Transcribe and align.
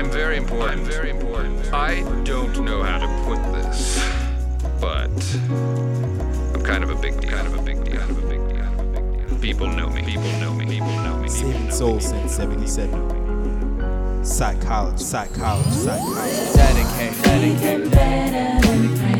I'm 0.00 0.10
very 0.10 0.38
important. 0.38 0.80
I'm 0.80 0.84
very 0.86 1.10
important. 1.10 1.74
I 1.74 2.00
don't 2.24 2.58
know 2.64 2.82
how 2.82 2.96
to 2.96 3.06
put 3.26 3.36
this, 3.52 4.02
but 4.80 5.10
I'm 6.54 6.62
kind 6.62 6.82
of 6.82 6.88
a 6.88 6.94
big 6.94 7.20
deal. 7.20 7.30
Kind 7.30 7.46
of 7.46 7.52
a 7.52 7.60
big 7.60 7.84
deal. 7.84 7.98
Kind 7.98 8.10
of 8.10 8.16
a 8.16 8.22
big 8.26 8.48
deal. 8.48 8.60
Kind 8.60 8.70
of 8.70 8.78
a 8.78 8.92
big 8.98 9.28
deal. 9.28 9.38
People 9.40 9.66
know 9.66 9.90
me. 9.90 10.02
People 10.02 10.32
know 10.40 10.54
me. 10.54 10.64
People 10.64 10.86
know 10.86 11.18
me. 11.18 11.28
People 11.28 11.52
know 11.52 11.66
me. 11.66 11.70
Soul 11.70 12.00
since 12.00 12.34
77. 12.34 14.24
Psychology, 14.24 15.04
psychology, 15.04 15.70
psychology. 15.70 16.56
Dedicate, 16.56 17.22
dedicate. 17.22 17.90
better 17.90 19.19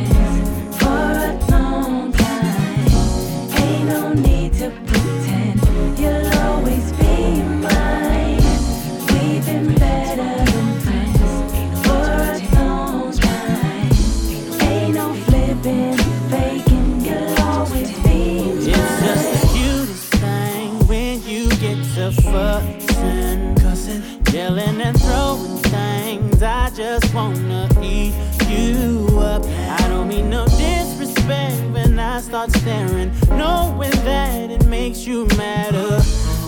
start 32.40 32.62
staring, 32.62 33.12
knowing 33.36 33.90
that 34.04 34.50
it 34.50 34.64
makes 34.66 35.06
you 35.06 35.26
madder. 35.36 36.00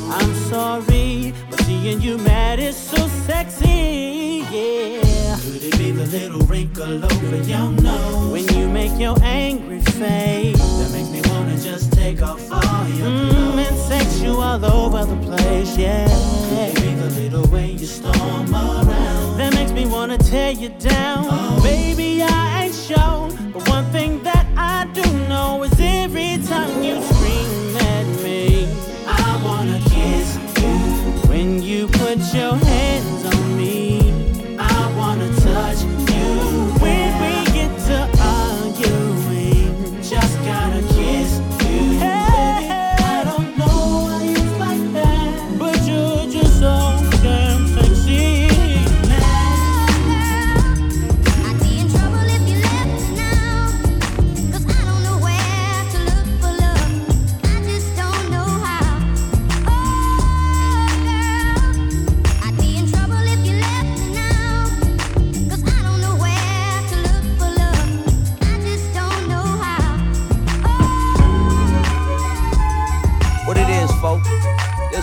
I'm 0.08 0.34
sorry, 0.48 1.34
but 1.50 1.60
seeing 1.64 2.00
you 2.00 2.16
mad 2.18 2.58
is 2.58 2.76
so 2.76 3.08
sexy, 3.26 4.42
yeah. 4.50 5.36
Could 5.42 5.62
it 5.62 5.76
be 5.76 5.90
the 5.90 6.06
little 6.06 6.40
wrinkle 6.46 7.04
over 7.04 7.36
your 7.42 7.70
nose? 7.72 8.32
When 8.32 8.48
you 8.56 8.68
make 8.68 8.98
your 8.98 9.16
angry 9.22 9.80
face, 9.80 10.56
that 10.78 10.90
makes 10.92 11.10
me 11.10 11.20
wanna 11.30 11.58
just 11.58 11.92
take 11.92 12.22
off 12.22 12.40
all 12.50 12.88
your 12.88 13.08
mm, 13.08 13.58
and 13.58 13.76
sex 13.76 14.20
you 14.20 14.36
all 14.36 14.64
over 14.64 15.04
the 15.04 15.20
place, 15.26 15.76
yeah. 15.76 16.08
Could 16.48 16.78
it 16.78 16.80
be 16.80 16.94
the 16.94 17.10
little 17.20 17.46
way 17.52 17.72
you 17.72 17.86
storm 17.86 18.54
around? 18.54 19.36
That 19.36 19.52
makes 19.54 19.72
me 19.72 19.86
wanna 19.86 20.16
tear 20.16 20.52
you 20.52 20.70
down. 20.70 21.62
Baby, 21.62 22.22
I 22.22 22.41
time 26.52 26.82
you 26.82 27.01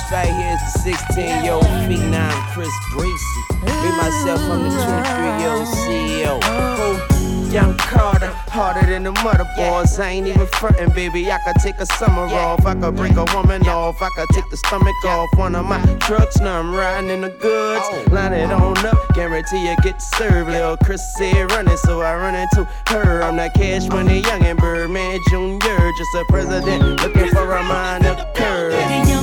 This 0.09 0.16
right 0.16 0.34
here 0.34 0.53
is 0.53 0.74
the 0.74 0.80
16 0.80 1.44
year 1.44 1.53
old 1.53 1.66
phenom 1.86 2.31
Chris 2.53 2.74
Breezy. 2.94 3.42
Me, 3.62 3.92
myself, 3.97 4.42
I'm 4.42 4.64
the 4.64 4.72
23 4.74 5.38
year 5.38 5.52
old 5.52 5.68
CEO. 5.68 6.42
Who? 6.44 7.53
Young 7.53 7.78
Carter, 7.78 8.31
harder 8.50 8.88
than 8.88 9.03
the 9.03 9.12
mother 9.24 9.48
boys. 9.56 10.00
I 10.00 10.09
ain't 10.09 10.28
even 10.28 10.48
frontin', 10.48 10.92
baby. 10.94 11.31
I 11.31 11.38
could 11.46 11.62
take 11.62 11.78
a 11.78 11.86
summer 11.86 12.24
off. 12.24 12.66
I 12.66 12.74
could 12.74 12.96
break 12.96 13.18
a 13.18 13.25
woman 13.36 13.68
off. 13.68 14.02
I 14.02 14.09
could 14.16 14.30
take 14.34 14.50
the 14.50 14.58
stomach 14.58 14.96
off 15.06 15.30
one 15.36 15.53
of 15.53 15.66
my 15.66 15.84
trucks. 16.00 16.40
Now 16.40 16.59
I'm 16.59 16.74
riding 16.74 17.12
in 17.12 17.22
the 17.22 17.30
goods. 17.30 17.86
Oh. 17.86 18.06
Line 18.09 18.34
it 18.34 18.52
on 18.52 18.78
up, 18.86 18.98
guarantee 19.14 19.69
you 19.69 19.75
get 19.84 20.02
served. 20.02 20.50
Lil' 20.50 20.78
Chris 20.78 21.02
said 21.18 21.52
running, 21.52 21.78
so 21.78 22.02
I 22.02 22.16
run 22.16 22.34
into 22.34 22.68
her. 22.88 23.22
I'm 23.22 23.36
that 23.38 23.53
cash 23.53 23.88
money 23.88 24.22
young 24.22 24.44
and 24.44 24.58
Birdman 24.58 25.19
Jr. 25.30 25.90
Just 25.98 26.16
a 26.16 26.25
president 26.30 27.00
looking 27.02 27.30
for 27.30 27.52
a 27.53 27.64
minor 27.64 28.16
curve. 28.36 29.19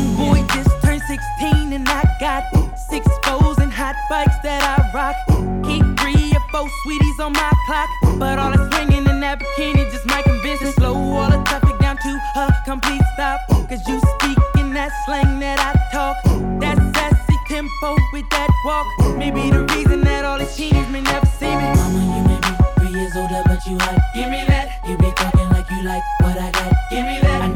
16 1.16 1.72
and 1.72 1.88
I 1.88 2.04
got 2.21 2.44
six 2.77 3.06
foes 3.25 3.56
and 3.59 3.72
hot 3.72 3.97
bikes 4.10 4.37
that 4.43 4.60
I 4.60 4.77
rock. 4.93 5.16
Keep 5.65 5.84
three 5.99 6.28
or 6.37 6.44
four 6.53 6.69
sweeties 6.82 7.19
on 7.21 7.32
my 7.32 7.53
clock. 7.66 7.88
But 8.19 8.38
all 8.38 8.50
that's 8.50 8.69
swinging 8.77 9.06
in 9.09 9.21
that 9.21 9.41
bikini 9.41 9.91
just 9.91 10.04
might 10.06 10.25
convince 10.25 10.60
and 10.60 10.75
slow 10.75 10.94
all 10.94 11.31
the 11.31 11.43
traffic 11.44 11.78
down 11.78 11.97
to 11.97 12.12
a 12.37 12.53
complete 12.66 13.00
stop. 13.15 13.41
Cause 13.49 13.81
you 13.88 13.99
speak 14.15 14.37
in 14.59 14.75
that 14.75 14.93
slang 15.06 15.41
that 15.41 15.59
I 15.59 15.72
talk. 15.91 16.16
That 16.60 16.77
sassy 16.94 17.38
tempo 17.48 17.97
with 18.12 18.28
that 18.37 18.50
walk. 18.66 19.16
Maybe 19.16 19.48
the 19.48 19.65
reason 19.72 20.03
that 20.03 20.27
all 20.27 20.38
these 20.38 20.53
teenies 20.53 20.91
may 20.91 21.00
never 21.00 21.25
see 21.25 21.48
me. 21.48 21.69
Mama, 21.81 22.00
you 22.12 22.22
may 22.28 22.41
be 22.44 22.53
three 22.77 22.93
years 22.93 23.16
older, 23.16 23.43
but 23.47 23.65
you 23.65 23.78
hot. 23.81 23.97
Give 24.15 24.28
me 24.28 24.44
that. 24.48 24.84
You 24.87 24.98
be 24.98 25.10
talking 25.16 25.48
like 25.48 25.71
you 25.71 25.83
like 25.83 26.04
what 26.21 26.37
I 26.37 26.50
got. 26.53 26.72
Give 26.91 27.06
me 27.09 27.21
that. 27.25 27.41
I 27.41 27.56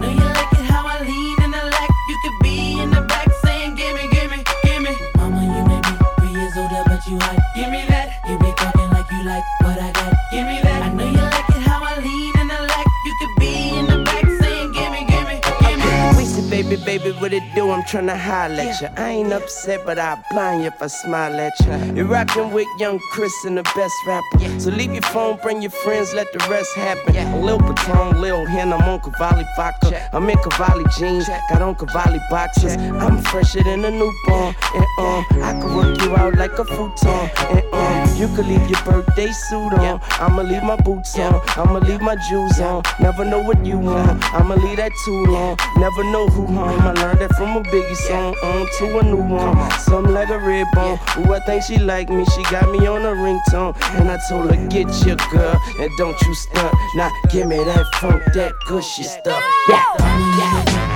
what 17.19 17.33
it 17.33 17.43
do? 17.55 17.71
I'm 17.71 17.83
tryna 17.83 18.17
holler 18.17 18.61
at 18.61 18.81
you. 18.81 18.89
I 18.97 19.11
ain't 19.11 19.33
upset, 19.33 19.85
but 19.85 19.99
I'll 19.99 20.23
blind 20.31 20.63
you 20.63 20.69
if 20.69 20.83
I 20.83 20.87
smile 20.87 21.35
at 21.41 21.59
you. 21.61 21.95
You're 21.95 22.05
rocking 22.07 22.53
with 22.53 22.67
young 22.79 22.99
Chris 23.13 23.33
and 23.45 23.57
the 23.57 23.63
best 23.63 23.95
rapper. 24.07 24.61
So 24.61 24.71
leave 24.71 24.93
your 24.93 25.03
phone, 25.03 25.39
bring 25.43 25.63
your 25.63 25.71
friends, 25.71 26.13
let 26.15 26.33
the 26.33 26.39
rest 26.51 26.75
happen. 26.77 27.15
Lil 27.43 27.59
Patron, 27.59 28.21
Lil 28.21 28.45
Hen, 28.47 28.73
I'm 28.73 28.83
on 28.83 29.01
Cavalli 29.01 29.45
vodka. 29.57 30.09
I'm 30.15 30.29
in 30.29 30.39
Cavalli 30.39 30.85
jeans, 30.99 31.29
got 31.49 31.63
on 31.63 31.75
Cavalli 31.75 32.21
boxes. 32.29 32.77
I'm 32.77 33.19
fresher 33.23 33.63
than 33.63 33.85
a 33.85 33.91
newborn. 33.91 34.55
And 34.75 34.87
um, 34.99 35.25
I 35.43 35.59
could 35.61 35.75
work 35.75 36.01
you 36.03 36.17
out 36.17 36.35
like 36.37 36.59
a 36.59 36.65
futon. 36.65 37.31
And 37.51 37.65
um, 37.73 38.17
you 38.17 38.29
could 38.37 38.47
leave 38.47 38.69
your 38.69 38.83
birthday 38.85 39.33
suit 39.33 39.73
on. 39.73 40.01
I'ma 40.21 40.43
leave 40.43 40.63
my 40.63 40.77
boots 40.77 41.19
on. 41.19 41.41
I'ma 41.57 41.79
leave 41.79 42.01
my 42.03 42.17
jewels 42.29 42.61
on. 42.61 42.83
Never 43.01 43.25
know 43.25 43.41
what 43.41 43.65
you 43.65 43.79
want. 43.79 44.23
I'ma 44.35 44.55
leave 44.55 44.77
that 44.77 44.93
too 45.05 45.25
long. 45.27 45.57
Never 45.77 46.05
know 46.05 46.29
who 46.29 46.47
home. 46.47 47.00
I 47.01 47.05
learned 47.05 47.21
that 47.21 47.35
from 47.35 47.57
a 47.57 47.63
Biggie 47.63 47.97
song 47.97 48.35
on 48.43 48.61
um, 48.61 48.69
to 48.77 48.99
a 48.99 49.03
new 49.03 49.17
one. 49.17 49.71
Something 49.81 50.13
like 50.13 50.29
a 50.29 50.39
red 50.39 50.67
bone. 50.75 50.99
Ooh, 51.17 51.33
I 51.33 51.41
think 51.47 51.63
she 51.63 51.79
like 51.79 52.11
me. 52.11 52.27
She 52.27 52.43
got 52.51 52.71
me 52.71 52.87
on 52.87 53.07
a 53.07 53.13
ringtone. 53.13 53.75
And 53.99 54.11
I 54.11 54.19
told 54.29 54.55
her, 54.55 54.69
get 54.69 54.87
your 55.07 55.17
girl. 55.33 55.59
And 55.79 55.91
don't 55.97 56.21
you 56.21 56.35
stunt. 56.35 56.75
Now 56.97 57.11
give 57.31 57.47
me 57.47 57.57
that 57.57 57.87
funk, 57.95 58.23
that 58.35 58.53
gushy 58.67 59.05
stuff. 59.05 59.43
Yeah. 59.67 59.83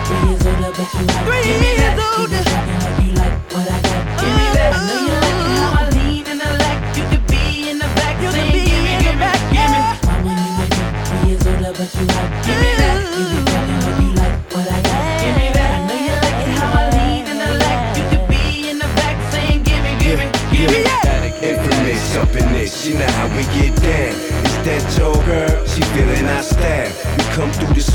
Three 0.05 0.29
years 0.29 0.47
older, 0.47 0.73
but 0.77 0.93
you 0.93 1.07
like 1.07 1.25
Three 1.25 1.73
years 1.73 2.53
older. 2.53 2.64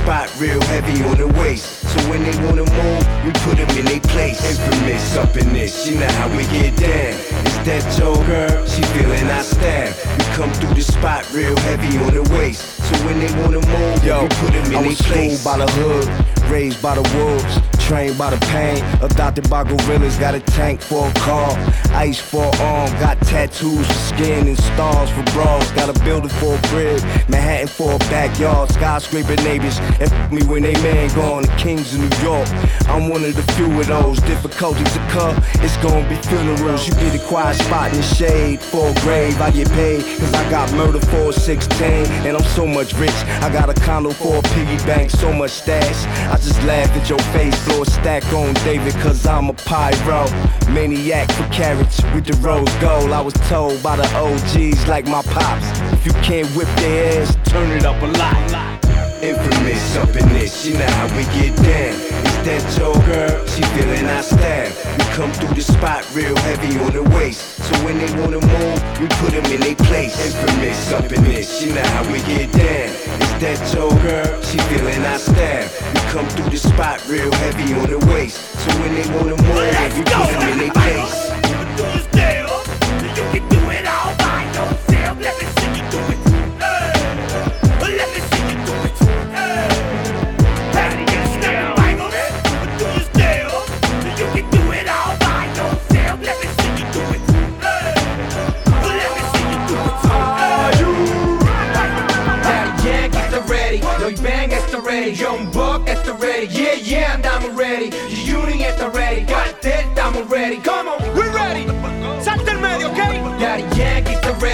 Spot 0.10 0.42
real 0.42 0.60
heavy 0.74 1.04
on 1.04 1.18
the 1.18 1.28
waist. 1.40 1.66
So 1.88 2.10
when 2.10 2.24
they 2.24 2.36
wanna 2.44 2.66
move, 2.66 3.04
we 3.24 3.32
put 3.46 3.58
them 3.62 3.70
in 3.78 3.86
their 3.86 4.00
place. 4.00 4.42
Infamous 4.50 5.16
up 5.16 5.38
in 5.38 5.54
this, 5.54 5.86
you 5.88 6.00
know 6.00 6.12
how 6.18 6.28
we 6.36 6.44
get 6.46 6.76
down. 6.78 7.14
Is 7.46 7.58
that 7.70 7.86
your 8.00 8.16
girl? 8.26 8.66
She 8.66 8.82
feeling 8.98 9.30
our 9.30 9.44
style. 9.44 9.94
We 10.18 10.24
come 10.34 10.52
through 10.54 10.74
the 10.74 10.82
spot 10.82 11.32
real 11.32 11.56
heavy 11.70 11.96
on 12.00 12.14
the 12.16 12.24
waist. 12.36 12.62
So 12.88 12.96
when 13.06 13.20
they 13.20 13.32
wanna 13.40 13.62
move, 13.62 14.04
Yo, 14.04 14.24
we 14.24 14.30
put 14.42 14.52
them 14.52 14.66
in 14.66 14.78
I 14.78 14.82
their 14.82 14.88
was 14.90 15.02
place. 15.04 15.40
schooled 15.40 15.46
by 15.46 15.64
the 15.64 15.72
hood, 15.78 16.08
raised 16.50 16.82
by 16.82 16.96
the 16.96 17.06
wolves. 17.16 17.79
Trained 17.90 18.18
by 18.18 18.30
the 18.30 18.38
pain. 18.54 18.78
Adopted 19.02 19.50
by 19.50 19.64
gorillas, 19.64 20.18
got 20.18 20.36
a 20.36 20.40
tank 20.40 20.80
for 20.80 21.08
a 21.08 21.14
car. 21.26 21.50
Ice 21.96 22.20
for 22.20 22.46
arm, 22.62 22.92
got 23.02 23.20
tattoos 23.22 23.86
for 23.88 23.94
skin 24.14 24.48
and 24.48 24.58
stars 24.58 25.10
for 25.10 25.24
bras. 25.34 25.72
Got 25.72 25.90
a 25.90 26.00
building 26.06 26.30
for 26.30 26.54
a 26.56 26.62
crib, 26.68 27.02
Manhattan 27.28 27.68
for 27.68 27.94
a 27.94 28.00
backyard. 28.14 28.70
Skyscraper 28.72 29.36
neighbors, 29.44 29.80
and 30.00 30.14
f 30.14 30.32
me 30.32 30.44
when 30.44 30.62
they 30.62 30.74
man 30.86 31.10
gone. 31.16 31.44
The 31.44 31.56
kings 31.58 31.94
of 31.96 32.02
New 32.02 32.16
York, 32.22 32.48
I'm 32.88 33.10
one 33.10 33.24
of 33.26 33.36
the 33.36 33.46
few 33.54 33.68
of 33.80 33.88
those. 33.88 34.20
Difficulties 34.22 34.94
to 34.94 35.00
occur, 35.08 35.34
it's 35.66 35.78
gonna 35.78 36.08
be 36.08 36.16
funerals. 36.30 36.88
You 36.88 36.94
get 36.94 37.16
a 37.16 37.26
quiet 37.28 37.58
spot 37.58 37.92
in 37.92 37.98
the 37.98 38.04
shade 38.04 38.60
for 38.62 38.90
a 38.90 38.94
grave. 39.02 39.42
I 39.42 39.50
get 39.50 39.68
paid, 39.72 40.04
cause 40.20 40.34
I 40.34 40.50
got 40.52 40.72
murder 40.74 41.00
for 41.00 41.30
a 41.30 41.34
16. 41.34 42.06
And 42.28 42.38
I'm 42.38 42.50
so 42.54 42.68
much 42.68 42.94
rich, 42.94 43.20
I 43.42 43.50
got 43.52 43.68
a 43.70 43.74
condo 43.74 44.12
for 44.12 44.38
a 44.38 44.42
piggy 44.54 44.78
bank, 44.86 45.10
so 45.10 45.34
much 45.34 45.52
stash. 45.52 46.00
I 46.30 46.36
just 46.38 46.62
laugh 46.64 46.90
at 46.96 47.10
your 47.10 47.20
face, 47.34 47.58
blow 47.66 47.79
a 47.82 47.86
stack 47.86 48.26
on 48.34 48.54
David, 48.66 48.94
cause 48.96 49.26
I'm 49.26 49.50
a 49.50 49.54
pyro. 49.54 50.26
Maniac 50.72 51.32
for 51.32 51.48
carrots 51.50 52.02
with 52.14 52.26
the 52.26 52.34
rose 52.38 52.74
gold. 52.76 53.12
I 53.12 53.22
was 53.22 53.34
told 53.48 53.82
by 53.82 53.96
the 53.96 54.08
OGs 54.16 54.88
like 54.88 55.08
my 55.08 55.22
pops. 55.22 55.66
If 55.94 56.06
you 56.06 56.14
can't 56.22 56.48
whip 56.56 56.68
their 56.78 57.22
ass, 57.22 57.38
turn 57.46 57.72
it 57.72 57.86
up 57.86 58.02
a 58.02 58.08
lot. 58.08 58.84
Infamous 59.24 59.96
up 59.98 60.10
in 60.16 60.28
this, 60.30 60.66
you 60.66 60.74
know 60.74 60.86
how 60.86 61.08
we 61.16 61.24
get 61.40 61.56
down. 61.58 62.19
That 62.46 62.64
your 62.80 62.96
girl? 63.04 63.46
She 63.48 63.62
feeling 63.76 64.08
our 64.08 64.24
style. 64.24 64.72
We 64.98 65.04
come 65.14 65.32
through 65.34 65.54
the 65.56 65.62
spot 65.62 66.08
real 66.16 66.36
heavy 66.38 66.80
on 66.80 66.94
the 66.94 67.04
waist. 67.16 67.42
So 67.62 67.76
when 67.84 67.98
they 68.00 68.10
wanna 68.20 68.40
move, 68.40 68.80
we 69.00 69.08
put 69.20 69.32
them 69.36 69.46
in 69.52 69.60
their 69.60 69.76
place. 69.76 70.16
Infamous 70.26 70.92
up 70.94 71.12
in 71.12 71.24
this, 71.26 71.62
you 71.62 71.74
know 71.74 71.84
how 71.84 72.04
we 72.12 72.20
get 72.24 72.52
down. 72.54 72.90
Is 73.20 73.34
that 73.44 73.74
your 73.76 73.92
girl? 74.02 74.42
She 74.42 74.58
feeling 74.72 75.04
our 75.06 75.20
style. 75.20 75.68
We 75.94 76.00
come 76.10 76.28
through 76.30 76.50
the 76.50 76.58
spot 76.58 77.06
real 77.08 77.32
heavy 77.44 77.74
on 77.74 77.90
the 77.90 78.00
waist. 78.08 78.40
So 78.40 78.72
when 78.80 78.96
they 78.96 79.08
wanna 79.14 79.36
move, 79.36 79.98
we 79.98 80.04
put 80.04 80.28
them 80.32 80.50
in 80.50 80.58
their 80.60 80.72
place. 80.72 81.29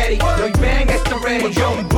Ready, 0.05 0.19
너희 0.19 0.51
bang 0.61 0.87
at 0.91 1.03
the 1.05 1.17
ready, 1.17 1.51
young 1.59 1.94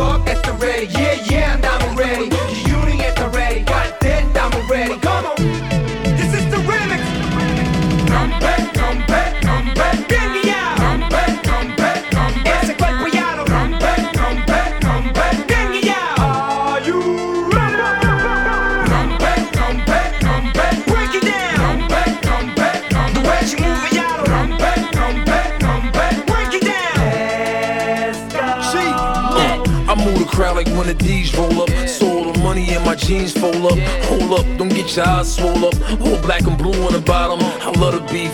get 34.88 34.98
your 34.98 35.08
eyes 35.08 35.36
swole 35.36 35.66
up. 35.66 36.02
All 36.02 36.22
black 36.22 36.44
and 36.44 36.58
blue 36.58 36.86
on 36.86 36.94
the 36.94 37.02
bottom. 37.02 37.40
I 37.42 37.72
love 37.80 37.94
the 37.94 38.12
beef. 38.12 38.34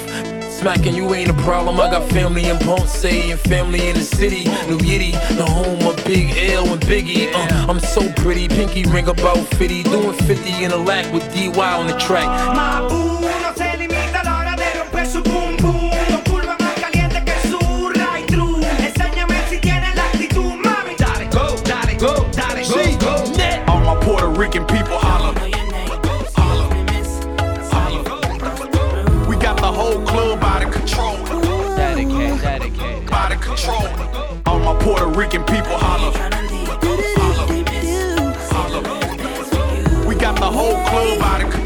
Smacking 0.51 0.95
you 0.95 1.13
ain't 1.13 1.29
a 1.29 1.33
problem. 1.33 1.79
I 1.79 1.89
got 1.89 2.07
family 2.09 2.45
in 2.45 2.57
Ponce 2.59 3.03
and 3.05 3.39
family 3.39 3.89
in 3.89 3.95
the 3.95 4.03
city. 4.03 4.45
New 4.67 4.77
Yiddy, 4.77 5.11
the 5.35 5.45
home 5.45 5.85
of 5.87 5.95
Big 6.05 6.37
L 6.51 6.71
and 6.71 6.81
Biggie. 6.81 7.31
Uh, 7.33 7.67
I'm 7.69 7.79
so 7.79 8.11
pretty, 8.13 8.47
pinky 8.47 8.83
ring 8.83 9.07
about 9.07 9.39
50. 9.57 9.83
Doing 9.83 10.13
50 10.13 10.63
in 10.63 10.71
a 10.71 10.77
lack 10.77 11.11
with 11.13 11.23
DY 11.33 11.73
on 11.79 11.87
the 11.87 11.97
track. 11.97 12.27
Mabu 12.55 13.21
no 13.21 13.53
se 13.55 13.77
limita 13.77 14.21
a 14.21 14.23
la 14.23 14.39
hora 14.39 14.55
de 14.55 14.79
romper 14.79 15.05
su 15.05 15.21
boom 15.23 15.57
boom. 15.57 15.91
Con 16.09 16.21
curva 16.23 16.63
Puerto 34.83 35.07
Rican 35.07 35.45
people 35.45 35.77
holler. 35.77 36.11
We 40.05 40.15
got 40.15 40.35
the 40.35 40.51
whole 40.51 40.75
club 40.87 41.21
out 41.21 41.41
of 41.41 41.51
control. 41.51 41.62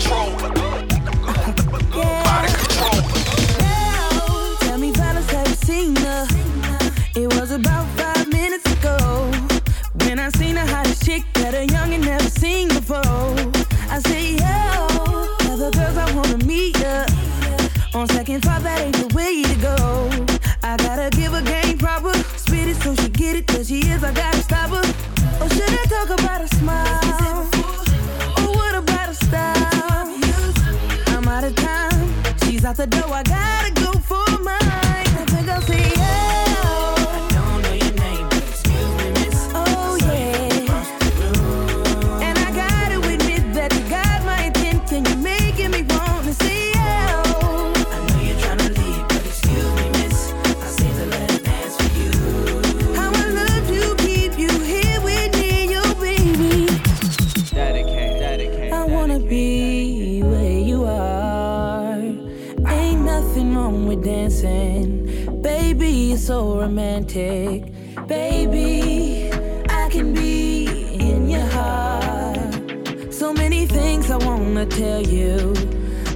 Baby, 68.07 69.29
I 69.69 69.89
can 69.89 70.13
be 70.13 70.65
in 70.97 71.29
your 71.29 71.45
heart. 71.47 73.13
So 73.13 73.33
many 73.33 73.65
things 73.65 74.09
I 74.09 74.15
wanna 74.15 74.65
tell 74.65 75.01
you. 75.01 75.53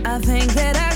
I 0.05 0.19
think 0.19 0.53
that 0.53 0.77
I 0.77 0.90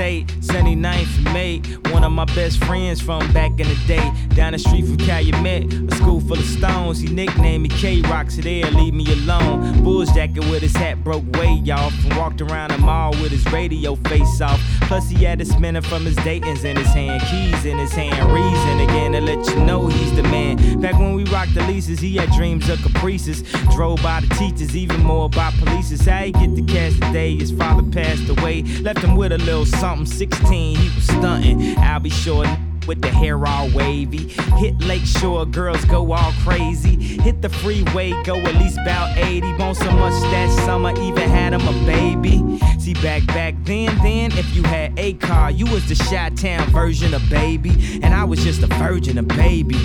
Used 0.00 0.28
79th 0.40 1.16
and 1.16 1.24
May. 1.34 1.58
One 1.92 2.04
of 2.04 2.12
my 2.12 2.24
best 2.24 2.64
friends 2.64 3.02
from 3.02 3.30
back 3.32 3.50
in 3.60 3.68
the 3.68 3.78
day. 3.86 4.10
Down 4.34 4.52
the 4.52 4.58
street 4.58 4.86
from 4.86 4.96
Calumet, 4.96 5.89
full 6.30 6.38
of 6.38 6.46
stones. 6.46 7.00
He 7.00 7.08
nicknamed 7.08 7.64
me 7.64 7.68
K 7.68 8.00
Rock, 8.02 8.10
Rocks 8.10 8.36
there, 8.36 8.70
leave 8.70 8.94
me 8.94 9.04
alone. 9.12 9.82
Bulls 9.82 10.12
jacket 10.12 10.44
with 10.50 10.62
his 10.62 10.76
hat 10.76 11.02
broke 11.02 11.24
way 11.36 11.60
off. 11.72 11.92
And 12.04 12.16
walked 12.16 12.40
around 12.40 12.70
the 12.70 12.78
mall 12.78 13.10
with 13.22 13.32
his 13.32 13.44
radio 13.52 13.96
face 13.96 14.40
off. 14.40 14.60
Plus, 14.82 15.08
he 15.08 15.24
had 15.24 15.40
a 15.40 15.44
spinner 15.44 15.82
from 15.82 16.04
his 16.04 16.16
Dayton's 16.16 16.62
in 16.64 16.76
his 16.76 16.86
hand, 16.88 17.22
keys 17.22 17.64
in 17.64 17.78
his 17.78 17.92
hand. 17.92 18.32
Reason 18.32 18.80
again 18.80 19.12
to 19.12 19.20
let 19.20 19.44
you 19.48 19.56
know 19.64 19.88
he's 19.88 20.14
the 20.14 20.22
man. 20.22 20.80
Back 20.80 20.98
when 20.98 21.14
we 21.14 21.24
rocked 21.24 21.54
the 21.54 21.62
leases, 21.66 21.98
he 21.98 22.16
had 22.16 22.30
dreams 22.30 22.68
of 22.68 22.80
caprices. 22.82 23.42
Drove 23.74 24.00
by 24.02 24.20
the 24.20 24.32
teachers, 24.36 24.76
even 24.76 25.02
more 25.02 25.28
by 25.28 25.50
police. 25.58 25.90
How 26.06 26.22
he 26.22 26.30
get 26.30 26.54
the 26.54 26.62
cash 26.62 26.94
today? 26.94 27.36
His 27.36 27.50
father 27.50 27.82
passed 27.90 28.28
away, 28.28 28.62
left 28.82 29.00
him 29.00 29.16
with 29.16 29.32
a 29.32 29.38
little 29.38 29.66
something. 29.66 30.06
16, 30.06 30.76
he 30.76 30.94
was 30.94 31.04
stunting. 31.04 31.76
I'll 31.78 31.98
be 31.98 32.10
sure 32.10 32.44
with 32.86 33.00
the 33.02 33.10
hair 33.10 33.44
all 33.46 33.70
wavy. 33.70 34.28
Hit 34.58 34.78
Lake 34.80 35.04
Shore, 35.04 35.46
girls 35.46 35.84
go 35.84 36.12
all 36.12 36.32
crazy. 36.44 36.96
Hit 36.96 37.42
the 37.42 37.48
freeway, 37.48 38.10
go 38.24 38.36
at 38.36 38.54
least 38.56 38.78
about 38.78 39.16
80. 39.16 39.52
Bone 39.58 39.74
so 39.74 39.90
much 39.92 40.20
that 40.30 40.64
summer, 40.64 40.90
even 41.00 41.28
had 41.28 41.52
him 41.52 41.66
a 41.66 41.86
baby. 41.86 42.58
See, 42.78 42.94
back 42.94 43.26
back 43.26 43.54
then, 43.64 43.96
then, 43.98 44.32
if 44.32 44.54
you 44.54 44.62
had 44.62 44.98
a 44.98 45.14
car, 45.14 45.50
you 45.50 45.66
was 45.66 45.86
the 45.88 45.94
Chi 45.94 46.30
Town 46.30 46.68
version 46.70 47.14
of 47.14 47.22
baby. 47.28 48.00
And 48.02 48.14
I 48.14 48.24
was 48.24 48.42
just 48.42 48.62
a 48.62 48.66
virgin, 48.66 49.18
a 49.18 49.22
baby. 49.22 49.76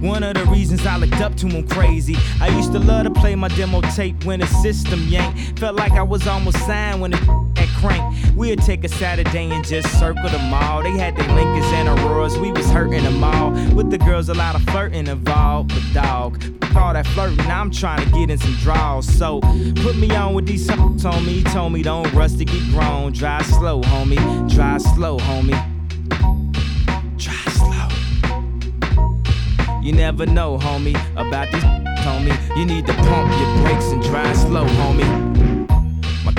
One 0.00 0.22
of 0.22 0.34
the 0.34 0.46
reasons 0.46 0.86
I 0.86 0.96
looked 0.96 1.20
up 1.20 1.36
to 1.36 1.46
him 1.46 1.68
crazy. 1.68 2.16
I 2.40 2.48
used 2.48 2.72
to 2.72 2.78
love 2.78 3.04
to 3.04 3.10
play 3.10 3.34
my 3.34 3.48
demo 3.48 3.82
tape 3.82 4.24
when 4.24 4.40
the 4.40 4.46
system 4.46 5.00
yanked. 5.08 5.58
Felt 5.58 5.76
like 5.76 5.92
I 5.92 6.02
was 6.02 6.26
almost 6.26 6.58
signed 6.66 7.00
when 7.00 7.12
at 7.14 7.49
crank. 7.80 8.36
We'd 8.36 8.60
take 8.62 8.84
a 8.84 8.88
Saturday 8.88 9.50
and 9.50 9.64
just 9.64 9.98
circle 9.98 10.28
the 10.28 10.38
mall. 10.38 10.82
They 10.82 10.92
had 10.92 11.16
their 11.16 11.28
Lincolns 11.34 11.66
and 11.72 11.88
Auroras, 11.88 12.38
we 12.38 12.52
was 12.52 12.70
hurting 12.70 13.02
them 13.02 13.24
all. 13.24 13.50
With 13.74 13.90
the 13.90 13.98
girls, 13.98 14.28
a 14.28 14.34
lot 14.34 14.54
of 14.54 14.62
flirting 14.64 15.06
involved. 15.06 15.70
But 15.70 16.02
dog, 16.02 16.42
all 16.76 16.92
that 16.92 17.06
flirting, 17.08 17.40
I'm 17.40 17.70
trying 17.70 18.04
to 18.04 18.10
get 18.12 18.30
in 18.30 18.38
some 18.38 18.54
draws. 18.54 19.06
So 19.06 19.40
put 19.82 19.96
me 19.96 20.14
on 20.14 20.34
with 20.34 20.46
these 20.46 20.66
songs 20.66 21.04
on 21.04 21.24
me. 21.26 21.34
He 21.34 21.44
told 21.44 21.72
me 21.72 21.82
don't 21.82 22.12
rush 22.12 22.32
to 22.34 22.44
get 22.44 22.62
grown. 22.70 23.12
Drive 23.12 23.46
slow, 23.46 23.80
homie. 23.82 24.18
Drive 24.52 24.82
slow, 24.82 25.18
homie. 25.18 25.58
Drive 27.18 27.52
slow. 27.54 27.88
You 29.82 29.92
never 29.92 30.26
know, 30.26 30.58
homie, 30.58 30.94
about 31.12 31.50
this, 31.50 31.64
homie. 31.64 32.56
You 32.56 32.66
need 32.66 32.86
to 32.86 32.92
pump 32.92 33.32
your 33.40 33.64
brakes 33.64 33.86
and 33.86 34.02
drive 34.02 34.36
slow, 34.36 34.66
homie. 34.66 35.49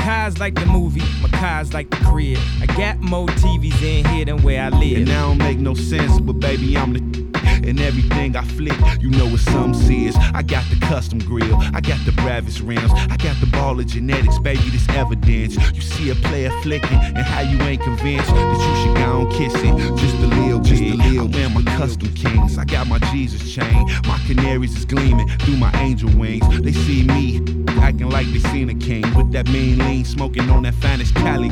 My 0.01 0.08
car's 0.08 0.39
like 0.39 0.55
the 0.55 0.65
movie, 0.65 1.03
my 1.22 1.29
car's 1.29 1.75
like 1.75 1.91
the 1.91 1.98
crib. 1.98 2.39
I 2.60 2.65
got 2.65 3.00
more 3.01 3.27
TVs 3.27 3.84
in 3.84 4.03
here 4.05 4.25
than 4.25 4.41
where 4.41 4.63
I 4.63 4.70
live. 4.70 4.98
And 4.98 5.08
that 5.08 5.22
don't 5.22 5.38
make 5.38 5.60
no 5.60 5.75
sense, 5.75 6.20
but 6.20 6.39
baby, 6.39 6.75
I'm 6.75 6.93
the 6.93 7.22
and 7.63 7.79
everything 7.79 8.36
I 8.36 8.43
flick, 8.43 8.74
you 9.00 9.12
know 9.12 9.27
what 9.27 9.41
some 9.41 9.75
says. 9.75 10.15
I 10.34 10.41
got 10.41 10.67
the 10.72 10.77
custom 10.88 11.20
grill, 11.20 11.55
I 11.75 11.81
got 11.81 12.03
the 12.03 12.13
bravest 12.13 12.62
rims, 12.62 12.91
I 12.91 13.15
got 13.17 13.39
the 13.41 13.46
ball 13.51 13.79
of 13.79 13.86
genetics, 13.86 14.39
baby, 14.39 14.67
this 14.72 14.89
evidence. 14.89 15.55
You 15.72 15.81
see 15.81 16.10
a 16.10 16.15
player 16.15 16.50
flicking, 16.63 16.98
and 16.98 17.20
how 17.20 17.41
you 17.41 17.62
ain't 17.62 17.84
convinced 17.84 18.27
that 18.27 18.58
you 18.58 18.84
should 18.84 18.98
go 18.98 19.22
and 19.22 19.31
kiss 19.31 19.53
it. 19.53 19.98
Just 20.00 20.15
a 20.15 20.27
little 20.41 20.62
just 20.62 20.81
a 20.81 20.96
little. 20.96 21.27
I 21.27 21.38
wear 21.38 21.50
my 21.50 21.62
custom 21.77 22.12
kings, 22.15 22.58
I 22.58 22.65
got 22.65 22.88
my 22.88 22.98
Jesus 23.13 23.53
chain. 23.53 23.86
My 24.08 24.17
canaries 24.25 24.75
is 24.75 24.86
gleaming 24.86 25.29
through 25.41 25.58
my 25.58 25.72
angel 25.79 26.10
wings. 26.17 26.48
They 26.62 26.72
see 26.72 27.03
me 27.03 27.39
acting 27.82 28.10
like 28.10 28.28
they 28.28 28.40
seen 28.52 28.70
a 28.70 28.76
king 28.76 29.04
with 29.16 29.32
that 29.32 29.50
mean 29.50 29.80
lean, 29.80 30.06
smoking 30.06 30.50
on 30.50 30.64
that 30.64 30.76
finest 30.76 31.16
Cali. 31.16 31.50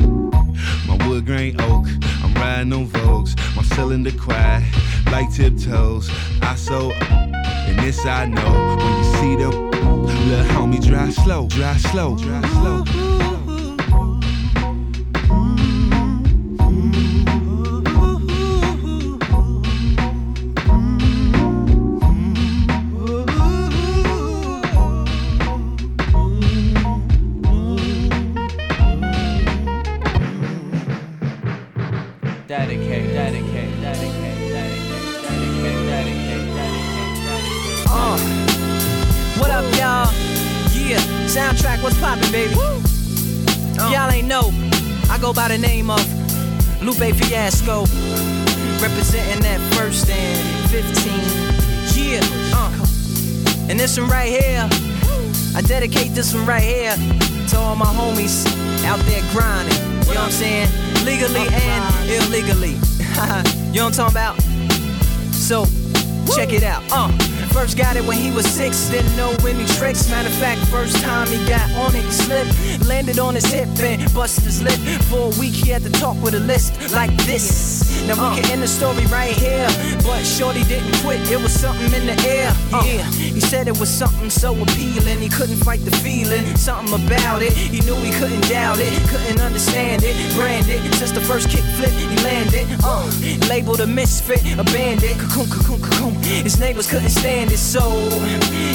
My 0.86 0.96
wood 1.06 1.26
grain 1.26 1.60
oak, 1.60 1.86
I'm 2.22 2.32
riding 2.34 2.72
on 2.72 2.86
Vogues. 2.86 3.36
My 3.56 3.62
cylinder 3.62 4.12
quiet, 4.12 4.64
like 5.06 5.32
tiptoes. 5.32 6.10
I 6.42 6.54
so, 6.54 6.92
and 6.92 7.78
this 7.80 8.06
I 8.06 8.26
know. 8.26 8.76
When 8.78 8.96
you 8.98 9.04
see 9.16 9.36
them, 9.42 9.70
little 10.28 10.46
homie, 10.54 10.84
drive 10.84 11.14
slow, 11.14 11.48
drive 11.48 11.80
slow, 11.80 12.16
drive 12.16 12.50
slow. 12.50 13.19
Poppin', 42.10 42.32
baby? 42.32 42.54
If 42.54 43.92
y'all 43.92 44.10
ain't 44.10 44.26
know, 44.26 44.50
I 45.08 45.18
go 45.20 45.32
by 45.32 45.48
the 45.48 45.58
name 45.58 45.90
of 45.90 46.02
Lupe 46.82 47.14
Fiasco, 47.14 47.86
representing 48.82 49.40
that 49.42 49.60
first 49.76 50.10
and 50.10 50.70
15. 50.70 50.90
Yeah, 51.94 52.20
uh, 52.54 53.70
and 53.70 53.78
this 53.78 53.98
one 53.98 54.08
right 54.08 54.28
here, 54.28 54.68
I 55.54 55.62
dedicate 55.62 56.14
this 56.14 56.34
one 56.34 56.46
right 56.46 56.62
here 56.62 56.96
to 57.48 57.58
all 57.58 57.76
my 57.76 57.86
homies 57.86 58.44
out 58.84 58.98
there 59.06 59.22
grinding. 59.30 59.76
You 60.08 60.14
know 60.14 60.20
what 60.20 60.26
I'm 60.26 60.30
saying? 60.30 60.68
Legally 61.04 61.46
and 61.46 62.10
illegally. 62.10 62.72
you 63.70 63.78
know 63.78 63.86
what 63.86 63.98
I'm 63.98 64.10
talking 64.10 64.16
about? 64.16 64.42
So, 65.32 65.64
check 66.34 66.52
it 66.52 66.64
out. 66.64 66.82
Uh, 66.90 67.08
first 67.52 67.76
got 67.76 67.96
it 67.96 68.04
when 68.04 68.18
he 68.18 68.30
was 68.30 68.46
six, 68.46 68.88
didn't 68.90 69.16
know 69.16 69.30
any 69.46 69.66
tricks. 69.66 70.08
Matter 70.10 70.28
of 70.28 70.34
fact, 70.34 70.60
first 70.68 70.96
time 71.02 71.26
he 71.28 71.38
got 71.48 71.70
on 71.72 71.94
it, 71.94 72.04
he 72.04 72.10
slipped, 72.10 72.86
landed 72.86 73.18
on 73.18 73.34
his 73.34 73.46
hip 73.46 73.68
and 73.80 74.12
busted 74.14 74.44
his 74.44 74.62
lip. 74.62 74.78
For 75.04 75.32
a 75.32 75.40
week, 75.40 75.54
he 75.54 75.70
had 75.70 75.82
to 75.82 75.90
talk 75.90 76.20
with 76.22 76.34
a 76.34 76.40
list 76.40 76.92
like 76.92 77.14
this. 77.26 77.79
Now 78.06 78.30
we 78.30 78.40
can 78.40 78.50
end 78.50 78.62
the 78.62 78.68
story 78.68 79.06
right 79.06 79.32
here, 79.32 79.68
but 80.02 80.24
Shorty 80.24 80.64
didn't 80.64 80.96
quit. 81.02 81.20
It 81.30 81.40
was 81.40 81.52
something 81.52 81.92
in 81.92 82.06
the 82.06 82.18
air. 82.26 82.52
Yeah, 82.84 83.04
he 83.10 83.40
said 83.40 83.68
it 83.68 83.78
was 83.78 83.88
something 83.88 84.30
so 84.30 84.54
appealing. 84.60 85.18
He 85.18 85.28
couldn't 85.28 85.56
fight 85.56 85.80
the 85.84 85.90
feeling, 85.90 86.44
something 86.56 86.94
about 87.06 87.42
it. 87.42 87.52
He 87.52 87.80
knew 87.80 87.96
he 87.96 88.12
couldn't 88.12 88.48
doubt 88.48 88.78
it, 88.78 88.92
couldn't 89.08 89.40
understand 89.40 90.02
it. 90.04 90.14
Branded 90.34 90.80
since 90.94 91.12
the 91.12 91.20
first 91.20 91.48
kick 91.48 91.64
flip, 91.76 91.90
he 91.92 92.06
landed. 92.24 92.66
Uh, 92.84 93.08
labeled 93.48 93.80
a 93.80 93.86
misfit, 93.86 94.42
a 94.58 94.64
bandit. 94.64 95.18
Cocoon, 95.18 95.48
cocoon, 95.48 95.82
cocoon. 95.82 96.14
His 96.22 96.58
neighbors 96.58 96.88
couldn't 96.90 97.10
stand 97.10 97.50
it, 97.52 97.58
so 97.58 97.80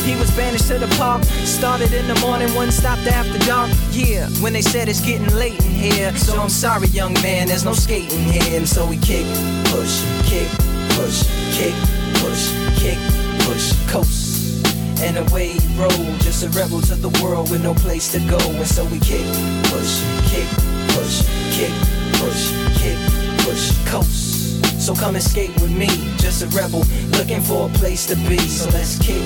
he 0.03 0.15
was 0.15 0.31
banished 0.31 0.67
to 0.67 0.79
the 0.79 0.87
park. 0.97 1.23
Started 1.43 1.93
in 1.93 2.07
the 2.07 2.15
morning, 2.21 2.53
one 2.55 2.71
stopped 2.71 3.07
after 3.07 3.37
dark. 3.45 3.69
Yeah, 3.91 4.27
when 4.41 4.53
they 4.53 4.61
said 4.61 4.89
it's 4.89 5.01
getting 5.01 5.27
late 5.35 5.63
in 5.63 5.71
here, 5.71 6.15
so 6.15 6.39
I'm 6.41 6.49
sorry, 6.49 6.87
young 6.87 7.13
man, 7.21 7.47
there's 7.47 7.65
no 7.65 7.73
skating 7.73 8.19
here. 8.19 8.57
And 8.57 8.67
so 8.67 8.87
we 8.87 8.97
kick, 9.15 9.27
push, 9.71 10.03
kick, 10.27 10.49
push, 10.95 11.23
kick, 11.55 11.75
push, 12.19 12.51
kick, 12.75 12.99
push, 13.45 13.71
coast. 13.87 14.65
And 15.01 15.17
away 15.17 15.53
he 15.53 15.79
rolled, 15.79 16.19
just 16.19 16.43
a 16.43 16.49
rebel 16.49 16.81
to 16.81 16.95
the 16.95 17.09
world 17.23 17.49
with 17.49 17.63
no 17.63 17.73
place 17.75 18.11
to 18.11 18.19
go. 18.27 18.37
And 18.37 18.67
so 18.67 18.83
we 18.85 18.99
kick, 18.99 19.25
push, 19.71 20.03
kick, 20.27 20.47
push, 20.91 21.23
kick, 21.55 21.71
push, 22.19 22.51
kick, 22.79 22.97
push, 23.45 23.71
coast. 23.87 24.81
So 24.81 24.93
come 24.93 25.15
and 25.15 25.23
skate 25.23 25.53
with 25.61 25.71
me, 25.71 25.87
just 26.17 26.43
a 26.43 26.47
rebel 26.47 26.83
looking 27.17 27.41
for 27.41 27.69
a 27.69 27.73
place 27.73 28.05
to 28.07 28.15
be. 28.27 28.37
So 28.37 28.69
let's 28.71 28.99
kick 28.99 29.23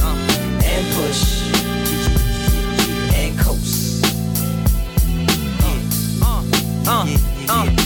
uh, 0.00 0.16
and 0.64 0.86
push 0.96 1.42
and 3.14 3.38
coast. 3.38 4.04
Uh, 6.22 6.42
uh, 6.86 7.16
uh. 7.48 7.85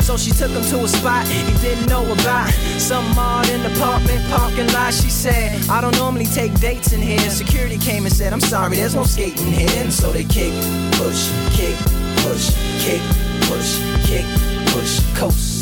So 0.00 0.16
she 0.16 0.30
took 0.30 0.50
him 0.50 0.62
to 0.62 0.84
a 0.84 0.88
spot 0.88 1.26
he 1.26 1.56
didn't 1.58 1.86
know 1.88 2.04
about. 2.12 2.50
Some 2.78 3.04
odd 3.18 3.48
in 3.48 3.62
the 3.62 3.72
apartment, 3.72 4.24
parking 4.28 4.66
lot, 4.72 4.92
she 4.92 5.10
said, 5.10 5.68
I 5.68 5.80
don't 5.80 5.96
normally 5.96 6.26
take 6.26 6.58
dates 6.60 6.92
in 6.92 7.00
here. 7.00 7.18
Security 7.30 7.78
came 7.78 8.04
and 8.04 8.12
said, 8.12 8.32
I'm 8.32 8.40
sorry, 8.40 8.76
there's 8.76 8.94
no 8.94 9.04
skating 9.04 9.52
here. 9.52 9.82
And 9.82 9.92
so 9.92 10.10
they 10.12 10.24
kick, 10.24 10.52
push, 10.92 11.30
kick, 11.52 11.76
push, 12.24 12.50
kick, 12.82 13.02
push, 13.48 13.78
kick, 14.06 14.26
push, 14.72 15.00
coast. 15.16 15.60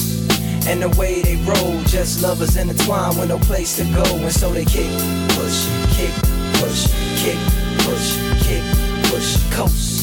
And 0.67 0.83
the 0.83 0.91
way 0.99 1.23
they 1.23 1.37
roll, 1.37 1.83
just 1.85 2.23
lovers 2.23 2.57
intertwined 2.57 3.19
with 3.19 3.29
no 3.29 3.39
place 3.39 3.77
to 3.77 3.85
go. 3.85 4.05
And 4.05 4.33
so 4.33 4.51
they 4.53 4.65
kick, 4.65 4.91
push, 5.31 5.67
kick, 5.97 6.13
push, 6.61 6.89
kick, 7.17 7.39
push, 7.85 8.17
kick, 8.47 8.63
push, 9.11 9.37
coast. 9.53 9.98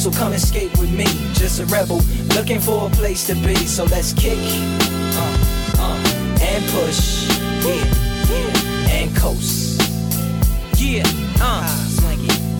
So 0.00 0.10
come 0.10 0.32
skate 0.38 0.70
with 0.78 0.90
me, 0.90 1.04
just 1.34 1.60
a 1.60 1.66
rebel, 1.66 2.00
looking 2.34 2.58
for 2.58 2.86
a 2.86 2.90
place 2.90 3.26
to 3.26 3.34
be. 3.34 3.54
So 3.54 3.84
let's 3.84 4.14
kick, 4.14 4.38
uh, 4.38 5.76
uh, 5.78 6.40
and 6.40 6.64
push, 6.70 7.28
yeah, 7.62 7.84
yeah, 8.30 8.96
and 8.96 9.14
coast. 9.14 9.82
Yeah, 10.78 11.02
uh, 11.42 11.68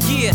yeah, 0.06 0.34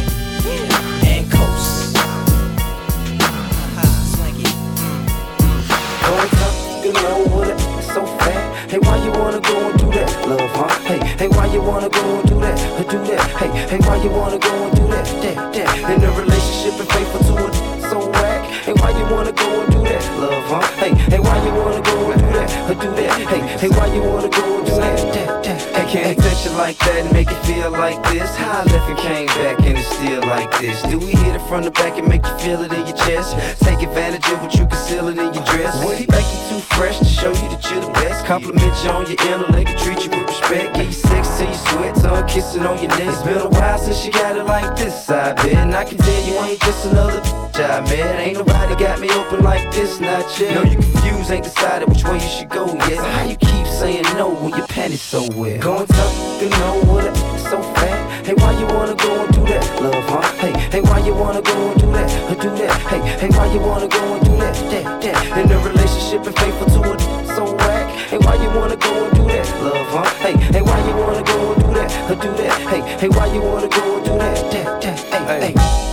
Hey, 8.71 8.79
why 8.79 8.95
you 9.03 9.11
wanna 9.11 9.41
go 9.41 9.69
and 9.69 9.77
do 9.77 9.85
that, 9.91 10.29
love, 10.29 10.49
huh? 10.51 10.69
Hey, 10.87 10.97
hey, 11.19 11.27
why 11.27 11.45
you 11.47 11.61
wanna 11.61 11.89
go 11.89 12.19
and 12.19 12.29
do 12.29 12.39
that, 12.39 12.89
do 12.89 13.03
that? 13.03 13.29
Hey, 13.31 13.49
hey, 13.67 13.77
why 13.85 14.01
you 14.01 14.09
wanna 14.09 14.39
go 14.39 14.47
and 14.63 14.73
do 14.73 14.87
that, 14.87 15.05
that, 15.23 15.53
that? 15.53 15.91
In 15.91 16.01
a 16.01 16.11
relationship 16.11 16.79
and 16.79 16.89
faithful 16.89 17.19
to 17.35 17.47
it, 17.47 17.70
so 17.91 18.07
whack. 18.09 18.47
Hey, 18.63 18.73
why 18.73 18.91
you 18.91 19.03
wanna 19.13 19.33
go 19.33 19.49
and 19.61 19.71
do 19.71 19.83
that, 19.83 20.03
love, 20.17 20.43
huh? 20.47 20.63
Hey, 20.79 20.95
hey, 21.11 21.19
why 21.19 21.35
you 21.43 21.51
wanna 21.51 21.83
go 21.83 22.11
and 22.11 22.21
do 22.23 22.29
that, 22.39 22.49
or 22.71 22.75
do 22.79 22.89
that? 22.95 23.11
Hey, 23.27 23.41
hey, 23.61 23.69
why 23.75 23.87
you 23.93 24.01
wanna 24.01 24.29
go 24.29 24.43
and 24.59 24.65
do 24.65 24.75
that? 24.79 25.45
Hey, 25.75 25.85
can't 25.91 26.17
touch 26.17 26.45
you 26.45 26.51
like 26.51 26.77
that 26.77 27.03
and 27.03 27.11
make 27.11 27.27
it 27.27 27.41
feel 27.43 27.69
like 27.69 27.99
this. 28.07 28.33
How 28.35 28.61
I 28.61 28.63
left 28.71 28.87
and 28.87 28.97
came 28.97 29.27
back 29.27 29.59
and 29.59 29.77
it's 29.77 29.91
still 29.91 30.21
like 30.21 30.49
this. 30.61 30.81
Do 30.83 30.99
we 30.99 31.11
hit 31.11 31.35
it 31.35 31.43
from 31.49 31.63
the 31.63 31.71
back 31.71 31.97
and 31.99 32.07
make 32.07 32.23
you 32.25 32.37
feel 32.39 32.61
it 32.63 32.71
in 32.71 32.87
your 32.87 32.95
chest? 32.95 33.35
Take 33.59 33.83
advantage 33.83 34.23
of 34.31 34.41
what 34.41 34.55
you 34.55 34.65
concealing 34.67 35.17
in 35.19 35.33
your 35.33 35.43
dress. 35.51 35.75
Would 35.83 35.97
he 35.97 36.07
make 36.07 36.29
you 36.31 36.39
too 36.47 36.61
fresh 36.79 36.97
to 36.99 37.05
show 37.05 37.33
you 37.35 37.47
that 37.51 37.63
you're 37.69 37.83
the 37.83 37.91
best? 37.91 38.25
Compliment 38.25 38.71
you 38.83 38.89
on 38.89 39.03
your 39.03 39.19
intellect 39.27 39.67
and 39.67 39.79
treat 39.83 39.99
you 40.05 40.11
with 40.15 40.31
respect. 40.31 40.75
Give 40.75 40.87
you 40.87 40.93
sex 40.95 41.27
till 41.35 41.49
you 41.49 41.59
sweat, 41.67 41.95
tongue 41.95 42.25
kissing 42.25 42.63
on 42.63 42.79
your 42.79 42.91
neck. 42.95 43.11
It's 43.11 43.23
been 43.23 43.41
a 43.43 43.49
while 43.49 43.79
since 43.79 44.05
you 44.05 44.13
got 44.13 44.37
it 44.37 44.45
like 44.45 44.77
this, 44.77 45.09
I 45.09 45.33
bet. 45.33 45.51
And 45.59 45.75
I 45.75 45.83
can 45.83 45.97
tell 45.97 46.23
you 46.23 46.39
ain't 46.39 46.61
just 46.61 46.85
another 46.85 47.40
I 47.59 47.81
met. 47.81 48.19
Ain't 48.19 48.37
nobody 48.37 48.75
got 48.75 48.99
me 48.99 49.09
open 49.11 49.43
like 49.43 49.71
this, 49.71 49.99
not 49.99 50.39
yet. 50.39 50.55
No, 50.55 50.63
you 50.63 50.75
confused, 50.77 51.31
ain't 51.31 51.43
decided 51.43 51.89
which 51.89 52.03
way 52.03 52.15
you 52.15 52.19
should 52.19 52.49
go 52.49 52.73
yet. 52.73 52.97
So 52.97 53.03
how 53.03 53.23
you 53.25 53.35
keep 53.35 53.67
saying 53.67 54.03
no 54.15 54.29
when 54.29 54.55
your 54.55 54.67
panties 54.67 55.01
so 55.01 55.27
wet? 55.35 55.61
Going 55.61 55.87
tough, 55.87 56.41
you 56.41 56.49
know 56.49 56.81
what 56.85 57.05
it 57.05 57.17
is 57.17 57.43
so 57.43 57.61
fat. 57.61 58.25
Hey, 58.25 58.33
why 58.35 58.51
you 58.59 58.65
wanna 58.67 58.95
go 58.95 59.25
and 59.25 59.33
do 59.33 59.45
that, 59.45 59.81
love, 59.81 60.03
huh? 60.05 60.21
Hey, 60.37 60.53
hey, 60.69 60.81
why 60.81 60.99
you 60.99 61.13
wanna 61.13 61.41
go 61.41 61.71
and 61.71 61.79
do 61.81 61.91
that, 61.91 62.31
or 62.31 62.35
do 62.41 62.49
that? 62.57 62.79
Hey, 62.89 63.01
hey, 63.19 63.29
why 63.29 63.51
you 63.53 63.59
wanna 63.59 63.87
go 63.87 64.15
and 64.15 64.25
do 64.25 64.37
that, 64.37 64.55
that, 64.71 65.01
that? 65.01 65.37
In 65.37 65.51
a 65.51 65.59
relationship 65.59 66.25
and 66.25 66.35
faithful 66.37 66.67
to 66.67 66.93
it, 66.93 67.01
so 67.35 67.43
whack. 67.55 67.89
Hey, 68.09 68.17
why 68.19 68.35
you 68.35 68.49
wanna 68.57 68.77
go 68.77 69.05
and 69.05 69.15
do 69.15 69.23
that, 69.27 69.47
love, 69.61 69.87
huh? 69.89 70.09
Hey, 70.23 70.37
hey, 70.37 70.61
why 70.61 70.77
you 70.87 70.95
wanna 70.95 71.23
go 71.23 71.53
and 71.53 71.61
do 71.61 71.73
that, 71.73 72.11
or 72.11 72.15
do 72.15 72.31
that? 72.43 72.61
Hey, 72.69 72.81
hey, 72.99 73.09
why 73.09 73.25
you 73.33 73.41
wanna 73.41 73.67
go 73.67 73.97
and 73.97 74.05
do 74.05 74.17
that, 74.17 74.51
that, 74.51 74.81
that? 74.81 75.41
Hey, 75.41 75.53
hey. 75.53 75.90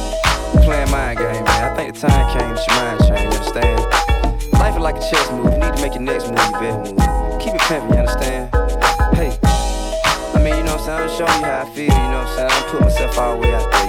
Playing 0.68 0.90
mind 0.90 1.18
game, 1.18 1.44
man. 1.44 1.72
I 1.72 1.74
think 1.74 1.94
the 1.94 2.00
time 2.06 2.28
came 2.36 2.54
that 2.54 2.60
your 2.68 2.76
mind 2.76 3.00
changed, 3.00 3.32
you 3.32 3.40
understand? 3.40 4.52
Life 4.52 4.76
is 4.76 4.82
like 4.82 4.96
a 4.96 5.00
chess 5.00 5.30
move. 5.32 5.48
You 5.54 5.60
need 5.64 5.74
to 5.74 5.80
make 5.80 5.94
your 5.94 6.02
next 6.02 6.28
move 6.28 6.36
your 6.36 6.60
best 6.60 6.92
move. 6.92 7.40
Keep 7.40 7.54
it 7.54 7.60
pimping, 7.62 7.88
you 7.88 7.96
understand? 7.96 8.52
Hey. 9.16 9.32
I 9.40 10.44
mean, 10.44 10.58
you 10.58 10.64
know 10.64 10.76
what 10.76 10.84
I'm 10.84 11.08
saying? 11.08 11.08
I'm 11.08 11.16
showing 11.16 11.40
you 11.40 11.48
how 11.48 11.64
I 11.64 11.72
feel, 11.72 11.88
you 11.88 12.10
know 12.12 12.20
what 12.20 12.28
I'm 12.28 12.36
saying? 12.36 12.52
I 12.52 12.68
put 12.68 12.80
myself 12.82 13.16
all 13.16 13.32
the 13.32 13.40
way 13.40 13.54
out 13.54 13.64
there, 13.72 13.87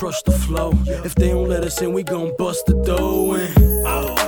crush 0.00 0.22
the 0.22 0.32
flow. 0.32 0.72
If 1.04 1.14
they 1.14 1.28
don't 1.28 1.50
let 1.50 1.62
us 1.62 1.82
in, 1.82 1.92
we 1.92 2.02
gon' 2.02 2.34
bust 2.38 2.64
the 2.64 2.72
dough 2.72 3.34
in. 3.34 3.52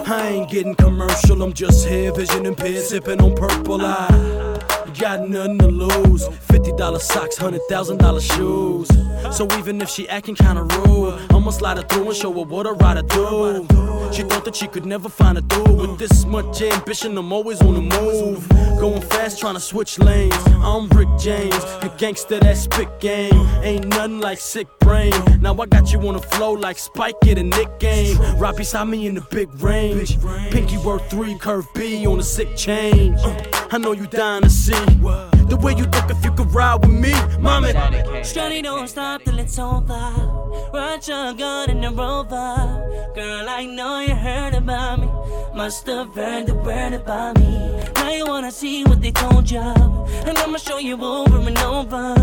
I 0.07 0.29
ain't 0.29 0.51
getting 0.51 0.75
commercial, 0.75 1.41
I'm 1.43 1.55
just 1.55 1.89
here, 1.89 2.13
vision 2.13 2.45
impaired, 2.45 2.85
sipping 2.85 3.23
on 3.23 3.35
purple 3.35 3.81
eye. 3.81 4.82
Got 5.03 5.29
nothing 5.29 5.59
to 5.59 5.67
lose. 5.67 6.29
$50 6.29 7.01
socks, 7.01 7.37
$100,000 7.37 8.21
shoes. 8.21 9.37
So 9.37 9.49
even 9.59 9.83
if 9.83 9.89
she 9.89 10.09
acting 10.09 10.37
kinda 10.37 10.63
rude, 10.63 11.19
I'ma 11.31 11.51
slide 11.51 11.79
her 11.79 11.83
through 11.83 12.11
and 12.11 12.17
show 12.17 12.33
her 12.33 12.43
what 12.43 12.69
a 12.69 12.73
rider 12.73 13.03
do. 13.03 13.67
She 14.13 14.23
thought 14.23 14.45
that 14.45 14.55
she 14.55 14.69
could 14.69 14.87
never 14.87 15.09
find 15.09 15.39
a 15.39 15.41
dude 15.41 15.77
with 15.77 15.99
this 15.99 16.25
much 16.25 16.63
ambition. 16.63 17.19
I'm 17.19 17.33
always 17.33 17.61
on 17.63 17.75
the 17.75 17.81
move, 17.81 18.49
going 18.79 19.01
fast, 19.01 19.41
trying 19.41 19.55
to 19.55 19.61
switch 19.61 19.99
lanes. 19.99 20.37
I'm 20.63 20.89
Rick 20.91 21.09
James, 21.19 21.65
a 21.83 21.93
gangster 21.99 22.39
that 22.39 22.57
spit 22.57 23.01
game. 23.01 23.49
Ain't 23.65 23.89
nothing 23.89 24.21
like 24.21 24.39
sick 24.39 24.69
brain. 24.81 25.15
Now 25.41 25.57
I 25.59 25.67
got 25.67 25.93
you 25.93 25.99
on 26.07 26.15
the 26.15 26.21
flow 26.21 26.53
like 26.53 26.79
Spike, 26.79 27.17
get 27.23 27.39
a 27.39 27.43
Nick 27.43 27.81
game. 27.81 28.19
Right 28.39 28.57
beside 28.57 28.85
me 28.85 29.07
in 29.07 29.15
the 29.15 29.27
big 29.33 29.49
range. 29.61 30.21
Pinky 30.51 30.77
worth 30.79 31.11
three, 31.11 31.37
curve 31.39 31.67
B 31.75 32.07
on 32.07 32.21
a 32.21 32.23
sick 32.23 32.55
change. 32.57 33.19
I 33.73 33.79
know 33.79 33.93
you 33.93 34.07
dying 34.07 34.43
to 34.43 34.51
see 34.51 34.92
the 35.01 35.59
way 35.61 35.73
you 35.73 35.85
look 35.85 36.11
if 36.11 36.25
you 36.25 36.33
could 36.33 36.53
ride 36.55 36.77
with 36.77 36.91
me, 36.91 37.13
mommy. 37.39 37.73
Shawty, 38.23 38.63
don't 38.63 38.89
stop 38.89 39.23
till 39.23 39.39
it's 39.39 39.59
over. 39.59 40.43
Ride 40.73 41.07
your 41.07 41.35
gun 41.35 41.71
in 41.71 41.81
the 41.81 41.91
rover. 41.91 43.13
Girl, 43.15 43.49
I 43.49 43.67
know 43.67 44.01
you 44.01 44.15
heard 44.15 44.55
about 44.55 45.01
me. 45.01 45.09
Must 45.55 45.87
have 45.87 46.15
heard 46.15 46.47
the 46.47 46.55
word 46.55 46.95
about 46.95 47.39
me. 47.39 47.83
Now 47.97 48.11
you 48.11 48.27
wanna 48.27 48.51
see 48.51 48.85
what 48.85 49.01
they 49.03 49.13
told 49.13 49.51
you. 49.51 49.61
And 49.61 50.39
I'ma 50.39 50.59
show 50.59 50.79
you 50.79 50.97
over 51.03 51.39
and 51.39 51.59
over. 51.59 52.15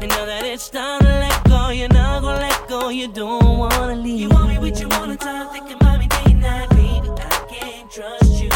And 0.00 0.08
now 0.08 0.24
that 0.26 0.44
it's 0.44 0.68
time 0.68 1.00
to 1.00 1.08
let 1.08 1.44
go, 1.44 1.70
you're 1.70 1.88
not 1.88 2.22
gonna 2.22 2.40
let 2.40 2.68
go. 2.68 2.88
You 2.88 3.08
don't 3.08 3.58
wanna 3.58 3.96
leave. 3.96 4.20
You 4.20 4.28
want 4.28 4.48
me 4.48 4.58
with 4.58 4.80
you 4.80 4.88
all 4.92 5.06
the 5.06 5.16
time, 5.16 5.48
thinking 5.50 5.76
about 5.76 5.98
me 5.98 6.06
day 6.06 6.32
and 6.32 6.40
night, 6.40 6.68
baby. 6.70 7.10
I 7.18 7.46
can't 7.50 7.90
trust 7.90 8.42
you. 8.42 8.50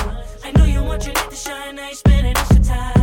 I 0.44 0.52
know 0.56 0.64
you 0.64 0.82
want 0.82 1.04
your 1.06 1.14
light 1.14 1.30
to 1.30 1.36
shine, 1.36 1.76
now 1.76 1.88
you 1.88 1.94
spending 1.94 2.36
extra 2.36 2.60
time. 2.60 2.99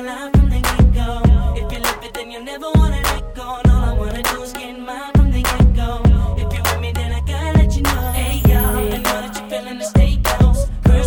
If 0.00 1.72
you 1.72 1.80
it, 2.04 2.14
then 2.14 2.30
you'll 2.30 2.44
never 2.44 2.70
wanna 2.76 3.02
let 3.02 3.34
go. 3.34 3.42
All 3.42 3.62
I 3.66 3.92
wanna 3.98 4.22
do 4.22 4.42
is 4.42 4.52
get 4.52 4.78
mine 4.78 5.10
from 5.16 5.32
the 5.32 5.42
get 5.42 5.74
go. 5.74 6.02
If 6.36 6.54
you 6.54 6.62
with 6.62 6.80
me, 6.80 6.92
then 6.92 7.10
I 7.12 7.20
gotta 7.20 7.58
let 7.58 7.74
you 7.74 7.82
know. 7.82 8.12
Hey 8.12 8.40
you're 8.46 8.92
the 9.76 9.84
state 9.84 10.22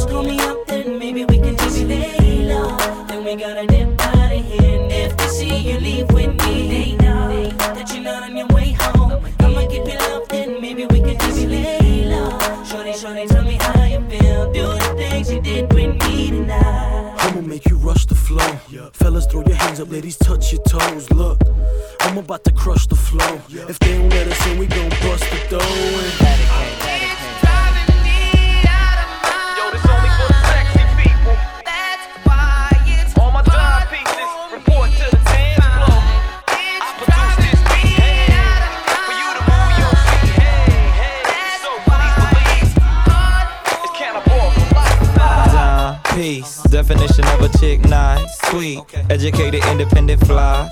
call 0.10 0.24
me 0.24 0.38
up, 0.42 0.68
then 0.68 1.00
maybe 1.00 1.24
we 1.24 1.38
can. 1.38 1.56
Then 1.56 3.24
we 3.24 3.36
gotta 3.36 3.66
dip 3.66 4.02
out 4.02 4.34
of 4.34 4.46
here. 4.46 4.82
And 4.82 4.92
if 4.92 5.16
they 5.16 5.28
see 5.28 5.58
you 5.58 5.80
leave 5.80 6.12
with 6.12 6.36
me, 6.44 6.68
they 6.68 6.96
know 6.98 7.50
that 7.60 7.94
you're 7.94 8.04
not 8.04 8.24
on 8.24 8.36
your 8.36 8.48
way 8.48 8.74
home. 8.74 9.24
I'ma 9.40 9.62
you 9.72 9.86
maybe 10.60 10.86
we 10.88 11.00
can. 11.00 11.18
Shorty, 12.66 12.94
shorty, 12.94 13.26
tell 13.28 13.44
me 13.44 13.58
how 13.62 13.86
you 13.86 14.02
feel. 14.10 14.52
Do 14.52 14.64
the 14.64 14.96
things 14.98 15.32
you 15.32 15.40
did 15.42 15.72
with 15.74 15.96
me 16.04 16.32
tonight. 16.32 16.81
Flow. 18.32 18.90
Fellas, 18.94 19.26
throw 19.26 19.44
your 19.46 19.58
hands 19.58 19.82
up, 19.82 19.92
ladies, 19.92 20.16
touch 20.16 20.54
your 20.54 20.64
toes. 20.64 21.12
Look, 21.12 21.38
I'm 22.00 22.18
about 22.18 22.46
to 22.46 22.54
crush 22.54 22.88
the 22.88 22.96
flow. 22.96 23.42
If 23.68 23.78
they 23.80 23.98
don't 23.98 24.08
let 24.08 24.26
us 24.26 24.48
in, 24.48 24.58
we 24.58 24.68
gon' 24.68 24.90
bust 25.02 25.26
the 25.30 25.48
dough. 25.50 25.61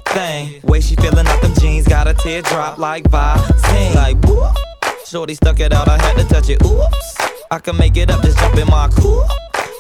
Thing. 0.08 0.62
Way 0.64 0.82
she 0.82 0.96
feeling 0.96 1.28
out 1.28 1.42
them 1.42 1.54
jeans, 1.60 1.88
got 1.88 2.08
a 2.08 2.14
teardrop 2.14 2.78
like 2.78 3.04
Visine. 3.06 3.96
Like 3.96 4.18
whoop, 4.26 4.56
shorty 5.06 5.36
stuck 5.36 5.60
it 5.60 5.74
out, 5.74 5.88
I 5.88 5.98
had 6.02 6.18
to 6.18 6.24
touch 6.26 6.50
it. 6.50 6.64
Oops, 6.64 7.18
I 7.52 7.60
can 7.60 7.78
make 7.78 7.98
it 7.98 8.10
up, 8.10 8.22
just 8.22 8.38
jump 8.40 8.58
in 8.58 8.68
my 8.68 8.88
coupe. 8.90 9.30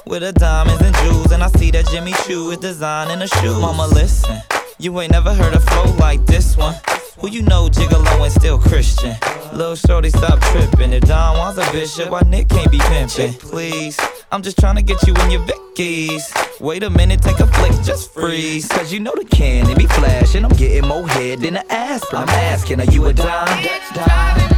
With 0.05 0.21
the 0.21 0.33
diamonds 0.33 0.81
and 0.81 0.95
jewels, 0.97 1.31
and 1.31 1.43
I 1.43 1.47
see 1.49 1.71
that 1.71 1.87
Jimmy 1.87 2.13
Choo 2.25 2.49
is 2.51 2.57
designing 2.57 3.21
a 3.21 3.27
shoe. 3.27 3.59
Mama, 3.59 3.87
listen, 3.87 4.37
you 4.79 4.99
ain't 5.01 5.11
never 5.11 5.33
heard 5.33 5.53
a 5.53 5.59
flow 5.59 5.85
like 5.97 6.25
this 6.25 6.57
one. 6.57 6.75
Who 7.19 7.29
you 7.29 7.41
know 7.41 7.67
gigolo 7.67 8.23
and 8.23 8.31
still 8.31 8.57
Christian? 8.57 9.13
Lil' 9.51 9.75
shorty, 9.75 10.09
stop 10.09 10.39
tripping. 10.39 10.93
If 10.93 11.03
Don 11.03 11.35
Juan's 11.35 11.57
a 11.57 11.69
bishop, 11.71 12.11
why 12.11 12.21
Nick 12.21 12.47
can't 12.47 12.71
be 12.71 12.79
pimping? 12.79 13.33
Please, 13.33 13.99
I'm 14.31 14.41
just 14.41 14.57
trying 14.57 14.77
to 14.77 14.81
get 14.81 15.05
you 15.05 15.13
in 15.15 15.31
your 15.31 15.41
Vickies. 15.41 16.61
Wait 16.61 16.83
a 16.83 16.89
minute, 16.89 17.21
take 17.21 17.39
a 17.39 17.47
flick, 17.47 17.73
just 17.83 18.13
freeze. 18.13 18.69
Cause 18.69 18.93
you 18.93 19.01
know 19.01 19.13
the 19.15 19.25
can, 19.25 19.69
it 19.69 19.77
be 19.77 19.85
flashing. 19.87 20.45
I'm 20.45 20.51
getting 20.51 20.87
more 20.87 21.07
head 21.09 21.39
than 21.39 21.57
an 21.57 21.63
aspirin. 21.69 22.21
I'm 22.21 22.29
asking, 22.29 22.79
are 22.79 22.91
you 22.91 23.05
a 23.07 23.13
dime? 23.13 24.48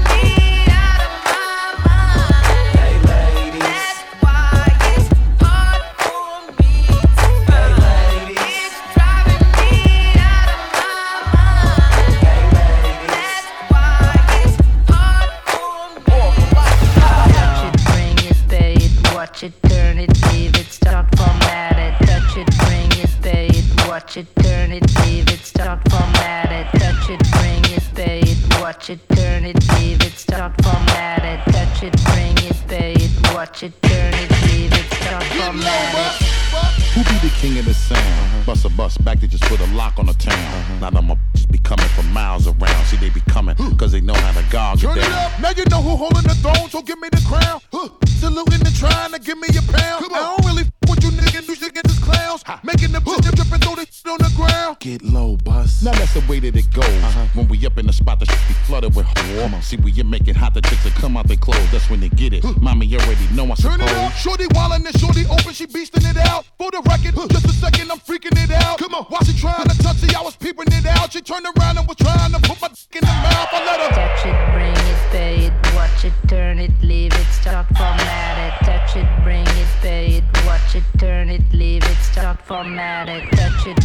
King 37.41 37.57
of 37.57 37.65
the 37.65 37.73
sound? 37.73 37.99
Uh-huh. 37.99 38.45
Bust 38.45 38.65
a 38.65 38.69
bus 38.69 38.97
back, 38.99 39.19
they 39.19 39.27
just 39.27 39.43
put 39.45 39.59
a 39.59 39.65
lock 39.73 39.97
on 39.97 40.05
the 40.05 40.13
town. 40.13 40.37
Uh-huh. 40.37 40.79
Now 40.79 40.89
them 40.91 41.19
just 41.33 41.51
be 41.51 41.57
coming 41.57 41.87
from 41.97 42.11
miles 42.13 42.47
around. 42.47 42.85
See, 42.85 42.97
they 42.97 43.09
be 43.09 43.21
coming, 43.21 43.55
cause 43.77 43.91
they 43.91 44.01
know 44.01 44.13
how 44.13 44.31
to 44.39 44.45
gouge 44.51 44.81
Turn 44.81 44.97
it 44.97 45.01
down. 45.01 45.11
up. 45.11 45.39
Now 45.41 45.49
you 45.57 45.65
know 45.65 45.81
who 45.81 45.95
holding 45.97 46.23
the 46.23 46.35
throne, 46.35 46.69
so 46.69 46.81
give 46.83 46.99
me 47.01 47.09
the 47.09 47.23
crown. 47.27 47.59
Huh. 47.73 47.89
Saluting 48.21 48.61
and 48.61 48.75
trying 48.75 49.11
to 49.13 49.19
give 49.19 49.39
me 49.39 49.47
a 49.57 49.63
pound. 49.73 50.05
I 50.13 50.37
don't 50.37 50.45
really 50.45 50.63
f 50.63 50.89
with 50.89 51.03
you 51.03 51.09
niggas, 51.09 51.49
you 51.61 51.71
get 51.71 51.83
this 51.83 51.97
clowns. 51.97 52.43
Making 52.63 52.91
drip 52.91 53.51
and 53.51 53.63
throw 53.63 53.70
this 53.70 53.70
shit 53.70 53.70
on 54.11 54.17
the 54.19 54.31
ground. 54.35 54.77
Get 54.79 55.01
low, 55.01 55.37
bus. 55.37 55.81
Now 55.83 55.91
that's 55.93 56.13
the 56.13 56.23
way 56.27 56.39
that 56.39 56.55
it 56.55 56.71
goes. 56.73 56.85
Uh-huh. 56.85 57.25
When 57.33 57.47
we 57.47 57.65
up 57.65 57.77
in 57.77 57.87
the 57.87 57.93
spot, 57.93 58.19
the 58.19 58.25
shit 58.25 58.39
be 58.47 58.53
flooded 58.67 58.93
with 58.95 59.07
warm. 59.35 59.53
See, 59.61 59.77
when 59.77 59.95
you 59.95 60.03
make 60.03 60.27
it 60.27 60.35
hot, 60.35 60.53
the 60.53 60.61
chicks 60.61 60.83
that 60.83 60.93
come 60.93 61.15
out 61.17 61.27
they 61.27 61.37
clothes. 61.37 61.71
That's 61.71 61.89
when 61.89 61.99
they 61.99 62.09
get 62.09 62.33
it. 62.33 62.43
Mommy, 62.61 62.85
you 62.85 62.99
already 62.99 63.27
know 63.33 63.45
I 63.45 63.55
Turn 63.55 63.79
suppose. 63.79 63.91
it 63.91 63.97
up. 63.97 64.11
Shorty 64.13 64.45
wildin' 64.47 64.85
and 64.85 64.99
shorty 64.99 65.25
open, 65.25 65.53
she 65.53 65.65
beastin' 65.65 66.09
it 66.09 66.17
out. 66.17 66.45
For 66.57 66.69
the 66.71 66.81
record, 66.89 67.15
just 67.31 67.45
a 67.45 67.53
second, 67.53 67.91
I'm 67.91 67.99
freaking 67.99 68.35
it 68.43 68.51
out. 68.51 68.77
Come 68.79 68.93
on, 68.95 69.03
while 69.05 69.23
she 69.23 69.33
trying 69.39 69.67
to 69.67 69.77
touch 69.79 70.03
it, 70.03 70.15
I 70.17 70.21
was 70.21 70.35
peeping 70.35 70.67
it 70.67 70.85
out. 70.85 71.11
She 71.13 71.21
turned 71.21 71.45
around 71.45 71.77
and 71.77 71.87
was 71.87 71.97
trying 71.97 72.31
to 72.33 72.39
put 72.39 72.61
my 72.61 72.67
dick 72.67 72.95
in 72.95 73.01
the 73.01 73.07
mouth. 73.07 73.49
I 73.51 73.65
let 73.65 73.79
her. 73.79 73.89
Touch 73.95 74.25
it, 74.25 74.37
bring 74.53 74.75
it, 74.91 74.99
pay 75.11 75.35
it, 75.47 75.53
watch 75.75 76.03
it, 76.05 76.13
turn 76.27 76.59
it, 76.59 76.71
leave 76.81 77.13
it, 77.13 77.27
start 77.27 77.67
format 77.77 78.35
it. 78.37 78.65
Touch 78.65 78.95
it, 78.97 79.07
bring 79.23 79.47
it, 79.47 79.67
pay 79.81 80.05
it, 80.17 80.23
watch 80.45 80.75
it, 80.75 80.83
turn 80.99 81.29
it, 81.29 81.41
leave 81.53 81.83
it, 81.83 81.97
start 81.97 82.41
format 82.45 83.09
it. 83.09 83.29
Touch 83.31 83.67
it, 83.67 83.80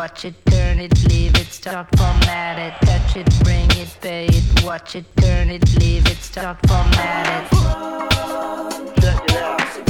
watch 0.00 0.24
it, 0.24 0.46
turn 0.46 0.78
it, 0.78 1.08
leave 1.10 1.34
it, 1.34 1.48
start, 1.48 1.86
format 1.98 2.58
it, 2.58 2.72
touch 2.86 3.16
it, 3.18 3.28
bring 3.44 3.70
it, 3.72 3.94
pay 4.00 4.24
it, 4.28 4.64
watch 4.64 4.96
it, 4.96 5.04
turn 5.16 5.50
it, 5.50 5.62
leave 5.78 6.06
it, 6.06 6.16
start, 6.16 6.56
format 6.66 7.52
it. 7.52 9.02
Check 9.02 9.24
it 9.24 9.36
out. 9.36 9.89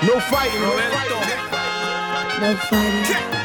No 0.00 0.20
fighting. 0.20 0.60
No 0.60 0.70
fighting. 0.92 2.40
No 2.40 2.56
fighting. 2.56 3.37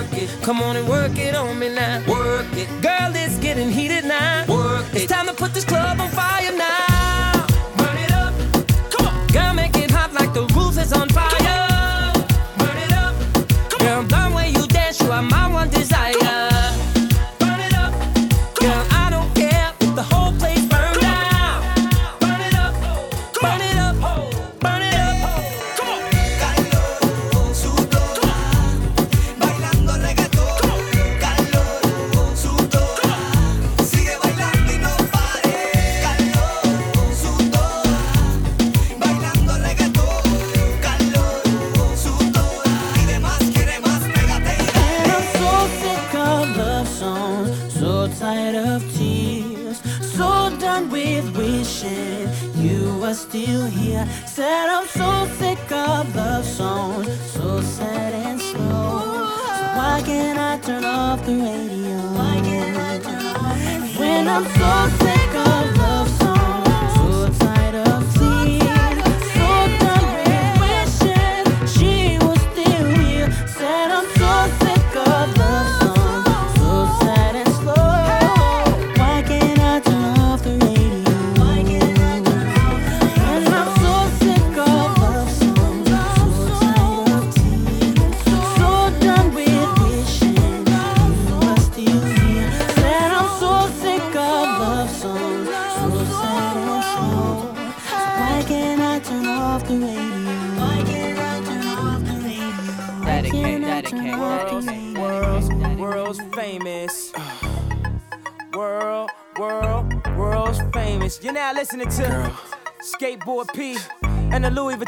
Work 0.00 0.14
it, 0.14 0.30
come 0.40 0.62
on 0.62 0.76
and 0.76 0.88
work 0.88 1.18
it 1.18 1.34
on 1.34 1.58
me 1.58 1.68
now. 1.68 2.02
Work 2.08 2.46
it, 2.54 2.68
girl, 2.80 3.12
it's 3.14 3.36
getting 3.36 3.70
heated 3.70 4.06
now. 4.06 4.46
Work 4.46 4.86
it, 4.94 5.02
it's 5.02 5.12
time 5.12 5.26
to 5.26 5.34
put 5.34 5.52
this 5.52 5.66
club 5.66 6.00
on 6.00 6.08
fire 6.08 6.56
now. 6.56 6.89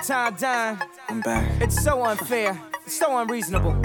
And 0.02 0.08
the 0.08 0.14
Louis 0.14 0.36
Vuitton 0.36 0.40
Dime. 0.40 0.78
I'm 1.08 1.20
back. 1.20 1.60
It's 1.60 1.82
so 1.82 2.02
unfair. 2.04 2.60
It's 2.84 2.98
so 2.98 3.18
unreasonable. 3.18 3.76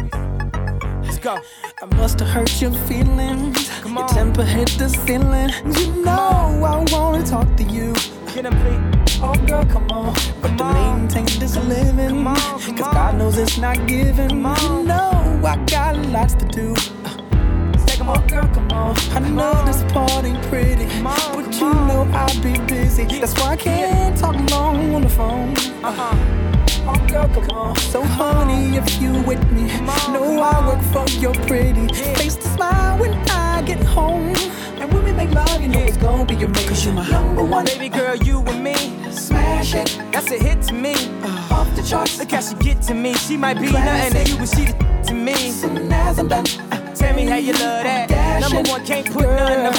Let's 1.03 1.19
go. 1.19 1.37
I 1.81 1.85
must 1.95 2.19
have 2.19 2.29
hurt 2.29 2.61
your 2.61 2.71
feelings. 2.87 3.69
Come 3.81 3.95
Your 3.97 4.07
temper 4.07 4.43
hit 4.43 4.69
the 4.77 4.89
ceiling. 4.89 5.49
You 5.75 6.03
know 6.03 6.63
I 6.65 6.85
wanna 6.91 7.25
talk 7.25 7.55
to 7.57 7.63
you. 7.63 7.93
Get 8.33 8.45
him, 8.45 8.53
please. 8.61 9.19
Oh 9.21 9.33
girl, 9.47 9.65
come 9.65 9.89
on. 9.91 10.13
But 10.41 10.57
to 10.57 10.63
maintain 10.63 11.25
this 11.39 11.55
living. 11.57 12.09
Come 12.09 12.27
on, 12.27 12.35
come 12.37 12.77
Cause 12.77 12.87
on. 12.87 12.93
God 12.93 13.17
knows 13.17 13.37
it's 13.37 13.57
not 13.57 13.87
given. 13.87 14.29
Come 14.29 14.45
on. 14.45 14.59
You 14.61 14.83
know 14.83 15.41
I 15.45 15.57
got 15.65 15.95
lots 16.07 16.33
to 16.35 16.45
do. 16.45 16.75
Take 17.85 17.99
'em 18.01 18.09
Oh 18.09 18.13
off. 18.13 18.27
girl, 18.27 18.47
come 18.53 18.71
on. 18.71 18.95
I 19.11 19.19
know 19.19 19.65
this 19.65 19.83
part 19.93 20.23
ain't 20.25 20.41
pretty. 20.43 20.85
Come 20.87 21.07
on, 21.07 21.17
but 21.35 21.51
come 21.53 21.59
you 21.59 21.67
on. 21.67 21.86
Know 21.97 22.11
I'll 22.13 22.41
be 22.41 22.53
busy. 22.67 23.05
That's 23.05 23.33
why 23.39 23.51
I 23.51 23.55
can't 23.55 24.17
talk 24.17 24.35
long 24.51 24.93
on 24.93 25.01
the 25.01 25.09
phone. 25.09 25.53
Uh-huh. 25.83 26.89
Oh 26.89 27.07
girl, 27.07 27.27
come 27.29 27.49
on. 27.51 27.75
So 27.91 28.01
uh-huh. 28.01 28.33
honey, 28.33 28.77
if 28.77 29.01
you 29.01 29.11
with 29.23 29.43
me, 29.51 29.63
know 30.13 30.41
I 30.41 30.55
work 30.67 30.81
for 30.93 31.07
your 31.19 31.33
pretty 31.47 31.87
face 32.17 32.35
to 32.35 32.47
smile 32.55 32.99
when 32.99 33.13
I 33.29 33.61
get 33.63 33.83
home. 33.83 34.35
And 34.79 34.93
when 34.93 35.03
we 35.03 35.11
make 35.11 35.31
love, 35.31 35.61
you 35.61 35.69
know 35.69 35.79
it's 35.79 35.97
gonna 35.97 36.25
be 36.25 36.35
your 36.35 36.53
Cause 36.53 36.85
you 36.85 36.93
my 36.93 37.07
number 37.09 37.43
one. 37.43 37.65
Baby 37.65 37.89
girl, 37.89 38.15
you 38.15 38.41
and 38.41 38.63
me. 38.63 38.75
Smash 39.11 39.73
it. 39.73 39.89
That's 40.11 40.29
a 40.31 40.37
hit 40.37 40.61
to 40.63 40.73
me. 40.73 40.93
Uh, 41.23 41.55
off 41.57 41.75
the 41.75 41.81
charts. 41.81 42.19
Look 42.19 42.31
how 42.31 42.41
she 42.41 42.55
get 42.55 42.81
to 42.83 42.93
me. 42.93 43.13
She 43.13 43.37
might 43.37 43.59
be 43.59 43.71
nothing 43.71 44.13
to 44.13 44.31
you, 44.31 44.37
but 44.37 44.49
she 44.49 44.65
the 44.65 45.03
to 45.07 45.13
me. 45.13 45.35
Soon 45.51 45.91
as 45.91 46.19
I'm 46.19 46.27
done. 46.27 46.45
Tell 46.95 47.15
me 47.15 47.25
how 47.25 47.37
you 47.37 47.53
love 47.53 47.83
that. 47.83 48.26
Number 48.39 48.69
one, 48.69 48.85
can't 48.85 49.05
put 49.11 49.23
nothing 49.23 49.65
above 49.65 49.75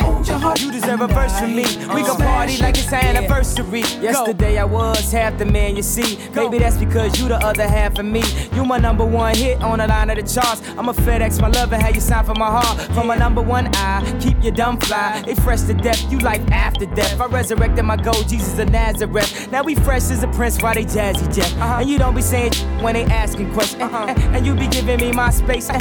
Hold 0.00 0.26
your 0.28 0.38
that. 0.38 0.60
You 0.60 0.72
deserve 0.72 1.00
a 1.00 1.08
verse 1.08 1.38
from 1.38 1.54
me. 1.54 1.64
We 1.94 2.02
gon' 2.02 2.16
party 2.16 2.56
like 2.58 2.78
it's 2.78 2.92
our 2.92 3.00
it. 3.00 3.16
anniversary. 3.16 3.80
Yesterday 4.00 4.58
I 4.58 4.64
was 4.64 5.12
half 5.12 5.38
the 5.38 5.44
man 5.44 5.76
you 5.76 5.82
see. 5.82 6.18
Maybe 6.34 6.58
that's 6.58 6.76
because 6.76 7.18
you 7.20 7.28
the 7.28 7.36
other 7.36 7.68
half 7.68 7.98
of 7.98 8.06
me. 8.06 8.22
You 8.54 8.64
my 8.64 8.78
number 8.78 9.04
one 9.04 9.34
hit 9.34 9.62
on 9.62 9.78
the 9.78 9.86
line 9.86 10.10
of 10.10 10.16
the 10.16 10.22
charts. 10.22 10.62
I'm 10.76 10.88
a 10.88 10.92
FedEx, 10.92 11.40
my 11.40 11.48
love, 11.48 11.72
and 11.72 11.82
how 11.82 11.90
you 11.90 12.00
sign 12.00 12.24
for 12.24 12.34
my 12.34 12.50
heart. 12.50 12.80
For 12.92 13.04
my 13.04 13.16
number 13.16 13.42
one 13.42 13.68
eye, 13.76 14.18
keep 14.20 14.42
your 14.42 14.52
dumb 14.52 14.78
fly. 14.80 15.22
They 15.22 15.34
fresh 15.34 15.62
to 15.62 15.74
death, 15.74 16.10
you 16.10 16.18
life 16.18 16.42
after 16.50 16.86
death. 16.86 17.20
I 17.20 17.26
resurrected 17.26 17.84
my 17.84 17.96
gold, 17.96 18.28
Jesus 18.28 18.58
of 18.58 18.70
Nazareth. 18.70 19.50
Now 19.52 19.62
we 19.62 19.74
fresh 19.74 20.10
as 20.10 20.22
a 20.22 20.28
prince 20.28 20.60
while 20.62 20.74
they 20.74 20.84
jazzy 20.84 21.32
jet. 21.34 21.52
Uh-huh. 21.54 21.80
And 21.80 21.90
you 21.90 21.98
don't 21.98 22.14
be 22.14 22.22
saying 22.22 22.52
when 22.82 22.94
they 22.94 23.04
asking 23.04 23.52
questions. 23.52 23.82
Uh-huh. 23.82 24.06
And 24.32 24.46
you 24.46 24.54
be 24.54 24.66
giving 24.68 24.98
me 24.98 25.12
my 25.12 25.30
space. 25.30 25.68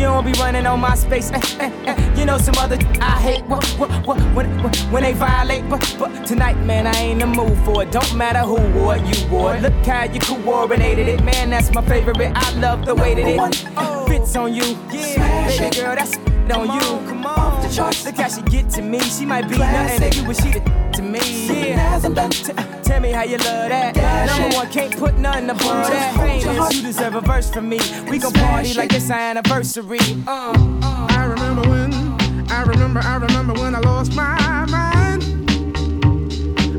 You 0.00 0.06
don't 0.06 0.24
be 0.24 0.32
running 0.32 0.66
on 0.66 0.80
my 0.80 0.94
space. 0.94 1.30
You 2.16 2.26
know 2.26 2.36
some 2.38 2.54
other 2.58 2.76
I 3.00 3.18
hate 3.20 3.44
what, 3.46 3.64
what, 3.78 3.90
what, 4.06 4.18
when, 4.34 4.46
when 4.92 5.02
they 5.02 5.12
violate. 5.14 5.68
But, 5.68 5.96
but 5.98 6.26
tonight, 6.26 6.58
man, 6.64 6.86
I 6.86 6.92
ain't 6.92 7.22
in 7.22 7.30
the 7.30 7.42
mood 7.42 7.56
for 7.64 7.82
it. 7.82 7.90
Don't 7.90 8.14
matter 8.14 8.40
who 8.40 8.60
wore 8.78 8.96
it, 8.96 9.02
you 9.06 9.26
wore 9.28 9.56
it. 9.56 9.62
Look 9.62 9.72
how 9.86 10.04
you 10.04 10.20
coordinated 10.20 11.08
it, 11.08 11.22
man. 11.22 11.50
That's 11.50 11.72
my 11.72 11.82
favorite. 11.82 12.16
I 12.20 12.50
love 12.58 12.84
the 12.84 12.94
way 12.94 13.14
that 13.14 13.26
it 13.26 14.08
fits 14.08 14.36
on 14.36 14.54
you. 14.54 14.76
Yeah, 14.90 15.46
baby 15.46 15.76
girl, 15.76 15.94
that's 15.94 16.16
on 16.52 16.66
you. 16.66 17.08
Come 17.08 17.26
on, 17.26 17.62
the 17.62 17.74
charts. 17.74 18.04
Look 18.04 18.16
how 18.16 18.28
she 18.28 18.42
get 18.42 18.68
to 18.70 18.82
me. 18.82 19.00
She 19.00 19.24
might 19.24 19.48
be 19.48 19.56
nothing 19.56 20.10
to 20.10 20.18
you, 20.18 20.26
but 20.26 20.36
she 20.36 20.89
me. 21.10 21.46
Yeah. 21.46 21.98
Tell 22.82 23.00
me 23.00 23.10
how 23.10 23.22
you 23.22 23.36
love 23.38 23.68
that. 23.68 23.96
Number 24.26 24.48
it. 24.48 24.54
one, 24.54 24.70
can't 24.70 24.96
put 24.96 25.18
nothing 25.18 25.50
above 25.50 25.86
that. 25.88 26.14
Famous, 26.16 26.74
you 26.74 26.82
deserve 26.82 27.14
a 27.16 27.20
verse 27.20 27.50
from 27.50 27.68
me. 27.68 27.78
We 28.08 28.18
gon' 28.18 28.32
party 28.32 28.70
it. 28.70 28.76
like 28.76 28.92
it's 28.92 29.10
our 29.10 29.18
anniversary. 29.18 29.98
Uh, 30.26 30.52
uh. 30.82 31.06
I 31.10 31.24
remember 31.24 31.68
when, 31.68 31.92
I 32.50 32.62
remember, 32.62 33.00
I 33.00 33.16
remember 33.16 33.54
when 33.54 33.74
I 33.74 33.80
lost 33.80 34.14
my 34.14 34.66
mind. 34.66 35.22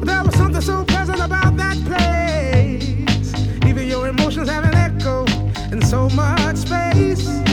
There 0.04 0.24
was 0.24 0.36
something 0.36 0.62
so 0.62 0.86
pleasant 0.86 1.20
about 1.20 1.58
that 1.58 1.78
place. 1.86 3.34
Even 3.66 3.88
your 3.88 4.08
emotions 4.08 4.50
have 4.50 4.64
an 4.64 4.76
echo 4.76 5.26
in 5.72 5.82
so 5.82 6.10
much 6.10 6.58
space. 6.58 7.51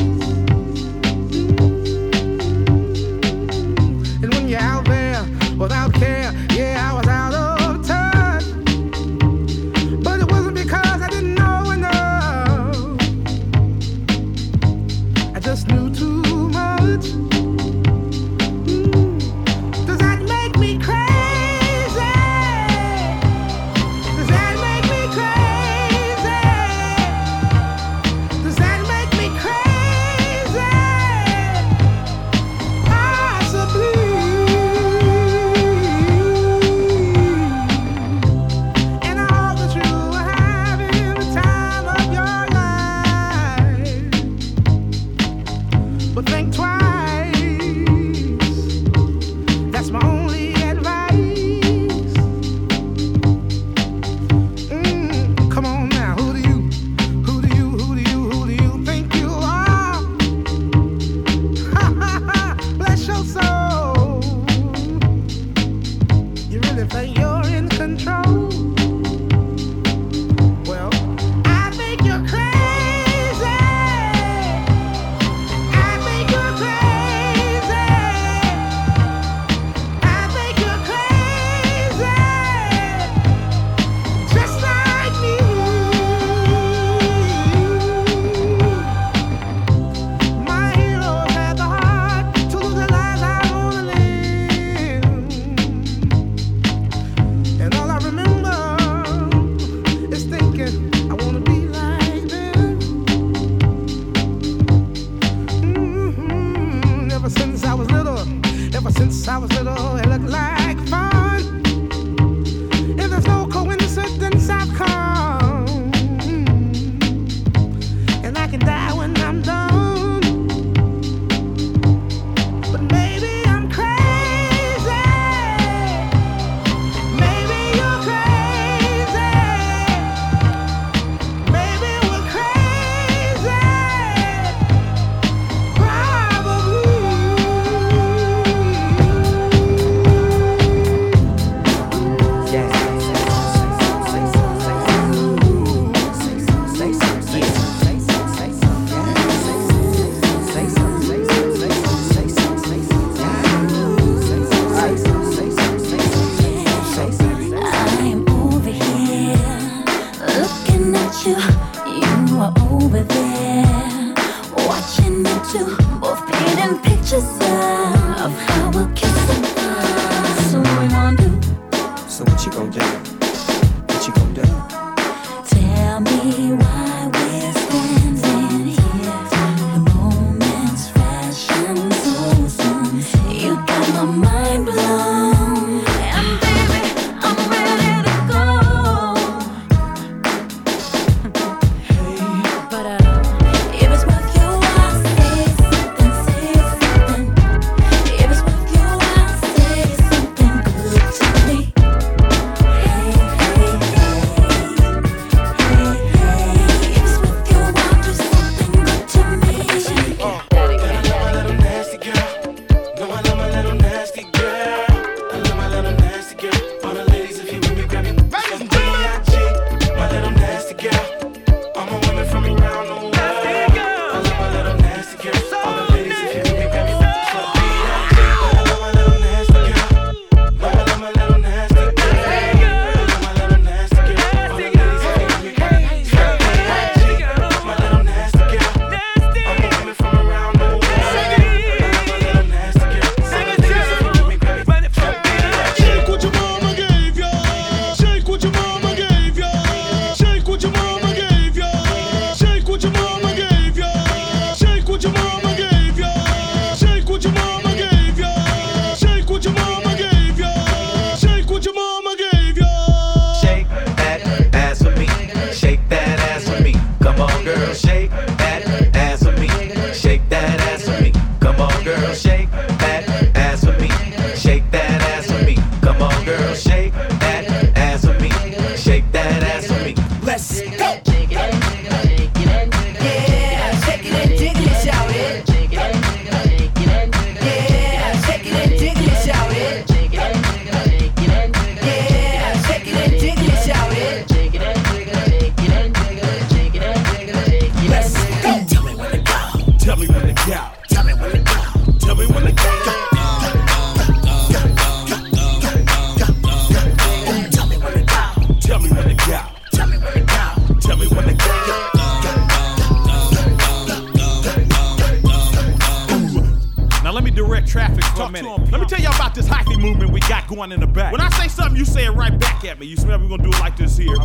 Going 320.48 320.72
in 320.72 320.80
the 320.80 320.86
back. 320.86 321.12
When 321.12 321.20
I 321.20 321.28
say 321.30 321.46
something, 321.48 321.76
you 321.76 321.84
say 321.84 322.06
it 322.06 322.10
right 322.10 322.36
back 322.38 322.64
at 322.64 322.80
me. 322.80 322.86
You 322.86 322.96
smell 322.96 323.18
we're 323.20 323.28
gonna 323.28 323.42
do 323.42 323.50
it 323.50 323.60
like 323.60 323.76
this 323.76 323.96
here. 323.96 324.16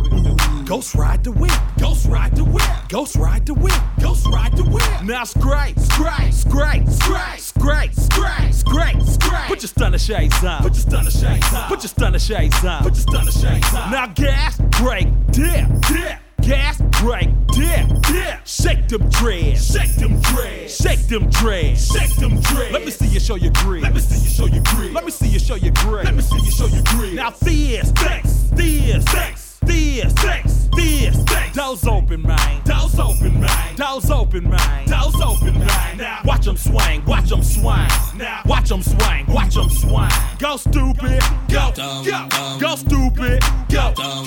Ghost 0.64 0.94
ride 0.94 1.22
the 1.22 1.30
whip. 1.30 1.52
Ghost 1.78 2.06
ride 2.06 2.34
the 2.34 2.44
whip. 2.44 2.64
Ghost 2.88 3.16
ride 3.16 3.46
the 3.46 3.54
whip. 3.54 3.80
Ghost 4.00 4.26
ride 4.26 4.56
the 4.56 4.64
whip. 4.64 5.04
Now 5.04 5.24
scrape, 5.24 5.78
scrape, 5.78 6.32
scrape, 6.32 6.88
scrape, 6.88 7.38
scrape, 7.38 7.92
scrape, 7.94 8.52
scrape, 8.52 9.02
scrape. 9.02 9.46
Put 9.46 9.62
your 9.62 9.68
stunner 9.68 9.98
shades 9.98 10.42
on. 10.42 10.62
Put 10.62 10.74
your 10.74 10.80
stunner 10.80 11.10
shades 11.10 11.52
on. 11.52 11.68
Put 11.68 11.82
your 11.82 11.88
stunner 11.88 12.18
shades 12.18 12.64
on. 12.64 12.82
Put 12.82 12.94
your 12.94 13.02
stunner 13.02 13.32
shades 13.32 13.74
on. 13.74 13.90
Now 13.90 14.06
gas, 14.06 14.58
brake, 14.80 15.08
dip, 15.30 15.68
dip. 15.88 16.23
Gas, 16.46 16.76
brake, 17.00 17.30
dip, 17.54 17.88
dip. 18.02 18.46
Shake 18.46 18.86
them 18.88 19.08
dreads. 19.08 19.72
Shake 19.72 19.94
them 19.96 20.20
dreads. 20.20 20.76
Shake 20.76 21.06
them 21.06 21.30
dreads. 21.30 21.86
Shake 21.90 22.14
them 22.16 22.38
dreads. 22.40 22.72
Let 22.72 22.84
me 22.84 22.90
see 22.90 23.06
you 23.06 23.20
show 23.20 23.36
your 23.36 23.52
grid. 23.52 23.82
Let 23.82 23.94
me 23.94 24.00
see 24.00 24.18
you 24.18 24.28
show 24.28 24.46
your 24.46 24.62
grid. 24.64 24.92
Let 24.92 25.04
me 25.06 25.10
see 25.10 25.28
you 25.28 25.38
show 25.40 25.54
your 25.54 25.72
grid. 25.72 26.04
Let 26.04 26.14
me 26.14 26.22
see 26.22 26.38
you 26.40 26.50
show 26.50 26.66
your 26.66 26.82
grid. 26.84 27.14
Now 27.14 27.30
this, 27.30 27.88
sex, 27.98 28.50
this, 28.52 29.04
sex, 29.06 29.58
this, 29.62 30.12
sex, 30.20 30.68
this, 30.76 31.24
sex. 31.24 31.56
Doors 31.56 31.86
open, 31.86 32.20
man. 32.20 32.62
Doors 32.64 32.98
open, 32.98 33.40
man. 33.40 33.76
Doors 33.76 34.10
open, 34.10 34.50
man. 34.50 34.86
Doors 34.86 35.14
open, 35.24 35.58
man. 35.58 35.96
Now 35.96 36.20
watch 36.26 36.44
them 36.44 36.58
swing. 36.58 37.04
Watch 37.06 37.30
them 37.30 37.42
swing. 37.42 37.88
Now 38.16 38.42
watch 38.44 38.68
them 38.68 38.82
swing. 38.82 39.24
Watch 39.28 39.54
them 39.54 39.70
swing. 39.70 40.10
Go 40.38 40.58
stupid. 40.58 41.22
Go. 41.48 41.72
Go. 41.74 42.58
Go 42.60 42.76
stupid. 42.76 43.42
Go. 43.70 43.94
Go. 43.96 44.24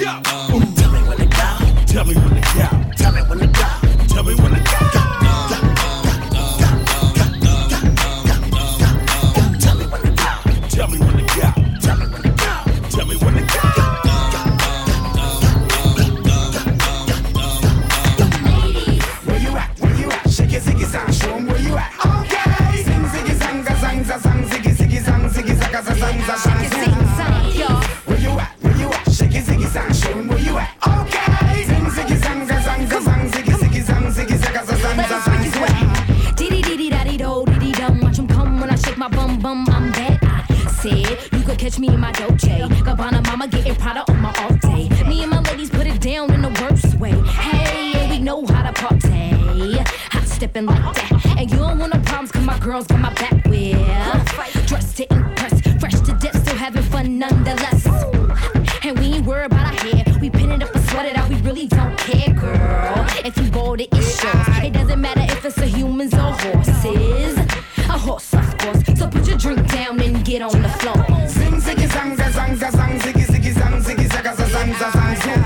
Ooh. 0.49 0.75
Tell 0.75 0.91
me 0.91 0.99
when 1.07 1.17
to 1.17 1.25
go. 1.27 1.36
Tell 1.97 2.05
me 2.05 2.13
when 2.13 2.29
to 2.29 2.41
go. 2.53 2.93
Tell 2.95 3.11
me 3.11 3.21
when 3.21 3.39
to 3.39 3.47
go. 3.47 4.05
Tell 4.13 4.23
me 4.23 4.35
when 4.35 4.53
to 4.53 4.66
I'm 39.47 39.63
that. 39.63 40.19
I 40.21 40.69
said 40.71 41.31
you 41.31 41.43
could 41.45 41.57
catch 41.57 41.79
me 41.79 41.87
in 41.87 42.01
my 42.01 42.11
Dolce. 42.11 42.59
Gabbana 42.83 43.25
mama 43.27 43.47
getting 43.47 43.75
Prada 43.75 44.03
on 44.11 44.19
my 44.19 44.29
off 44.29 44.59
day. 44.59 44.89
Me 45.07 45.21
and 45.23 45.31
my 45.31 45.39
ladies 45.39 45.69
put 45.69 45.87
it 45.87 46.01
down 46.01 46.33
in 46.33 46.41
the 46.41 46.49
worst 46.61 46.99
way. 46.99 47.11
Hey, 47.11 48.09
we 48.09 48.19
know 48.19 48.45
how 48.45 48.69
to 48.69 48.73
party. 48.73 49.77
Hot 50.11 50.23
stepping 50.25 50.65
like 50.65 50.95
that. 50.95 51.37
And 51.39 51.49
you 51.49 51.59
don't 51.59 51.79
want 51.79 51.93
no 51.93 51.99
problems 52.01 52.33
cause 52.33 52.43
my 52.43 52.59
girls 52.59 52.87
got 52.87 52.99
my 52.99 53.13
back 53.13 53.45
with. 53.45 54.67
Dressed 54.67 54.97
to 54.97 55.13
impress. 55.13 55.61
Fresh 55.79 56.01
to 56.01 56.13
death, 56.19 56.41
still 56.41 56.57
having 56.57 56.83
fun 56.83 57.17
nonetheless. 57.17 57.85
And 58.83 58.99
we 58.99 59.05
ain't 59.13 59.25
worried 59.25 59.45
about 59.45 59.67
our 59.67 59.79
hair. 59.87 60.03
We 60.19 60.29
pin 60.29 60.51
it 60.51 60.61
up 60.61 60.75
and 60.75 60.83
sweat 60.89 61.05
it 61.05 61.15
out. 61.15 61.29
We 61.29 61.35
really 61.37 61.67
don't 61.67 61.97
care, 61.97 62.33
girl. 62.33 63.05
If 63.23 63.37
you 63.37 63.49
bought 63.49 63.79
it, 63.79 63.87
it's 63.93 64.21
yours. 64.21 64.47
It 64.65 64.73
doesn't 64.73 64.99
matter 64.99 65.21
if 65.21 65.45
it's 65.45 65.57
a 65.57 65.65
humans 65.67 66.13
or 66.15 66.33
horses. 66.33 67.37
A 67.89 67.97
horse, 67.97 68.33
of 68.33 68.57
course. 68.57 68.76
So 69.39 69.49
put 69.49 69.57
your 69.57 69.65
drink 69.67 69.71
down 69.71 70.01
and 70.01 70.25
get 70.25 70.41
on 70.41 70.61
the 70.61 70.69
floor. 70.69 71.27
Zing 71.27 71.61
ziggy 71.61 71.87
zang 71.87 72.15
za 72.17 72.29
zang 72.31 72.55
za 72.57 72.69
zang 72.71 72.99
ziggy 72.99 73.25
ziggy 73.25 73.53
zang 73.53 73.81
ziggy 73.81 74.07
zaga 74.07 74.35
za 74.35 74.45
zang 74.45 74.73
za 74.79 74.89
zang 74.91 75.15
zang. 75.15 75.43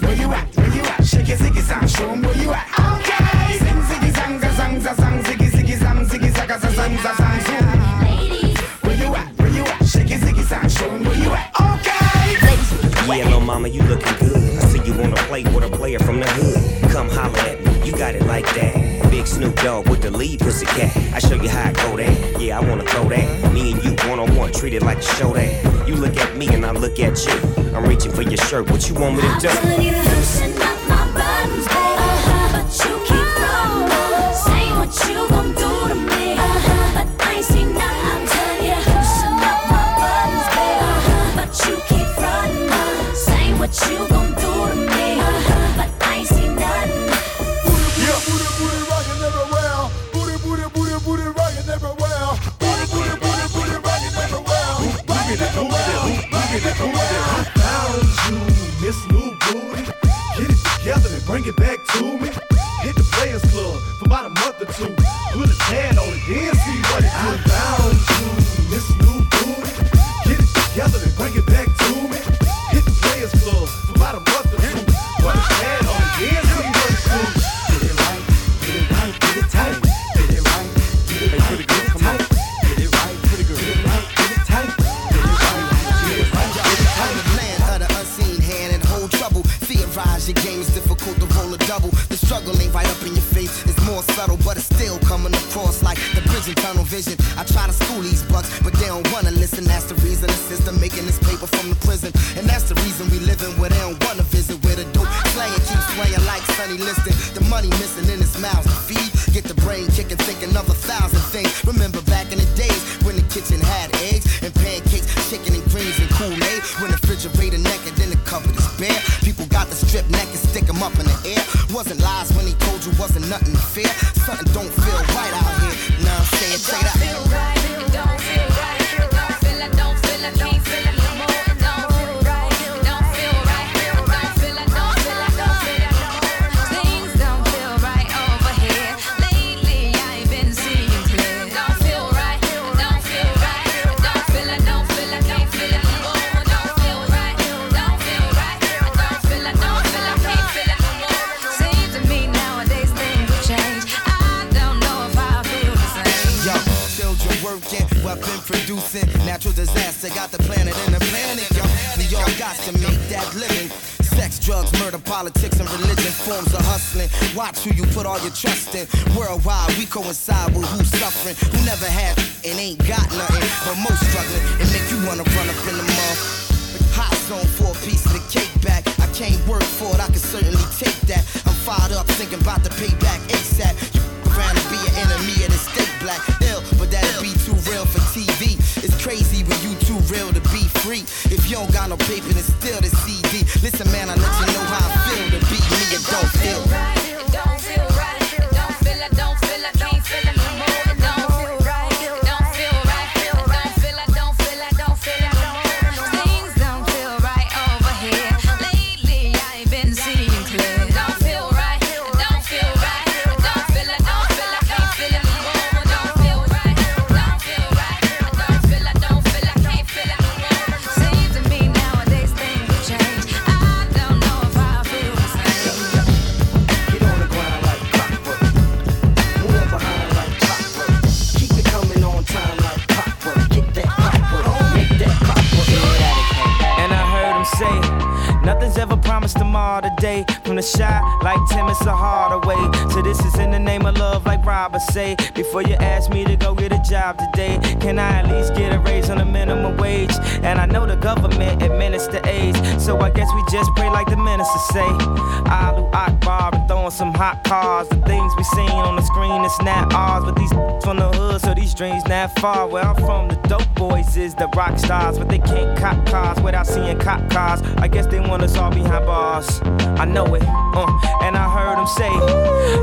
Where 0.00 0.16
you 0.16 0.32
at? 0.32 0.56
Where 0.56 0.74
you 0.74 0.82
at? 0.82 1.04
Shake 1.04 1.28
your 1.28 1.38
ziggy 1.38 1.62
zang, 1.62 1.86
show 1.88 2.10
'em 2.10 2.22
where 2.22 2.36
you 2.42 2.52
at. 2.52 2.66
Okay. 2.78 3.58
Zing 3.58 3.82
ziggy 3.88 4.10
zang 4.12 4.40
za 4.40 4.50
zang 4.56 4.80
za 4.80 4.94
zang 4.94 5.22
ziggy 5.24 5.48
ziggy 5.50 5.76
zang 5.76 6.04
ziggy 6.08 6.30
zaga 6.30 6.58
za 6.58 6.70
zang 6.70 6.96
za 7.02 7.12
zang 7.20 7.40
zang. 7.46 7.80
Where 8.82 8.96
you 8.96 9.14
at? 9.14 9.28
Where 9.38 9.52
you 9.56 9.64
at? 9.64 9.86
Shake 9.86 10.10
your 10.10 10.18
ziggy 10.20 10.44
zang, 10.44 10.68
show 10.68 10.88
'em 10.90 11.04
where 11.04 11.18
you 11.24 11.30
at. 11.32 11.50
Okay. 11.60 13.18
Yeah, 13.18 13.24
little 13.26 13.40
mama, 13.40 13.68
you 13.68 13.82
looking 13.82 14.16
good. 14.20 14.40
I 14.62 14.66
see 14.70 14.80
you 14.86 14.94
wanna 14.94 15.16
play 15.28 15.42
with 15.42 15.64
a 15.64 15.70
player 15.76 15.98
from 15.98 16.20
the 16.20 16.28
hood. 16.28 16.90
Come 16.92 17.10
holler 17.10 17.40
at 17.52 17.58
me, 17.64 17.69
you 17.84 17.92
got 17.92 18.14
it 18.14 18.24
like 18.26 18.46
that. 18.54 19.10
Big 19.10 19.26
Snoop 19.26 19.56
Dogg 19.56 19.88
with 19.88 20.02
the 20.02 20.10
lead 20.10 20.40
pussy 20.40 20.66
cat. 20.66 20.96
I 21.14 21.18
show 21.18 21.34
you 21.34 21.48
how 21.48 21.68
I 21.68 21.72
go 21.72 21.96
there. 21.96 22.40
Yeah, 22.40 22.58
I 22.58 22.68
wanna 22.68 22.84
throw 22.84 23.08
that. 23.08 23.52
Me 23.52 23.72
and 23.72 23.84
you 23.84 23.90
one 24.08 24.18
on 24.18 24.34
one, 24.36 24.52
treat 24.52 24.74
it 24.74 24.82
like 24.82 24.98
a 24.98 25.02
show 25.02 25.32
that. 25.34 25.88
You 25.88 25.96
look 25.96 26.16
at 26.16 26.36
me 26.36 26.48
and 26.48 26.64
I 26.64 26.72
look 26.72 26.98
at 27.00 27.26
you. 27.26 27.32
I'm 27.74 27.84
reaching 27.84 28.12
for 28.12 28.22
your 28.22 28.36
shirt. 28.36 28.70
What 28.70 28.88
you 28.88 28.94
want 28.94 29.16
me 29.16 29.22
to 29.22 29.28
do? 29.40 29.48
Loosen 29.48 30.52
up 30.62 30.78
my 30.88 31.10
buttons, 31.14 31.66
baby. 31.66 31.78
Uh-huh, 32.00 32.52
but 32.54 32.70
you 32.84 32.94
keep 33.06 33.28
what 34.78 34.92
you 35.08 35.28
gon' 35.28 35.52
do 35.54 35.88
to 35.88 35.94
me. 35.94 36.32
Uh-huh, 36.34 37.04
but 37.04 37.26
I 37.26 37.34
ain't 37.34 37.44
seen 37.44 37.74
nothing. 37.74 38.06
I'm 38.10 38.26
telling 38.26 38.64
you 38.64 38.78
my 39.42 39.52
buttons, 40.00 40.46
baby. 40.54 40.86
Uh-huh, 40.86 41.36
but 41.36 41.50
you 41.66 41.74
keep 41.88 42.10
what 43.60 43.90
you 43.90 44.09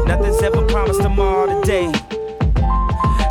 nothing's 0.07 0.41
ever 0.41 0.65
promised 0.67 1.01
tomorrow 1.01 1.61
today. 1.61 1.91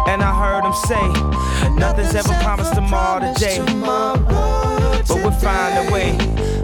And 0.08 0.22
I 0.22 0.32
heard 0.38 0.64
them 0.64 0.74
say, 0.74 1.70
nothing's 1.74 2.14
ever 2.14 2.34
promised 2.42 2.74
tomorrow 2.74 3.32
today. 3.32 3.58
But 5.08 5.16
we'll 5.22 5.30
find 5.32 5.88
a 5.88 5.92
way. 5.92 6.55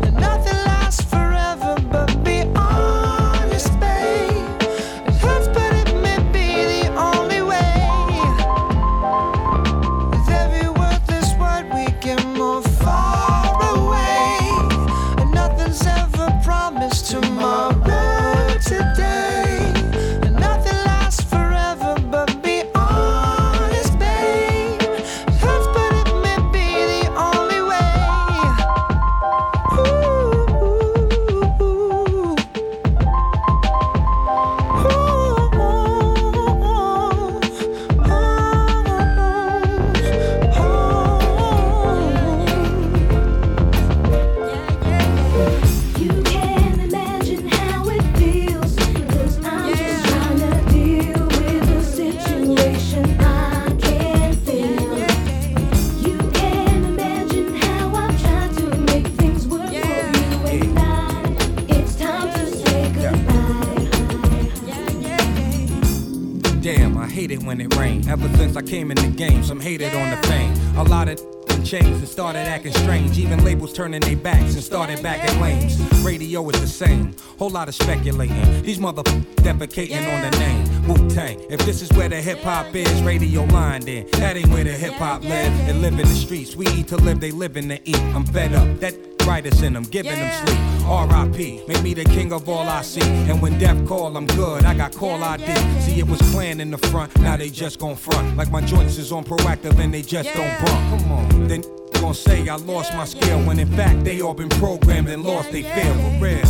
Turning 73.83 74.01
their 74.01 74.15
backs 74.15 74.55
and 74.55 74.63
started 74.63 75.03
back 75.03 75.19
at 75.25 75.41
lanes. 75.41 75.77
Radio 76.05 76.49
is 76.51 76.61
the 76.61 76.69
same. 76.69 77.13
Whole 77.37 77.51
lot 77.51 77.67
of 77.67 77.75
speculating. 77.75 78.63
These 78.63 78.79
motherfuckers 78.79 79.25
defecating 79.43 80.07
on 80.15 80.31
the 80.31 80.39
name. 80.39 80.87
Wu 80.87 81.11
Tang. 81.11 81.45
If 81.51 81.67
this 81.67 81.83
is 81.83 81.93
where 81.95 82.09
the 82.09 82.23
hip 82.23 82.39
hop 82.43 82.73
is, 82.77 83.03
radio 83.03 83.43
line 83.47 83.81
then. 83.81 84.07
That 84.13 84.37
ain't 84.37 84.51
where 84.51 84.63
the 84.63 84.71
hip 84.71 84.93
hop 84.93 85.25
live. 85.25 85.53
They 85.67 85.73
live 85.73 85.99
in 85.99 86.07
the 86.07 86.15
streets. 86.15 86.55
We 86.55 86.69
eat 86.69 86.87
to 86.89 86.97
live, 86.97 87.19
they 87.19 87.33
live 87.33 87.57
in 87.57 87.71
to 87.71 87.81
eat. 87.85 87.99
I'm 88.15 88.25
fed 88.25 88.53
up. 88.53 88.79
That 88.79 88.95
writers 89.27 89.63
in 89.63 89.73
them, 89.73 89.83
giving 89.83 90.15
them 90.15 90.47
sleep. 90.47 90.61
R.I.P. 90.87 91.65
Make 91.67 91.83
me 91.83 91.95
the 91.95 92.05
king 92.05 92.33
of 92.33 92.49
all 92.49 92.69
I 92.69 92.83
see. 92.83 93.01
And 93.01 93.43
when 93.43 93.59
death 93.59 93.85
call, 93.89 94.17
I'm 94.17 94.29
good. 94.29 94.65
I 94.65 94.75
got 94.75 94.95
call 94.95 95.25
ID. 95.25 95.57
See, 95.81 95.99
it 95.99 96.07
was 96.07 96.21
clan 96.31 96.61
in 96.61 96.71
the 96.71 96.79
front. 96.79 97.19
Now 97.19 97.37
they 97.37 97.51
just 97.51 97.81
gon' 97.81 97.97
front. 97.97 98.37
Like 98.37 98.53
my 98.53 98.61
joints 98.61 98.97
is 98.99 99.11
on 99.11 99.25
proactive 99.25 99.77
and 99.81 99.93
they 99.93 100.03
just 100.03 100.33
don't 100.35 100.65
bump. 100.65 101.03
Come 101.03 101.13
on. 101.13 101.49
Then 101.49 101.65
gon' 102.03 102.15
say 102.15 102.49
I 102.49 102.57
lost 102.57 102.93
my 102.95 103.05
skill 103.05 103.39
when 103.45 103.61
in 103.61 103.69
fact 103.77 104.03
they 104.03 104.21
all 104.21 104.35
been 104.35 104.49
programmed 104.49 105.09
and 105.09 105.23
lost 105.23 105.53
they 105.53 105.63
feel 105.63 105.95
for 105.95 106.19
real. 106.19 106.49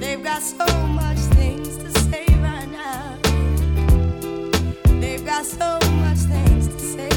They've 0.00 0.22
got 0.24 0.42
so 0.42 0.66
much 0.88 1.18
things 1.38 1.76
to 1.76 1.90
say 2.00 2.26
right 2.42 2.68
now. 2.68 3.16
They've 5.00 5.24
got 5.24 5.46
so 5.46 5.78
much 6.02 6.18
things 6.32 6.66
to 6.66 6.80
say. 6.80 7.08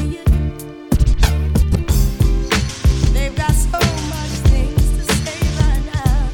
They've 3.12 3.36
got 3.36 3.52
so 3.52 3.80
much 4.14 4.34
things 4.52 4.84
to 4.98 5.04
say 5.24 5.40
right 5.60 5.82
now. 5.92 6.30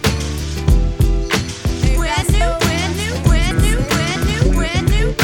Brand 1.97 2.29
new, 2.37 2.51
brand 2.67 2.95
new, 3.01 3.13
brand 3.25 3.57
new, 3.63 3.79
brand 3.95 4.23
new, 4.27 4.53
brand 4.53 4.87
new. 4.91 5.15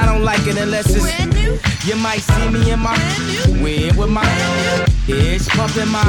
I 0.00 0.06
don't 0.06 0.22
like 0.22 0.46
it 0.46 0.56
unless 0.56 0.94
it's 0.94 1.00
Brand 1.02 1.34
new. 1.34 1.39
You 1.86 1.96
might 1.96 2.20
see 2.20 2.48
me 2.50 2.70
in 2.70 2.78
my 2.78 2.94
win 3.62 3.96
with 3.96 4.10
my 4.10 4.24
heads 5.06 5.48
pumping 5.48 5.88
my 5.88 6.04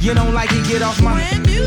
You 0.00 0.14
don't 0.14 0.32
like 0.32 0.50
it, 0.52 0.64
get 0.68 0.80
off 0.80 1.02
my 1.02 1.14
Brand 1.14 1.46
new 1.46 1.66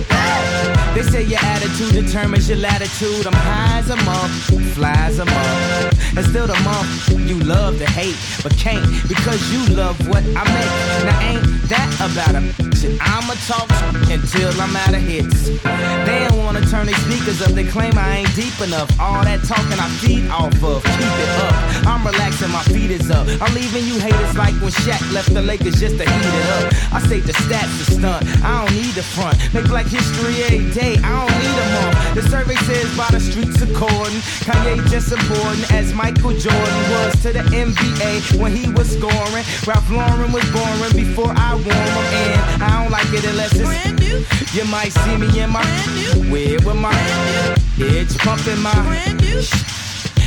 They 0.96 1.04
say 1.04 1.24
your 1.24 1.40
attitude 1.44 2.06
determines 2.06 2.48
your 2.48 2.60
latitude. 2.60 3.28
I'm 3.28 3.34
high 3.34 3.80
as 3.80 3.90
a 3.90 3.98
month, 3.98 4.74
fly 4.74 4.94
as 4.94 5.20
a 5.20 5.26
month. 5.26 6.18
And 6.18 6.26
still 6.26 6.48
the 6.48 6.60
month 6.64 7.10
you 7.28 7.40
love 7.40 7.78
to 7.80 7.86
hate, 7.86 8.16
but 8.42 8.56
can't 8.58 8.86
because 9.08 9.40
you 9.52 9.76
love 9.76 9.96
what 10.08 10.24
I 10.36 10.44
make. 10.56 10.72
Now 11.06 11.20
ain't 11.20 11.70
that 11.70 11.92
about 12.00 12.36
a 12.36 12.42
shit? 12.76 12.98
I'ma 13.00 13.36
talk 13.48 13.70
until 14.10 14.52
I'm 14.60 14.76
out 14.76 14.94
of 14.94 15.02
hits. 15.02 15.48
They 16.08 16.28
don't 16.28 16.44
wanna 16.44 16.62
turn 16.66 16.88
their 16.88 17.00
speakers 17.06 17.42
up, 17.42 17.52
they 17.52 17.66
claim 17.66 17.98
I 17.98 18.24
ain't 18.24 18.36
deep 18.36 18.60
enough. 18.60 18.90
All 19.00 19.24
that 19.24 19.44
talking 19.44 19.80
I 19.80 19.88
feed 20.02 20.30
off 20.30 20.64
of, 20.64 20.84
keep 20.84 21.16
it 21.24 21.32
up. 21.46 21.54
I'm 21.86 22.06
relaxing, 22.06 22.52
my 22.52 22.64
feet 22.64 22.92
is 22.92 23.12
up. 23.12 23.28
I'm 23.42 23.54
leaving 23.54 23.86
you 23.86 24.00
haters 24.00 24.36
like 24.36 24.56
when 24.62 24.72
Shaq 24.84 25.02
left 25.14 25.34
the 25.34 25.42
Lakers 25.42 25.80
just 25.80 25.98
to 25.98 26.04
heat 26.04 26.36
it 26.42 26.48
up. 26.58 26.74
I 26.94 27.00
say 27.08 27.20
the 27.20 27.34
stats 27.34 27.88
are 27.88 27.92
stunt. 28.00 28.21
Blunt. 28.22 28.44
I 28.44 28.66
don't 28.66 28.76
need 28.76 28.94
the 28.94 29.04
front. 29.04 29.38
Make 29.54 29.66
black 29.66 29.86
history 29.86 30.42
a 30.44 30.72
day. 30.72 30.98
I 31.04 31.12
don't 31.26 31.36
need 31.42 31.58
a 31.58 31.68
month. 31.76 32.16
The 32.16 32.24
survey 32.30 32.56
says 32.68 32.96
by 32.98 33.08
the 33.12 33.20
streets 33.20 33.62
according. 33.62 34.22
Kanye 34.46 34.78
just 34.90 35.12
important 35.12 35.72
as 35.74 35.94
Michael 35.94 36.34
Jordan 36.34 36.82
was 36.92 37.22
to 37.24 37.34
the 37.34 37.44
NBA 37.52 38.40
when 38.40 38.56
he 38.56 38.72
was 38.72 38.92
scoring. 38.92 39.46
Ralph 39.68 39.90
Lauren 39.90 40.32
was 40.32 40.46
boring 40.52 40.96
before 40.96 41.34
I 41.36 41.56
wore 41.56 41.88
him. 42.14 42.40
And 42.54 42.64
I 42.64 42.84
don't 42.84 42.92
like 42.92 43.12
it 43.14 43.26
unless 43.26 43.54
it's 43.54 43.64
brand 43.64 44.00
new. 44.00 44.24
You 44.54 44.66
might 44.66 44.92
see 44.92 45.18
me 45.18 45.28
in 45.40 45.50
my 45.50 45.66
weird 46.30 46.64
with 46.66 46.76
my 46.76 46.94
bitch 47.78 48.18
pumping 48.20 48.62
my 48.62 48.74
brand 48.84 49.22
new. 49.22 49.42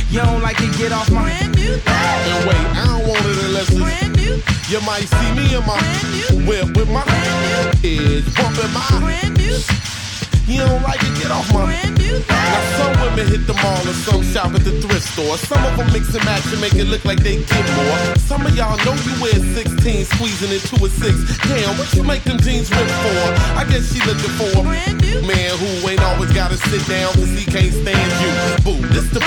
You 0.09 0.21
don't 0.21 0.41
like 0.41 0.59
it, 0.61 0.77
get 0.77 0.91
off 0.91 1.09
my 1.11 1.23
brand 1.23 1.55
new. 1.55 1.73
And 1.73 2.47
wait, 2.47 2.55
I 2.55 2.85
don't 2.87 3.07
want 3.07 3.25
it 3.25 3.43
unless 3.45 3.69
it's 3.69 3.79
brand 3.79 4.15
new. 4.15 4.41
You 4.69 4.81
might 4.81 5.05
see 5.05 5.31
me 5.33 5.55
in 5.55 5.65
my 5.65 5.77
brand 5.77 6.09
new 6.13 6.47
whip 6.47 6.77
with 6.77 6.89
my 6.89 7.03
edge 7.83 8.25
bumping 8.35 8.73
my 8.73 8.99
brand 8.99 9.37
new. 9.37 9.57
You 10.47 10.61
don't 10.61 10.83
like 10.83 11.01
it, 11.01 11.13
get 11.17 11.31
off 11.31 11.51
my 11.51 11.65
brand 11.65 11.97
new. 11.97 12.21
Now 12.29 12.61
some 12.77 12.93
women 13.01 13.25
hit 13.25 13.47
the 13.47 13.57
mall 13.57 13.81
and 13.81 13.97
some 14.05 14.21
shop 14.21 14.53
at 14.53 14.61
the 14.61 14.77
thrift 14.77 15.09
store. 15.09 15.37
Some 15.37 15.63
of 15.65 15.73
them 15.77 15.89
mix 15.91 16.13
and 16.13 16.23
match 16.23 16.45
and 16.53 16.61
make 16.61 16.75
it 16.75 16.85
look 16.85 17.03
like 17.03 17.17
they 17.25 17.41
get 17.41 17.65
more. 17.73 17.97
Some 18.29 18.45
of 18.45 18.53
y'all 18.55 18.77
know 18.85 18.93
you 18.93 19.13
wear 19.17 19.33
16, 19.33 20.05
squeezing 20.05 20.53
into 20.53 20.77
a 20.85 20.89
six. 20.89 21.17
Damn, 21.49 21.73
what 21.81 21.89
you 21.97 22.03
make 22.03 22.23
them 22.23 22.37
jeans 22.37 22.69
rip 22.69 22.85
for? 23.01 23.25
I 23.57 23.65
guess 23.65 23.89
she 23.89 23.97
looking 24.05 24.33
for 24.37 24.49
a 24.53 24.61
brand 24.61 25.01
new 25.01 25.21
man 25.25 25.57
who 25.57 25.89
ain't 25.89 26.03
always 26.13 26.31
gotta 26.31 26.57
sit 26.69 26.85
down 26.85 27.13
cause 27.17 27.33
he 27.33 27.45
can't 27.49 27.73
stand 27.73 28.11
you. 28.21 28.31
Boo, 28.61 28.77
this 28.93 29.09
the 29.09 29.19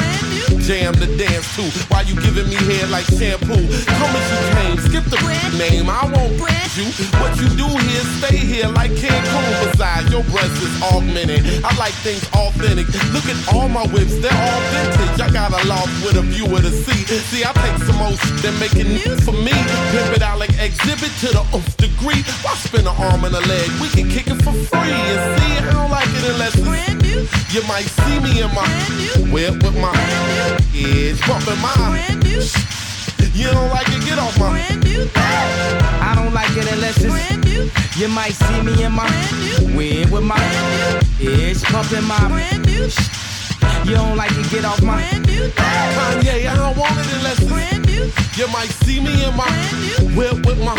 jam 0.69 0.93
to 0.95 1.09
dance 1.17 1.49
to. 1.57 1.65
Why 1.89 2.03
you 2.03 2.15
giving 2.21 2.47
me 2.47 2.61
hair 2.69 2.87
like 2.89 3.07
shampoo? 3.07 3.59
Come 3.89 4.13
as 4.15 4.27
you 4.31 4.41
came, 4.55 4.79
skip 4.87 5.05
the 5.11 5.19
name. 5.57 5.89
I 5.89 6.05
won't 6.13 6.37
brand 6.37 6.71
you. 6.77 6.87
What 7.19 7.33
you 7.41 7.49
do 7.57 7.67
here, 7.67 8.05
stay 8.21 8.37
here 8.37 8.69
like 8.69 8.93
Cancun. 8.93 9.45
Besides, 9.65 10.13
your 10.13 10.23
breast 10.25 10.53
is 10.63 10.75
augmented. 11.09 11.65
I 11.65 11.75
like 11.77 11.95
things 12.05 12.25
authentic. 12.35 12.87
Look 13.13 13.27
at 13.27 13.39
all 13.55 13.69
my 13.69 13.87
whips, 13.89 14.19
they're 14.21 14.33
all 14.33 14.61
vintage. 14.73 15.21
I 15.21 15.31
got 15.33 15.51
a 15.53 15.67
loft 15.67 15.93
with 16.05 16.17
a 16.17 16.23
view 16.23 16.45
of 16.45 16.63
the 16.63 16.71
sea. 16.71 17.05
See, 17.09 17.45
I 17.45 17.53
take 17.53 17.79
some 17.85 17.97
most, 17.97 18.23
and 18.45 18.59
make 18.61 18.75
it 18.77 18.87
new 18.87 19.17
for 19.23 19.33
me. 19.33 19.53
Pimp 19.93 20.17
it 20.17 20.23
out 20.23 20.39
like 20.39 20.53
exhibit 20.61 21.13
to 21.21 21.29
the 21.33 21.45
nth 21.55 21.77
degree. 21.77 22.23
Why 22.43 22.55
spin 22.55 22.87
an 22.87 22.97
arm 22.97 23.25
and 23.25 23.35
a 23.35 23.41
leg? 23.41 23.69
We 23.81 23.89
can 23.89 24.09
kick 24.09 24.27
it 24.29 24.41
for 24.43 24.53
free. 24.53 24.93
And 24.93 25.41
see, 25.41 25.53
I 25.59 25.73
don't 25.73 25.91
like 25.91 26.09
it 26.09 26.25
unless 26.33 26.55
it's 26.55 26.67
brand 26.67 27.03
new. 27.03 27.27
You 27.51 27.63
might 27.67 27.89
see 27.89 28.21
me 28.21 28.43
in 28.43 28.51
my 28.55 28.69
whip 29.33 29.63
with 29.63 29.77
my 29.81 29.95
edge 30.75 31.21
bumping 31.27 31.61
my 31.61 31.75
brand 31.77 32.23
new. 32.25 32.78
You 33.39 33.47
don't 33.51 33.71
like 33.71 33.89
it? 33.89 34.05
Get 34.05 34.19
off 34.19 34.39
my 34.39 34.51
brand 34.51 34.85
new. 34.85 35.07
I 35.15 36.13
don't 36.17 36.35
like 36.35 36.51
it 36.57 36.71
unless 36.73 36.97
it's 36.97 37.07
brand 37.07 37.45
new. 37.45 37.71
You 37.97 38.09
might 38.09 38.33
see 38.33 38.63
me 38.63 38.83
in 38.83 38.93
my 38.93 39.07
brand 39.07 39.67
new. 39.71 39.77
weird 39.77 40.11
with 40.11 40.25
my 40.25 40.39
edge 41.21 41.63
pumping 41.65 42.05
my 42.05 42.19
brand 42.29 42.67
new. 42.67 42.91
You 43.87 43.95
don't 43.95 44.17
like 44.17 44.33
it? 44.33 44.51
Get 44.51 44.65
off 44.65 44.83
my 44.83 44.97
brand 44.97 45.27
new. 45.27 45.49
Kanye, 45.55 46.47
I 46.47 46.57
don't 46.57 46.77
want 46.77 46.99
it 46.99 47.07
unless 47.15 47.41
it's 47.41 47.51
brand 47.51 47.87
new. 47.87 48.11
You 48.35 48.47
might 48.53 48.71
see 48.83 49.01
me 49.01 49.25
in 49.25 49.37
my 49.37 49.47
brand 49.47 49.77
new. 49.81 50.17
whip 50.17 50.47
with 50.47 50.59
my 50.59 50.75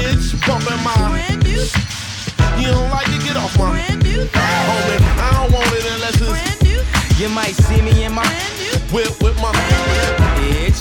edge 0.00 0.32
bumping 0.46 0.82
my 0.82 0.96
brand 1.08 1.44
new. 1.44 1.60
You 2.56 2.68
don't 2.72 2.90
like 2.90 3.08
it? 3.08 3.22
Get 3.24 3.36
off 3.36 3.56
my 3.58 3.70
brand 3.70 4.02
new. 4.02 4.24
Homie, 4.32 5.00
I 5.20 5.28
don't 5.36 5.52
want 5.52 5.68
it 5.72 5.84
unless 5.92 6.16
it's 6.20 6.28
brand 6.28 6.62
new. 6.64 6.80
You 7.20 7.28
might 7.34 7.54
see 7.54 7.80
me 7.82 8.04
in 8.04 8.12
my 8.12 8.24
brand 8.24 8.54
new. 8.58 8.96
whip 8.96 9.12
with 9.22 9.36
my 9.40 9.52
edge 9.52 10.15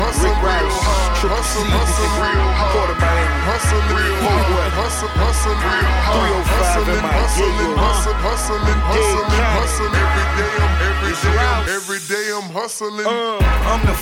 Hustle 0.00 0.32
hustle, 0.32 1.64
hustle 1.76 2.08
real 2.24 2.40
hard, 2.56 2.96
hustle 3.44 3.84
real 3.92 4.16
hard, 4.24 4.72
hustle, 4.72 5.12
hustle 5.12 5.52
real 5.52 5.92
hard, 6.08 6.40
hustling, 6.56 7.04
hustling, 7.04 7.76
hustle, 7.76 8.16
hustling, 8.24 8.80
hustling, 8.88 9.44
hustling. 9.60 9.92
Every 10.00 10.24
day 10.40 10.52
I'm, 10.56 10.72
every 10.88 11.12
day 11.20 11.36
I'm, 11.36 11.68
every 11.68 12.00
day 12.08 12.24
I'm 12.32 12.48
hustling. 12.48 13.04
I'm 13.04 13.84
the 13.84 13.92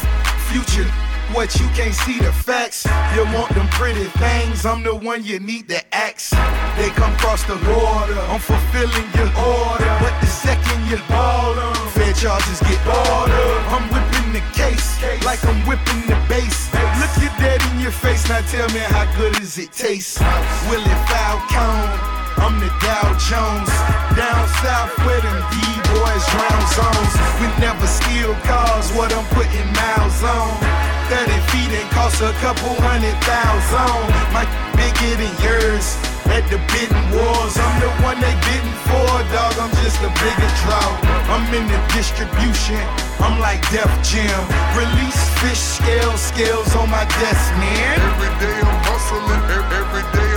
future. 0.46 0.86
What 1.32 1.54
you 1.60 1.68
can't 1.76 1.94
see 1.94 2.18
the 2.18 2.32
facts. 2.32 2.86
You 3.14 3.24
want 3.36 3.54
them 3.54 3.68
pretty 3.68 4.04
things. 4.18 4.64
I'm 4.64 4.82
the 4.82 4.94
one 4.94 5.24
you 5.24 5.38
need 5.38 5.68
to 5.68 5.80
ask. 5.94 6.30
They 6.76 6.88
come 6.90 7.14
cross 7.18 7.44
the 7.44 7.56
border. 7.56 8.18
I'm 8.32 8.40
fulfilling 8.40 9.08
your 9.14 9.30
order. 9.36 9.92
But 10.00 10.14
the 10.20 10.26
second 10.26 10.80
you 10.88 10.98
ball 11.08 11.54
them, 11.54 11.74
fair 11.92 12.12
charges 12.14 12.60
get 12.60 12.80
order. 12.86 13.48
I'm 13.74 13.84
whipping 13.92 14.32
the 14.32 14.42
case 14.52 14.88
like 15.24 15.44
I'm 15.44 15.60
whipping 15.68 16.02
the 16.08 16.18
bass. 16.28 16.72
Look 17.00 17.12
your 17.22 17.34
dead 17.38 17.60
in 17.70 17.80
your 17.80 17.92
face. 17.92 18.28
Now 18.28 18.40
tell 18.40 18.68
me 18.70 18.80
how 18.80 19.04
good 19.16 19.34
does 19.34 19.58
it 19.58 19.72
taste? 19.72 20.20
Will 20.20 20.26
it 20.26 20.88
Willie 20.88 21.00
Falcone. 21.06 22.18
I'm 22.40 22.58
the 22.60 22.70
Dow 22.80 23.06
Jones. 23.18 23.70
Down 24.16 24.44
south 24.64 24.96
where 25.04 25.20
them 25.20 25.40
D-boys 25.52 26.24
drown 26.32 26.62
zones. 26.72 27.14
We 27.40 27.46
never 27.60 27.86
steal 27.86 28.34
cars, 28.48 28.90
what 28.92 29.12
I'm 29.12 29.26
putting 29.36 29.68
miles 29.72 30.22
on. 30.22 30.97
30 31.08 31.32
feet 31.48 31.72
and 31.72 31.88
cost 31.90 32.20
a 32.20 32.32
couple 32.44 32.68
hundred 32.84 33.16
thousand. 33.24 34.04
My 34.36 34.44
bigger 34.76 35.16
than 35.16 35.32
yours. 35.40 35.96
At 36.28 36.44
the 36.52 36.60
bidding 36.68 37.08
wars, 37.16 37.56
I'm 37.56 37.76
the 37.80 37.88
one 38.04 38.20
they 38.20 38.36
bidding 38.44 38.78
for, 38.84 39.08
dog. 39.32 39.56
I'm 39.56 39.72
just 39.80 39.96
a 40.04 40.12
bigger 40.20 40.50
draw. 40.60 40.88
I'm 41.32 41.48
in 41.56 41.64
the 41.64 41.80
distribution. 41.96 42.76
I'm 43.24 43.40
like 43.40 43.64
Def 43.72 43.88
Jam. 44.04 44.40
Release 44.76 45.20
fish 45.40 45.56
scales, 45.80 46.20
scales 46.20 46.76
on 46.76 46.92
my 46.92 47.08
desk, 47.24 47.48
man. 47.56 47.96
Every 48.12 48.32
day 48.44 48.58
I'm 48.60 48.80
hustling, 48.84 49.42
every 49.80 50.04
day 50.12 50.27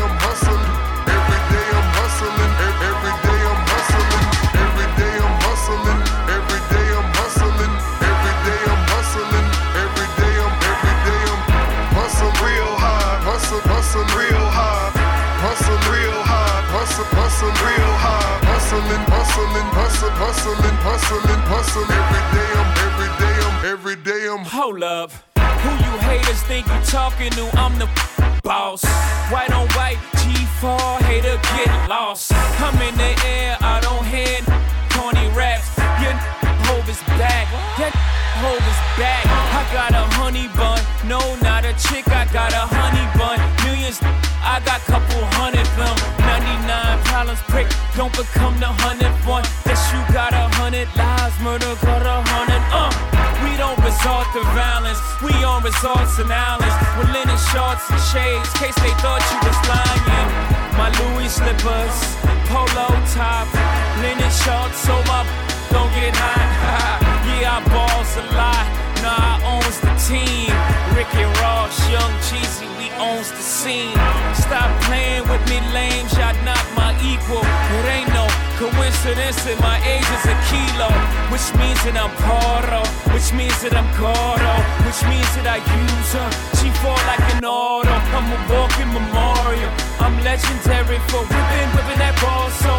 hustle, 20.02 20.56
hustling, 20.56 20.78
hustling, 20.82 21.42
hustling. 21.46 21.92
Every 21.92 22.24
day 22.34 22.50
I'm, 22.58 22.70
every 22.90 23.12
day 23.22 23.36
I'm, 23.46 23.66
every 23.66 23.96
day 23.96 24.28
I'm. 24.30 24.46
Hold 24.46 24.84
up. 24.84 25.12
Who 25.38 25.70
you 25.70 25.94
haters 26.00 26.42
think 26.44 26.66
you 26.68 26.82
talking 26.86 27.32
to? 27.32 27.50
I'm 27.60 27.78
the 27.78 27.88
boss. 28.44 28.84
White 29.30 29.52
on 29.52 29.68
white, 29.70 29.98
G4, 30.18 31.02
hater 31.04 31.38
get 31.56 31.90
lost. 31.90 32.32
I'm 32.34 32.82
in 32.82 32.96
the 32.98 33.14
air, 33.26 33.58
I 33.62 33.80
don't 33.82 34.06
hear 34.06 34.42
corny 34.90 35.28
raps. 35.38 35.78
Your 36.02 36.14
hope 36.66 36.88
is 36.90 37.02
back. 37.20 37.48
Hope 38.40 38.64
is 38.64 38.82
back. 38.96 39.26
I 39.28 39.64
got 39.74 39.92
a 39.92 40.06
honey 40.16 40.48
bun. 40.56 40.80
No, 41.04 41.20
not 41.42 41.66
a 41.66 41.74
chick, 41.76 42.08
I 42.08 42.26
got 42.32 42.54
a 42.54 42.64
honey 42.70 43.06
bun. 43.18 43.38
Millions, 43.66 44.00
I 44.42 44.62
got 44.64 44.80
couple 44.88 45.22
hundred 45.36 45.68
them. 45.76 45.96
99 46.24 47.04
problems, 47.06 47.42
prick, 47.52 47.68
don't 47.96 48.14
become 48.16 48.56
the 48.60 48.72
hundred 48.84 49.12
one. 49.28 49.44
Guess 49.66 49.82
you 49.92 50.00
got 50.14 50.34
a 50.34 50.48
hundred 50.60 50.88
lives, 50.96 51.36
murder 51.44 51.76
got 51.84 52.04
a 52.06 52.18
hundred, 52.32 52.64
uh. 52.72 52.92
We 53.44 53.58
don't 53.58 53.80
resort 53.84 54.28
to 54.38 54.42
violence, 54.56 55.02
we 55.20 55.34
on 55.44 55.64
resorts 55.64 56.20
and 56.20 56.32
islands 56.32 56.76
with 56.98 57.10
linen 57.12 57.40
shorts 57.52 57.90
and 57.90 58.02
shades, 58.12 58.50
case 58.56 58.78
they 58.80 58.94
thought 59.04 59.22
you 59.34 59.40
was 59.44 59.60
lying. 59.68 60.30
My 60.80 60.90
Louis 61.00 61.30
slippers, 61.30 61.96
polo 62.48 62.88
top, 63.12 63.48
linen 64.00 64.32
shorts, 64.32 64.78
so 64.80 64.96
my 65.10 65.26
don't 65.72 65.92
get 65.96 66.16
hot. 66.16 67.08
I 67.46 67.58
balls 67.74 68.12
a 68.18 68.26
lot. 68.38 68.66
Nah, 69.02 69.18
I 69.18 69.58
owns 69.58 69.78
the 69.82 69.94
team. 69.98 70.54
Ricky 70.94 71.26
Ross, 71.42 71.74
Young 71.90 72.14
Jeezy, 72.30 72.70
we 72.78 72.94
owns 73.02 73.32
the 73.32 73.42
scene. 73.42 73.98
Stop 74.38 74.70
playing 74.86 75.26
with 75.28 75.42
me, 75.50 75.58
lame. 75.74 76.06
Y'all 76.18 76.38
not 76.46 76.62
my 76.78 76.94
equal. 77.02 77.42
It 77.42 77.86
ain't 77.90 78.10
no 78.14 78.30
coincidence 78.62 79.42
that 79.50 79.58
my 79.58 79.82
age 79.82 80.06
is 80.06 80.26
a 80.30 80.38
kilo, 80.54 80.90
which 81.34 81.48
means 81.58 81.82
that 81.82 81.98
I'm 81.98 82.14
Poro, 82.22 82.86
which 83.10 83.34
means 83.34 83.58
that 83.66 83.74
I'm 83.74 83.90
Gordo, 83.98 84.56
which 84.86 85.02
means 85.10 85.30
that 85.42 85.50
I 85.50 85.58
use 85.66 86.12
her. 86.14 86.30
She 86.62 86.70
fall 86.86 87.00
like 87.10 87.26
an 87.34 87.46
auto. 87.46 87.90
I'm 87.90 88.30
a 88.30 88.40
walking 88.54 88.92
memorial. 88.94 89.72
I'm 89.98 90.14
legendary 90.22 91.02
for 91.10 91.26
whipping, 91.26 91.70
whipping 91.74 91.98
that 91.98 92.14
ball. 92.22 92.54
So 92.62 92.74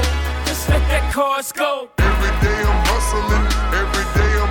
just 0.47 0.69
let 0.71 0.83
that 0.87 1.11
chorus 1.11 1.51
go. 1.51 1.91
Every 1.99 2.31
day 2.47 2.59
I'm 2.63 2.81
hustling, 2.87 3.47
every 3.75 4.07
day 4.15 4.33
I'm 4.39 4.41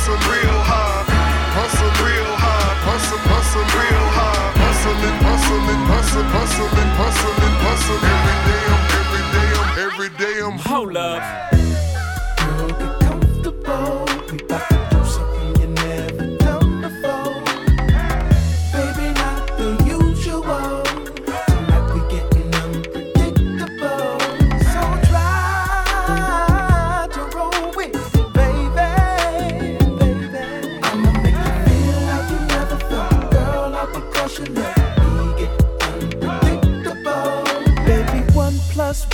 hustle, 0.00 0.16
hustle 0.16 0.32
real 0.32 0.60
hard, 0.64 1.06
hustle 1.52 1.92
real 2.04 2.32
hard, 2.40 2.76
hustle, 2.88 3.18
hustle 3.28 3.68
real 3.76 4.06
hard, 4.16 4.56
hustling, 4.56 5.16
hustling, 5.28 5.82
hustle, 5.92 6.24
hustling, 6.24 6.90
hustling, 6.96 7.56
hustle. 7.60 8.00
Every 8.16 8.38
day 8.48 8.62
I'm, 8.72 8.84
every 9.00 9.24
day 9.36 9.48
I'm, 9.60 9.78
every 9.86 10.10
day 10.16 10.40
I'm. 10.40 10.58
Hold 10.58 10.96
up. 10.96 11.59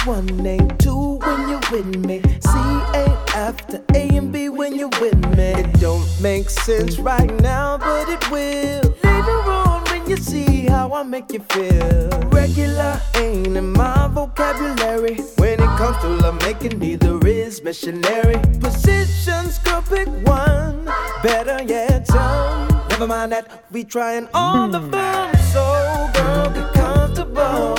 One 0.07 0.47
ain't 0.47 0.79
two 0.79 1.19
when 1.19 1.49
you're 1.49 1.61
with 1.73 1.97
me. 2.07 2.23
C 2.23 2.51
ain't 2.95 3.37
after 3.37 3.83
A 3.95 4.17
and 4.17 4.33
B 4.33 4.49
when 4.49 4.77
you're 4.77 4.97
with 5.01 5.19
me. 5.37 5.53
It 5.61 5.81
don't 5.81 6.07
make 6.23 6.49
sense 6.49 6.99
right 6.99 7.33
now, 7.41 7.77
but 7.77 8.09
it 8.09 8.31
will 8.31 8.95
later 9.03 9.51
on 9.51 9.83
when 9.91 10.09
you 10.09 10.17
see 10.17 10.67
how 10.67 10.95
I 10.95 11.03
make 11.03 11.33
you 11.33 11.41
feel. 11.51 12.09
Regular 12.31 13.01
ain't 13.17 13.57
in 13.57 13.73
my 13.73 14.07
vocabulary. 14.07 15.17
When 15.39 15.55
it 15.55 15.73
comes 15.77 15.97
to 15.99 16.09
love 16.09 16.41
making, 16.43 16.79
neither 16.79 17.19
is 17.27 17.63
missionary. 17.65 18.39
Positions, 18.61 19.59
girl, 19.59 19.83
pick 19.83 20.07
one. 20.25 20.85
Better 21.25 21.65
yet, 21.65 22.07
some. 22.07 22.69
Never 22.91 23.09
mind 23.09 23.33
that, 23.33 23.65
we 23.73 23.83
trying 23.83 24.29
all 24.33 24.69
the 24.69 24.81
fun. 24.81 25.37
So, 25.53 26.11
girl, 26.15 26.51
get 26.51 26.73
comfortable. 26.75 27.75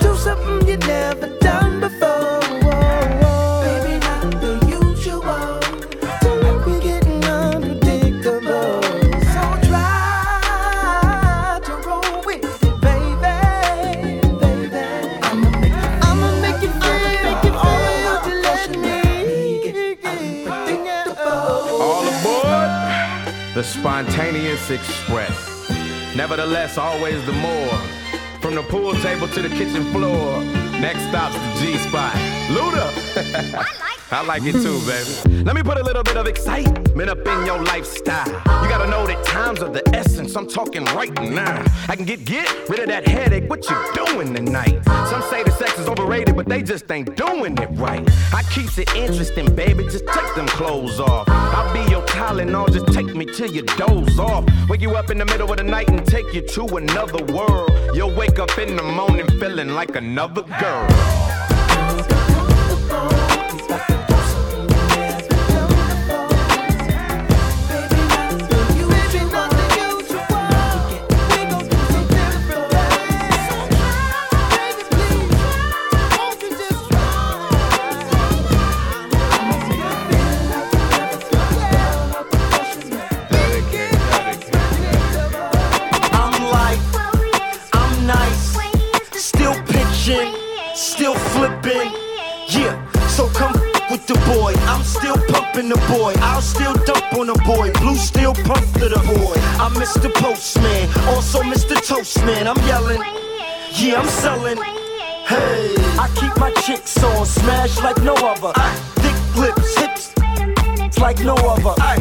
Do 0.00 0.16
something 0.16 0.68
you 0.68 0.76
never 0.76 1.19
spontaneous 23.80 24.70
express. 24.70 25.34
Nevertheless, 26.14 26.76
always 26.76 27.24
the 27.24 27.32
more. 27.32 27.78
From 28.42 28.54
the 28.54 28.62
pool 28.62 28.92
table 28.96 29.26
to 29.28 29.40
the 29.40 29.48
kitchen 29.48 29.90
floor. 29.90 30.44
Next 30.80 31.00
stop's 31.08 31.34
the 31.34 31.64
G 31.64 31.78
spot. 31.78 32.12
Luda. 32.50 33.76
I 34.12 34.24
like 34.24 34.42
it 34.44 34.52
too, 34.52 34.80
baby. 34.86 35.44
Let 35.44 35.54
me 35.54 35.62
put 35.62 35.78
a 35.78 35.84
little 35.84 36.02
bit 36.02 36.16
of 36.16 36.26
excitement 36.26 37.08
up 37.08 37.18
in 37.18 37.46
your 37.46 37.62
lifestyle. 37.62 38.26
You 38.26 38.68
gotta 38.68 38.90
know 38.90 39.06
that 39.06 39.24
times 39.24 39.62
are 39.62 39.68
the 39.68 39.88
essence. 39.94 40.34
I'm 40.34 40.48
talking 40.48 40.84
right 40.86 41.12
now. 41.22 41.64
I 41.88 41.94
can 41.94 42.04
get 42.04 42.24
get 42.24 42.68
rid 42.68 42.80
of 42.80 42.88
that 42.88 43.06
headache. 43.06 43.48
What 43.48 43.68
you 43.70 43.76
doing 43.94 44.34
tonight? 44.34 44.84
Some 45.08 45.22
say 45.30 45.44
the 45.44 45.52
sex 45.52 45.78
is 45.78 45.86
overrated, 45.86 46.34
but 46.34 46.46
they 46.46 46.60
just 46.60 46.90
ain't 46.90 47.14
doing 47.14 47.56
it 47.58 47.68
right. 47.74 48.04
I 48.34 48.42
keeps 48.52 48.78
it 48.78 48.92
interesting, 48.96 49.54
baby. 49.54 49.84
Just 49.84 50.06
take 50.08 50.34
them 50.34 50.48
clothes 50.48 50.98
off. 50.98 51.28
I'll 51.28 51.72
be 51.72 51.88
your 51.88 52.02
Tylenol. 52.06 52.72
Just 52.72 52.92
take 52.92 53.14
me 53.14 53.26
till 53.26 53.50
you 53.50 53.62
doze 53.62 54.18
off. 54.18 54.44
Wake 54.68 54.80
you 54.80 54.96
up 54.96 55.10
in 55.10 55.18
the 55.18 55.24
middle 55.24 55.48
of 55.48 55.56
the 55.56 55.62
night 55.62 55.88
and 55.88 56.04
take 56.04 56.34
you 56.34 56.40
to 56.48 56.64
another 56.78 57.24
world. 57.32 57.70
You'll 57.94 58.14
wake 58.16 58.40
up 58.40 58.58
in 58.58 58.74
the 58.74 58.82
morning 58.82 59.28
feeling 59.38 59.68
like 59.68 59.94
another 59.94 60.42
girl. 60.58 61.29
The 95.68 95.76
boy. 95.88 96.14
I'll 96.20 96.40
still 96.40 96.74
dump 96.84 97.12
on 97.14 97.26
the 97.26 97.38
boy. 97.44 97.70
Blue 97.80 97.96
still 97.96 98.34
pump 98.34 98.64
to 98.78 98.88
the 98.88 99.02
boy. 99.14 99.34
I'm 99.60 99.74
Mr. 99.74 100.12
Postman, 100.14 100.88
also 101.08 101.42
Mr. 101.42 101.76
Toastman. 101.76 102.46
I'm 102.46 102.56
yelling, 102.66 103.02
yeah, 103.74 104.00
I'm 104.00 104.08
selling. 104.08 104.56
Hey, 105.26 105.74
I 105.98 106.10
keep 106.14 106.36
my 106.38 106.52
chicks 106.62 107.02
on, 107.02 107.26
smash 107.26 107.78
like 107.82 108.00
no 108.02 108.14
other. 108.14 108.52
Thick 109.02 109.36
lips, 109.36 109.78
hips 109.78 110.10
like 111.00 111.18
no 111.20 111.34
other. 111.34 111.74
I, 111.78 111.96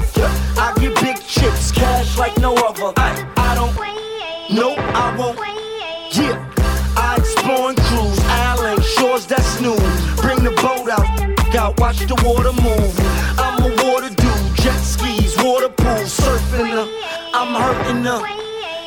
I 0.57 0.73
get 0.79 0.95
big 1.01 1.17
chips, 1.25 1.71
cash 1.71 2.17
like 2.17 2.37
no 2.37 2.53
other. 2.55 2.93
I, 2.97 3.25
I 3.37 3.55
don't, 3.55 3.75
no, 4.55 4.75
I 4.77 5.15
won't. 5.17 5.37
Yeah, 6.11 6.37
I 6.95 7.15
explore 7.17 7.69
and 7.69 7.77
cruise, 7.77 8.19
island 8.25 8.83
shores 8.83 9.25
that's 9.25 9.59
new. 9.61 9.77
Bring 10.21 10.43
the 10.43 10.51
boat 10.61 10.89
out, 10.89 11.55
out, 11.55 11.79
watch 11.79 11.99
the 11.99 12.15
water 12.23 12.53
move. 12.61 13.28
I'm 17.39 17.55
hurting 17.55 18.03
the. 18.03 18.19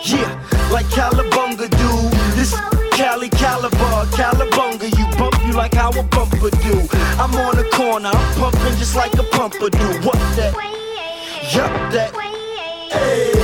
Yeah, 0.05 0.29
like 0.71 0.85
Calabunga 0.87 1.71
do. 1.71 2.37
This 2.37 2.53
Cali 2.93 3.31
Caliber, 3.31 4.05
Calabunga, 4.13 4.91
you 4.99 5.07
bump 5.17 5.43
you 5.47 5.55
like 5.55 5.73
how 5.73 5.89
a 5.89 6.03
bumper 6.03 6.51
do. 6.61 6.87
I'm 7.17 7.35
on 7.35 7.57
the 7.57 7.67
corner, 7.73 8.11
I'm 8.13 8.35
pumping 8.35 8.77
just 8.77 8.95
like 8.95 9.15
a 9.15 9.23
pumper 9.23 9.71
do. 9.71 9.89
What 10.07 10.19
that? 10.37 10.53
Yup, 11.55 11.93
that. 11.93 12.15
Hey, 12.93 13.42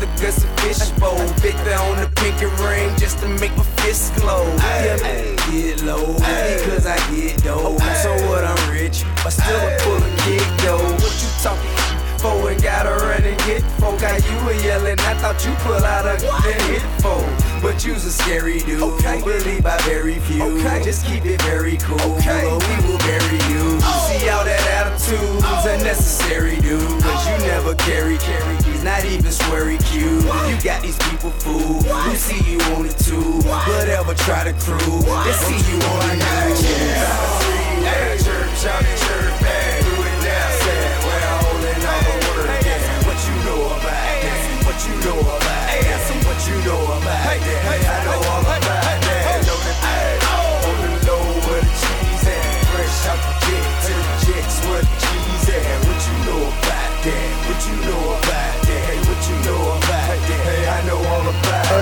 leather 0.00 0.22
guts 0.22 0.44
and 0.44 0.60
fish 0.60 0.90
bowl. 0.98 1.16
Victor 1.40 1.74
on 1.74 2.00
the 2.00 2.10
pinky 2.16 2.46
ring 2.64 2.90
just 2.98 3.18
to 3.20 3.28
make 3.28 3.54
my 3.56 3.64
fist 3.82 4.14
glow. 4.16 4.44
Yeah, 4.56 4.96
man, 5.02 5.36
get 5.50 5.82
low 5.82 6.14
because 6.14 6.86
I 6.86 6.96
get 7.14 7.42
dough. 7.42 7.78
So 8.02 8.12
what? 8.28 8.44
I'm 8.44 8.72
rich, 8.72 9.04
but 9.22 9.30
still 9.30 9.56
I'm 9.56 9.78
full 9.80 9.96
of 9.96 10.18
kick 10.24 10.46
though. 10.58 10.78
What 10.78 11.22
you 11.22 11.28
talking? 11.42 11.70
For 12.20 12.50
and 12.50 12.62
gotta 12.62 12.90
run 12.90 13.24
and 13.24 13.38
get 13.48 13.62
folk. 13.80 13.98
Got 13.98 14.20
you 14.28 14.36
were 14.44 14.52
yelling, 14.60 14.98
I 15.00 15.14
thought 15.14 15.42
you 15.44 15.54
pull 15.64 15.72
out 15.72 16.04
a 16.04 16.20
gun 16.20 16.52
and 16.52 16.62
hit 16.68 16.82
folk. 17.00 17.24
But 17.62 17.82
you's 17.84 18.04
a 18.04 18.12
scary 18.12 18.60
dude. 18.60 18.82
Okay. 18.82 19.22
Believe 19.24 19.62
by 19.62 19.78
very 19.88 20.18
few. 20.20 20.42
Okay. 20.42 20.82
Just 20.84 21.06
keep 21.06 21.24
it 21.24 21.40
very 21.42 21.78
cool. 21.78 22.00
Okay. 22.16 22.44
Or 22.44 22.58
we 22.58 22.76
will 22.88 22.98
bury 22.98 23.40
you. 23.48 23.80
Oh. 23.80 24.08
See 24.12 24.28
all 24.28 24.44
that 24.44 24.60
attitude's 24.68 25.44
oh. 25.44 25.76
unnecessary, 25.76 26.56
dude. 26.60 26.80
Cause 27.02 27.24
you 27.24 27.46
never 27.46 27.74
carry 27.74 28.18
carry 28.18 28.59
not 28.84 29.04
even 29.04 29.30
sweary 29.30 29.78
cues. 29.90 30.24
You 30.24 30.56
got 30.62 30.82
these 30.82 30.96
people 31.10 31.30
fooled 31.30 31.84
who 31.84 32.16
see 32.16 32.40
you 32.50 32.58
on 32.72 32.86
it 32.86 32.96
too. 32.98 33.40
Whatever 33.44 34.14
try 34.14 34.44
to 34.44 34.52
crew, 34.54 34.78
they 34.78 35.32
see 35.32 35.60
you 35.70 35.78
on 35.80 36.00
the 36.08 36.16
news. 36.16 36.60
Hey, 37.84 38.16
church 38.18 38.66
out 38.66 38.82
in 38.82 38.96
church, 38.96 39.36
man. 39.42 39.82
Do 39.84 39.90
it 39.90 40.16
now, 40.24 40.60
sad. 40.60 41.04
Where 41.04 41.24
I 41.24 41.36
holding 41.44 41.82
all 41.90 42.20
the 42.36 42.52
yeah. 42.66 43.06
What 43.06 43.18
you 43.26 43.36
know 43.44 43.60
about 43.66 43.82
that? 43.82 44.64
What 44.64 44.78
you 44.86 44.94
know 45.04 45.18
about? 45.20 45.48
What 46.26 46.40
you 46.48 46.56
know 46.64 46.80
about 46.84 47.02
that? 47.04 47.40
Hey, 47.40 47.86
I 47.86 48.04
know 48.04 48.19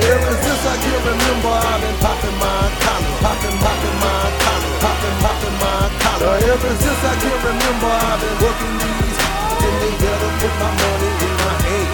ever 0.09 0.35
since 0.43 0.63
I 0.65 0.77
can 0.81 0.99
remember, 1.05 1.53
I've 1.53 1.81
been 1.85 1.97
popping 2.01 2.37
my 2.41 2.61
collar, 2.85 3.15
popping, 3.25 3.57
popping 3.61 3.99
my 4.01 4.21
collar, 4.43 4.73
popping, 4.83 5.17
popping 5.23 5.57
my 5.61 5.81
collar. 6.03 6.37
Ever 6.49 6.73
since 6.81 7.03
I 7.05 7.15
can 7.21 7.37
remember, 7.45 7.93
I've 7.93 8.21
been 8.21 8.37
working 8.41 8.75
these. 8.83 9.19
Then 9.61 9.75
they 9.83 9.93
better 10.01 10.31
put 10.41 10.55
my 10.63 10.71
money 10.81 11.11
in 11.29 11.35
my 11.45 11.55
hand. 11.67 11.89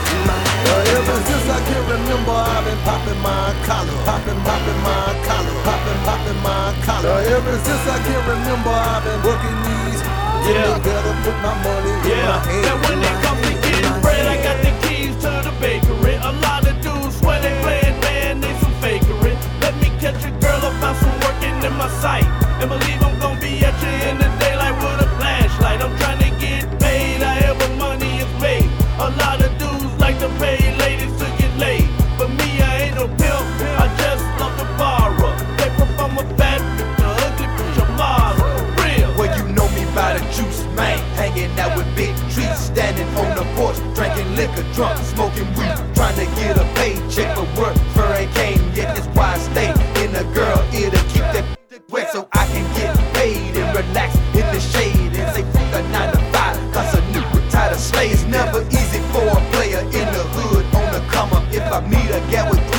Ever 0.95 1.19
since 1.27 1.47
I 1.51 1.59
can 1.67 1.83
remember, 1.91 2.35
I've 2.39 2.65
been 2.65 2.81
popping 2.87 3.21
my 3.21 3.51
collar, 3.67 3.99
popping, 4.07 4.41
popping 4.47 4.81
my 4.87 5.11
collar, 5.27 5.57
popping, 5.67 6.01
popping 6.07 6.41
my 6.47 6.65
collar. 6.87 7.19
Ever 7.35 7.57
since 7.67 7.85
I 7.95 7.99
can 8.07 8.21
remember, 8.31 8.71
I've 8.71 9.03
been 9.05 9.21
working 9.27 9.57
these. 9.67 10.01
Then 10.45 10.55
Yeah. 10.55 10.77
they 10.77 10.81
better 10.87 11.15
put 11.25 11.37
my 11.43 11.55
money 11.67 11.93
in 12.13 12.19
my 12.31 12.39
hand. 12.47 12.65
now 12.69 12.77
when 12.85 12.99
it 13.03 13.17
comes 13.25 13.43
to 13.49 13.55
getting 13.65 13.97
bread, 14.05 14.25
I 14.35 14.37
got 14.47 14.59
the 14.65 14.73
keys 14.87 15.15
to 15.25 15.31
the 15.47 15.53
bakery. 15.61 16.15
A 16.21 16.33
lot 16.45 16.63
of 16.71 16.77
dudes 16.85 17.17
swear 17.19 17.41
they 17.41 17.55
playing 17.65 17.84
about 20.85 20.97
some 21.01 21.19
working 21.21 21.57
in 21.65 21.73
my 21.79 21.89
sight. 22.01 22.27
And 22.61 22.69
believe 22.69 23.01
I'm 23.01 23.19
gonna 23.19 23.41
be 23.41 23.65
at 23.65 23.75
you 23.83 23.93
in 24.11 24.19
the 24.19 24.29
daylight 24.39 24.77
with 24.83 25.07
a 25.07 25.09
flashlight. 25.17 25.81
I'm 25.81 25.97
trying 25.97 26.21
to 26.21 26.31
get 26.39 26.63
paid, 26.79 27.23
however 27.23 27.69
money 27.77 28.19
is 28.25 28.33
made. 28.41 28.69
A 28.99 29.09
lot 29.23 29.41
of 29.41 29.51
dudes 29.59 29.95
like 29.99 30.19
to 30.19 30.29
pay 30.41 30.61
ladies 30.85 31.15
to 31.21 31.27
get 31.41 31.53
laid. 31.57 31.89
But 32.19 32.29
me, 32.39 32.49
I 32.61 32.73
ain't 32.85 32.97
no 32.97 33.07
pimp, 33.09 33.45
I 33.83 33.87
just 34.03 34.25
love 34.41 34.55
to 34.61 34.67
borrow. 34.77 35.33
Paper 35.57 35.89
from 35.97 36.19
a 36.19 36.25
fat 36.37 36.61
a 36.61 37.09
ugly 37.27 37.49
a 37.83 37.87
model. 37.97 38.53
Real. 38.81 39.09
Well, 39.17 39.31
you 39.39 39.45
know 39.57 39.69
me 39.77 39.85
by 39.97 40.19
the 40.19 40.25
juice, 40.37 40.65
man. 40.77 40.99
Hanging 41.17 41.53
out 41.59 41.77
with 41.79 41.89
big 41.97 42.15
trees, 42.33 42.59
standing 42.59 43.09
on 43.17 43.31
the 43.39 43.47
porch, 43.57 43.79
drinking 43.97 44.37
liquor, 44.37 44.67
drunk, 44.75 44.99
smoking 45.13 45.49
weed, 45.57 45.77
trying 45.97 46.17
to 46.21 46.27
get 46.37 46.59
a 46.59 46.67
paycheck 46.77 47.37
for 47.37 47.49
work. 47.59 47.77
For 47.95 48.07
ain't 48.21 48.35
came 48.35 48.64
a 50.17 50.25
girl 50.35 50.59
ear 50.75 50.91
to 50.91 51.03
keep 51.09 51.27
that 51.35 51.45
wet 51.91 52.11
so 52.13 52.29
I 52.33 52.47
can 52.47 52.65
get 52.75 52.97
paid 53.15 53.57
and 53.57 53.77
relax 53.77 54.17
in 54.35 54.47
the 54.55 54.61
shade 54.61 55.13
and 55.15 55.35
say 55.35 55.43
fuck 55.53 55.75
a 55.75 55.89
nine 55.89 56.13
to 56.13 56.21
five. 56.33 56.57
Cause 56.73 56.95
a 56.95 57.01
new 57.13 57.51
tired 57.51 57.73
of 57.73 57.79
slay. 57.79 58.11
It's 58.11 58.25
never 58.25 58.63
easy 58.69 59.01
for 59.13 59.27
a 59.27 59.41
player 59.53 59.81
in 59.81 60.07
the 60.17 60.25
hood 60.37 60.65
on 60.75 60.93
the 60.93 61.01
come 61.11 61.33
up. 61.33 61.45
If 61.53 61.65
I 61.73 61.81
meet 61.87 62.11
a 62.11 62.21
gal 62.31 62.51
with 62.51 62.74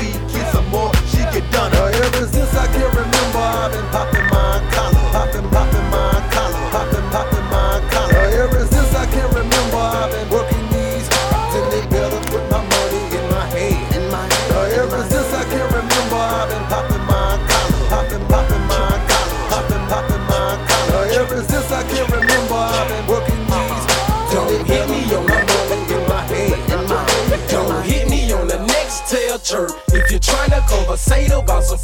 next 29.46 29.70
if 29.90 30.10
you're 30.10 30.20
trying 30.20 30.50
to 30.50 30.62
conversate 30.68 31.30
about 31.32 31.64
some 31.64 31.78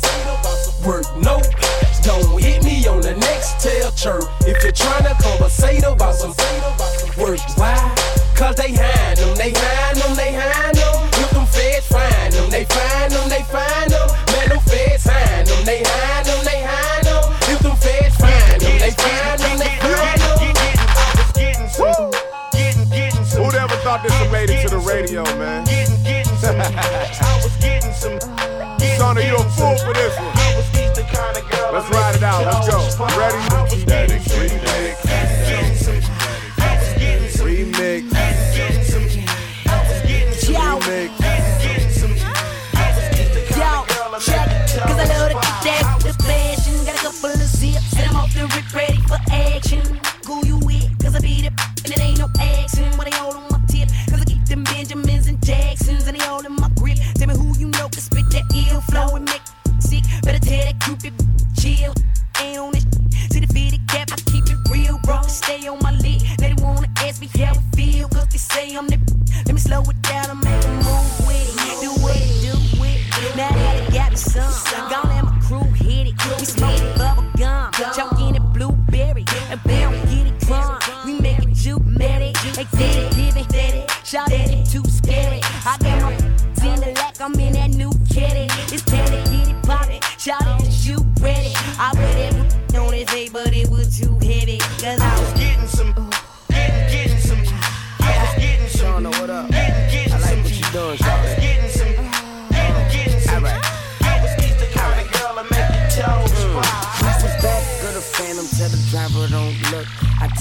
work. 0.84 1.06
Nope. 1.22 1.44
Don't 2.02 2.42
hit 2.42 2.64
me 2.64 2.88
on 2.88 3.02
the 3.02 3.14
next 3.14 3.62
tail 3.62 3.92
chirp 3.92 4.24
if 4.42 4.64
you're 4.64 4.72
trying 4.72 5.04
to 5.04 5.16
conversate 5.22 5.84
about 5.84 6.01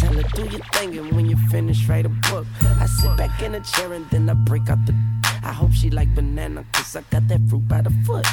tell 0.00 0.14
her, 0.14 0.22
do 0.34 0.42
your 0.48 0.64
thing, 0.72 0.96
and 0.98 1.12
when 1.12 1.26
you 1.26 1.36
finish, 1.48 1.86
write 1.86 2.06
a 2.06 2.08
book. 2.08 2.46
I 2.62 2.86
sit 2.86 3.16
back 3.16 3.42
in 3.42 3.54
a 3.54 3.60
chair 3.60 3.92
and 3.92 4.08
then 4.10 4.28
I 4.30 4.34
break 4.34 4.68
out 4.70 4.84
the. 4.86 4.94
I 5.42 5.52
hope 5.52 5.72
she 5.72 5.90
like 5.90 6.14
banana, 6.14 6.64
cause 6.72 6.96
I 6.96 7.02
got 7.10 7.28
that 7.28 7.40
fruit 7.48 7.68
by 7.68 7.82
the 7.82 7.90
foot. 8.06 8.26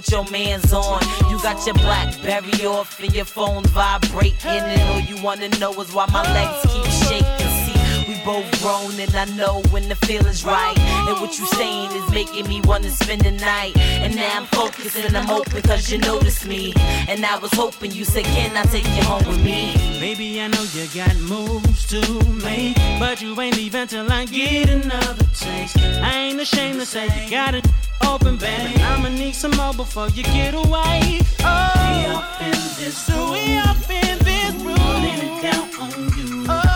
Put 0.00 0.10
your 0.12 0.24
mans 0.30 0.72
on. 0.72 1.00
You 1.28 1.40
got 1.42 1.64
your 1.66 1.74
Blackberry 1.74 2.64
off 2.64 2.98
and 3.00 3.14
your 3.14 3.26
phone 3.26 3.64
vibrating, 3.64 4.62
and 4.64 4.82
all 4.90 5.00
you 5.00 5.22
wanna 5.22 5.48
know 5.58 5.72
is 5.80 5.92
why 5.92 6.06
my 6.06 6.22
legs 6.32 6.72
keep 6.72 6.86
shaking. 7.08 7.50
See, 7.64 8.08
we 8.08 8.24
both 8.24 8.48
grown, 8.62 8.98
and 8.98 9.14
I 9.14 9.26
know 9.36 9.60
when 9.70 9.88
the 9.90 9.96
feeling's 9.96 10.44
right. 10.44 10.78
And 10.78 11.20
what 11.20 11.38
you 11.38 11.46
saying 11.46 11.92
is 11.92 12.10
making 12.12 12.48
me 12.48 12.62
wanna 12.62 12.90
spend 12.90 13.22
the 13.22 13.32
night. 13.32 13.76
And 13.76 14.16
now 14.16 14.30
I'm 14.38 14.46
focused 14.46 14.96
and 14.96 15.16
I'm 15.16 15.28
open 15.28 15.60
cause 15.62 15.90
you 15.90 15.98
noticed 15.98 16.46
me. 16.46 16.72
And 17.08 17.24
I 17.26 17.36
was 17.38 17.52
hoping 17.52 17.92
you 17.92 18.04
said, 18.04 18.24
Can 18.24 18.56
I 18.56 18.62
take 18.62 18.88
you 18.96 19.02
home 19.02 19.26
with 19.26 19.44
me? 19.44 19.74
Baby, 20.00 20.40
I 20.40 20.46
know 20.48 20.62
you 20.72 20.86
got 20.94 21.14
moves 21.16 21.86
to 21.88 22.00
make, 22.42 22.76
but 22.98 23.20
you 23.20 23.38
ain't 23.38 23.56
leaving 23.56 23.86
till 23.86 24.10
I 24.10 24.24
get 24.24 24.70
another 24.70 25.26
taste. 25.34 25.76
I 25.78 26.16
ain't 26.16 26.40
ashamed 26.40 26.80
to 26.80 26.86
say 26.86 27.04
you 27.24 27.30
got 27.30 27.54
it 27.54 27.66
open, 28.10 28.36
baby. 28.36 28.80
I'ma 28.82 29.08
need 29.08 29.34
some 29.34 29.52
more 29.52 29.72
before 29.72 30.08
you 30.08 30.24
get 30.24 30.54
away. 30.54 31.20
Oh, 31.40 31.72
we 31.80 32.06
up 32.06 32.42
in 32.42 32.58
this 32.78 32.96
so 32.96 33.32
we 33.32 33.56
up 33.56 33.88
in 33.88 34.18
this 34.28 34.54
room, 34.64 34.76
putting 34.76 35.20
it 35.28 35.42
down 35.42 35.68
on 35.80 35.90
you. 36.16 36.46
Oh, 36.48 36.69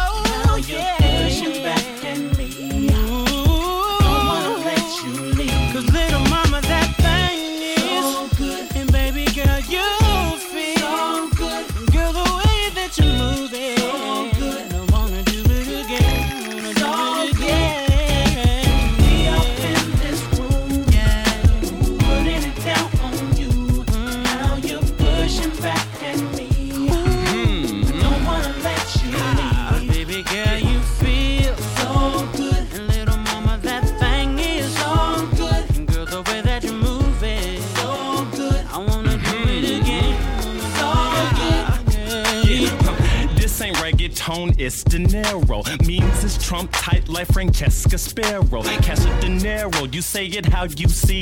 like 47.75 47.91
Francesca 47.91 47.99
Sparrow. 47.99 48.63
Cash 48.63 49.05
a 49.05 49.21
De 49.21 49.29
Niro, 49.29 49.93
you 49.93 50.03
say 50.03 50.27
it 50.27 50.47
how 50.47 50.65
you 50.65 50.89
see. 50.89 51.21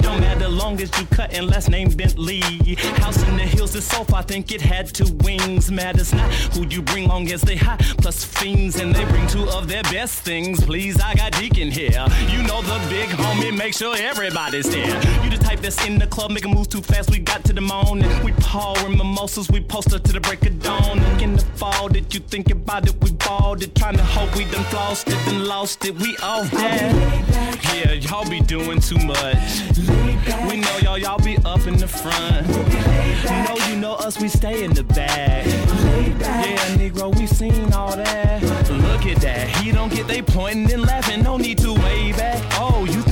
Don't 0.00 0.20
matter 0.20 0.48
long 0.48 0.80
as 0.80 0.90
you 0.98 1.06
cut 1.06 1.32
and 1.32 1.46
last 1.48 1.70
name 1.70 1.90
Bentley. 1.90 2.40
House 3.00 3.15
the 3.76 3.82
soap, 3.82 4.14
I 4.14 4.22
think 4.22 4.52
it 4.52 4.62
had 4.62 4.86
two 4.92 5.12
wings. 5.22 5.70
Matters 5.70 6.14
not 6.14 6.32
who 6.54 6.66
you 6.66 6.80
bring 6.80 7.08
long 7.08 7.30
as 7.30 7.42
they 7.42 7.56
hot. 7.56 7.80
Plus 7.98 8.24
fiends 8.24 8.80
and 8.80 8.94
they 8.94 9.04
bring 9.04 9.26
two 9.26 9.46
of 9.50 9.68
their 9.68 9.82
best 9.84 10.20
things. 10.20 10.64
Please, 10.64 10.98
I 10.98 11.14
got 11.14 11.32
Deacon 11.32 11.70
here. 11.70 12.06
You 12.30 12.42
know 12.44 12.62
the 12.62 12.78
big 12.88 13.10
homie, 13.10 13.54
make 13.56 13.74
sure 13.74 13.94
everybody's 13.94 14.70
there. 14.70 14.96
You 15.22 15.28
the 15.28 15.36
type 15.38 15.60
that's 15.60 15.86
in 15.86 15.98
the 15.98 16.06
club, 16.06 16.30
making 16.30 16.54
moves 16.54 16.68
too 16.68 16.80
fast. 16.80 17.10
We 17.10 17.18
got 17.18 17.44
to 17.44 17.52
the 17.52 17.60
morning. 17.60 18.08
We 18.24 18.32
pouring 18.38 18.96
mimosas, 18.96 19.50
we 19.50 19.60
poster 19.60 19.98
to 19.98 20.12
the 20.12 20.20
break 20.20 20.46
of 20.46 20.62
dawn. 20.62 20.98
In 21.20 21.34
the 21.36 21.44
fall, 21.56 21.88
did 21.88 22.14
you 22.14 22.20
think 22.20 22.50
about 22.50 22.88
it? 22.88 22.94
We 23.02 23.12
balled 23.12 23.62
it, 23.62 23.74
trying 23.74 23.98
to 23.98 24.04
hope 24.04 24.34
we 24.36 24.44
done 24.44 24.64
flossed 24.72 25.08
it, 25.08 25.18
then 25.26 25.44
lost 25.44 25.84
it. 25.84 25.94
We 25.96 26.16
all 26.22 26.44
that. 26.44 27.66
Yeah, 27.74 27.92
y'all 27.92 28.28
be 28.28 28.40
doing 28.40 28.80
too 28.80 28.98
much. 28.98 29.36
We 30.48 30.56
know 30.56 30.78
y'all, 30.78 30.98
y'all 30.98 31.18
be 31.18 31.36
up 31.44 31.66
in 31.66 31.76
the 31.76 31.86
front. 31.88 32.46
No, 33.46 33.65
you 33.68 33.76
know 33.76 33.94
us, 33.94 34.20
we 34.20 34.28
stay 34.28 34.64
in 34.64 34.72
the 34.72 34.84
back. 34.84 35.46
Yeah, 35.46 36.76
Negro, 36.76 37.14
we 37.16 37.26
seen 37.26 37.72
all 37.72 37.96
that. 37.96 38.42
Look 38.70 39.06
at 39.06 39.20
that, 39.22 39.48
he 39.58 39.72
don't 39.72 39.92
get 39.92 40.06
they 40.06 40.22
pointing 40.22 40.72
and 40.72 40.82
laughing. 40.82 41.22
No 41.22 41.36
need 41.36 41.58
to 41.58 41.72
wave 41.72 42.16
back. 42.16 42.42
Oh, 42.58 42.84
you 42.84 43.02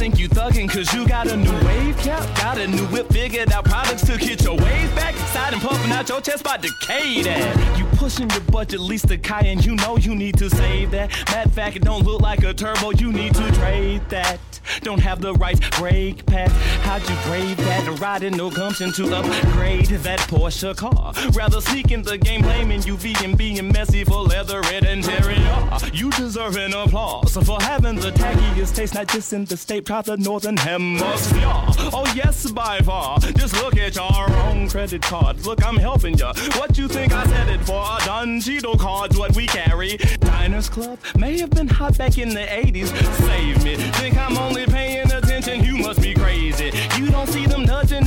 cause 0.69 0.93
you 0.95 1.07
got 1.07 1.27
a 1.29 1.37
new 1.37 1.53
wave 1.67 1.97
cap? 1.99 2.23
Got 2.37 2.59
a 2.59 2.67
new 2.67 2.85
whip, 2.87 3.09
figured 3.11 3.53
out 3.53 3.65
products 3.65 4.05
to 4.07 4.17
get 4.19 4.43
your 4.43 4.57
wave 4.57 4.95
back. 4.95 5.15
Side 5.33 5.53
and 5.53 5.63
puffing 5.63 5.93
out 5.93 6.09
your 6.09 6.21
chest 6.21 6.45
by 6.45 6.57
that. 6.59 7.75
You 7.79 7.85
pushing 7.97 8.29
your 8.31 8.41
budget, 8.41 8.81
least 8.81 9.09
the 9.09 9.19
cayenne, 9.19 9.61
you 9.63 9.75
know 9.77 9.97
you 9.97 10.15
need 10.15 10.37
to 10.39 10.51
save 10.51 10.91
that. 10.93 11.11
Matter 11.31 11.51
fact, 11.51 11.77
it 11.77 11.83
don't 11.83 12.05
look 12.05 12.21
like 12.21 12.43
a 12.43 12.53
turbo, 12.53 12.91
you 12.91 13.13
need 13.13 13.35
to 13.35 13.51
trade 13.53 14.03
that. 14.11 14.39
Don't 14.81 15.01
have 15.01 15.21
the 15.21 15.35
right 15.35 15.61
brake 15.73 16.25
pad. 16.27 16.51
How'd 16.83 17.03
you 17.09 17.17
brave 17.25 17.57
that? 17.59 18.01
Riding 18.01 18.37
no 18.37 18.51
gumption 18.51 18.93
to 18.93 19.15
upgrade 19.15 19.87
that 19.87 20.21
Porsche 20.21 20.77
car. 20.77 21.13
Rather 21.33 21.61
sneak 21.61 21.91
in 21.91 22.03
the 22.03 22.19
game, 22.19 22.43
blaming 22.43 22.81
UV 22.81 23.23
and 23.25 23.37
being 23.37 23.67
messy 23.73 24.05
for 24.05 24.23
leather, 24.23 24.61
red 24.63 24.85
interior. 24.85 25.69
You 25.93 26.11
deserve 26.11 26.57
an 26.57 26.73
applause 26.73 27.37
for 27.37 27.61
having 27.61 27.97
the 27.97 28.11
tackiest 28.11 28.75
taste, 28.75 28.95
not 28.95 29.09
just 29.09 29.33
in 29.33 29.45
the 29.45 29.57
state, 29.57 29.85
proud 29.85 30.07
the 30.07 30.17
northern 30.17 30.54
hemisphere. 30.57 31.43
Oh 31.93 32.11
yes, 32.15 32.51
by 32.51 32.79
far. 32.81 33.19
Just 33.19 33.55
look 33.63 33.77
at 33.77 33.95
your 33.95 34.31
own 34.47 34.69
credit 34.69 35.03
cards. 35.03 35.47
Look, 35.47 35.65
I'm 35.65 35.77
helping 35.77 36.17
ya. 36.17 36.33
What 36.57 36.77
you 36.79 36.89
think 36.89 37.13
I 37.13 37.25
said 37.27 37.49
it 37.49 37.61
for? 37.61 37.85
Don 38.05 38.41
Cheeto 38.41 38.79
cards, 38.79 39.19
what 39.19 39.35
we 39.37 39.47
carry. 39.47 39.97
Diners 40.21 40.69
Club 40.69 40.99
may 41.17 41.39
have 41.39 41.51
been 41.51 41.69
hot 41.69 41.97
back 41.99 42.19
in 42.19 42.31
the 42.31 42.41
80s. 42.41 42.89
Save 43.27 43.65
me. 43.65 43.77
Think 43.77 44.17
I'm 44.17 44.37
only 44.39 44.67
paying 44.67 45.11
attention? 45.11 45.65
You 45.65 45.79
must 45.79 46.01
be 46.01 46.15
crazy. 46.15 46.73
You 46.99 47.11
don't 47.11 47.29
see 47.29 47.47
them 47.47 47.65
nudging 47.65 48.05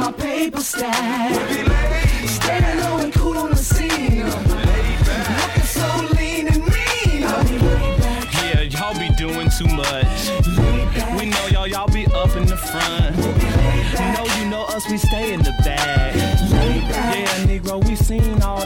my 0.00 0.12
paper 0.12 0.60
stack. 0.60 1.34
Staying 2.26 2.80
low 2.80 2.98
and 2.98 3.12
cool 3.12 3.36
on 3.36 3.50
the 3.50 3.56
scene. 3.56 4.24
Looking 4.24 5.62
so 5.62 5.86
lean 6.16 6.48
and 6.48 6.62
mean. 6.64 7.24
I'll 7.24 7.44
be 7.44 7.58
laid 7.58 8.00
back. 8.00 8.32
Yeah, 8.42 8.62
y'all 8.62 8.98
be 8.98 9.10
doing 9.16 9.50
too 9.58 9.68
much. 9.68 10.20
We 11.18 11.26
know 11.26 11.46
y'all, 11.48 11.66
y'all 11.66 11.88
be 11.88 12.06
up 12.06 12.34
in 12.34 12.46
the 12.46 12.56
front. 12.56 13.16
We'll 13.16 14.38
you 14.38 14.48
know 14.48 14.64
us, 14.64 14.90
we 14.90 14.96
stay 14.96 15.34
in 15.34 15.42
the 15.42 15.52
back. 15.64 16.16
Yeah, 16.16 17.44
Negro, 17.44 17.84
we 17.86 17.94
seen 17.94 18.40
all 18.42 18.59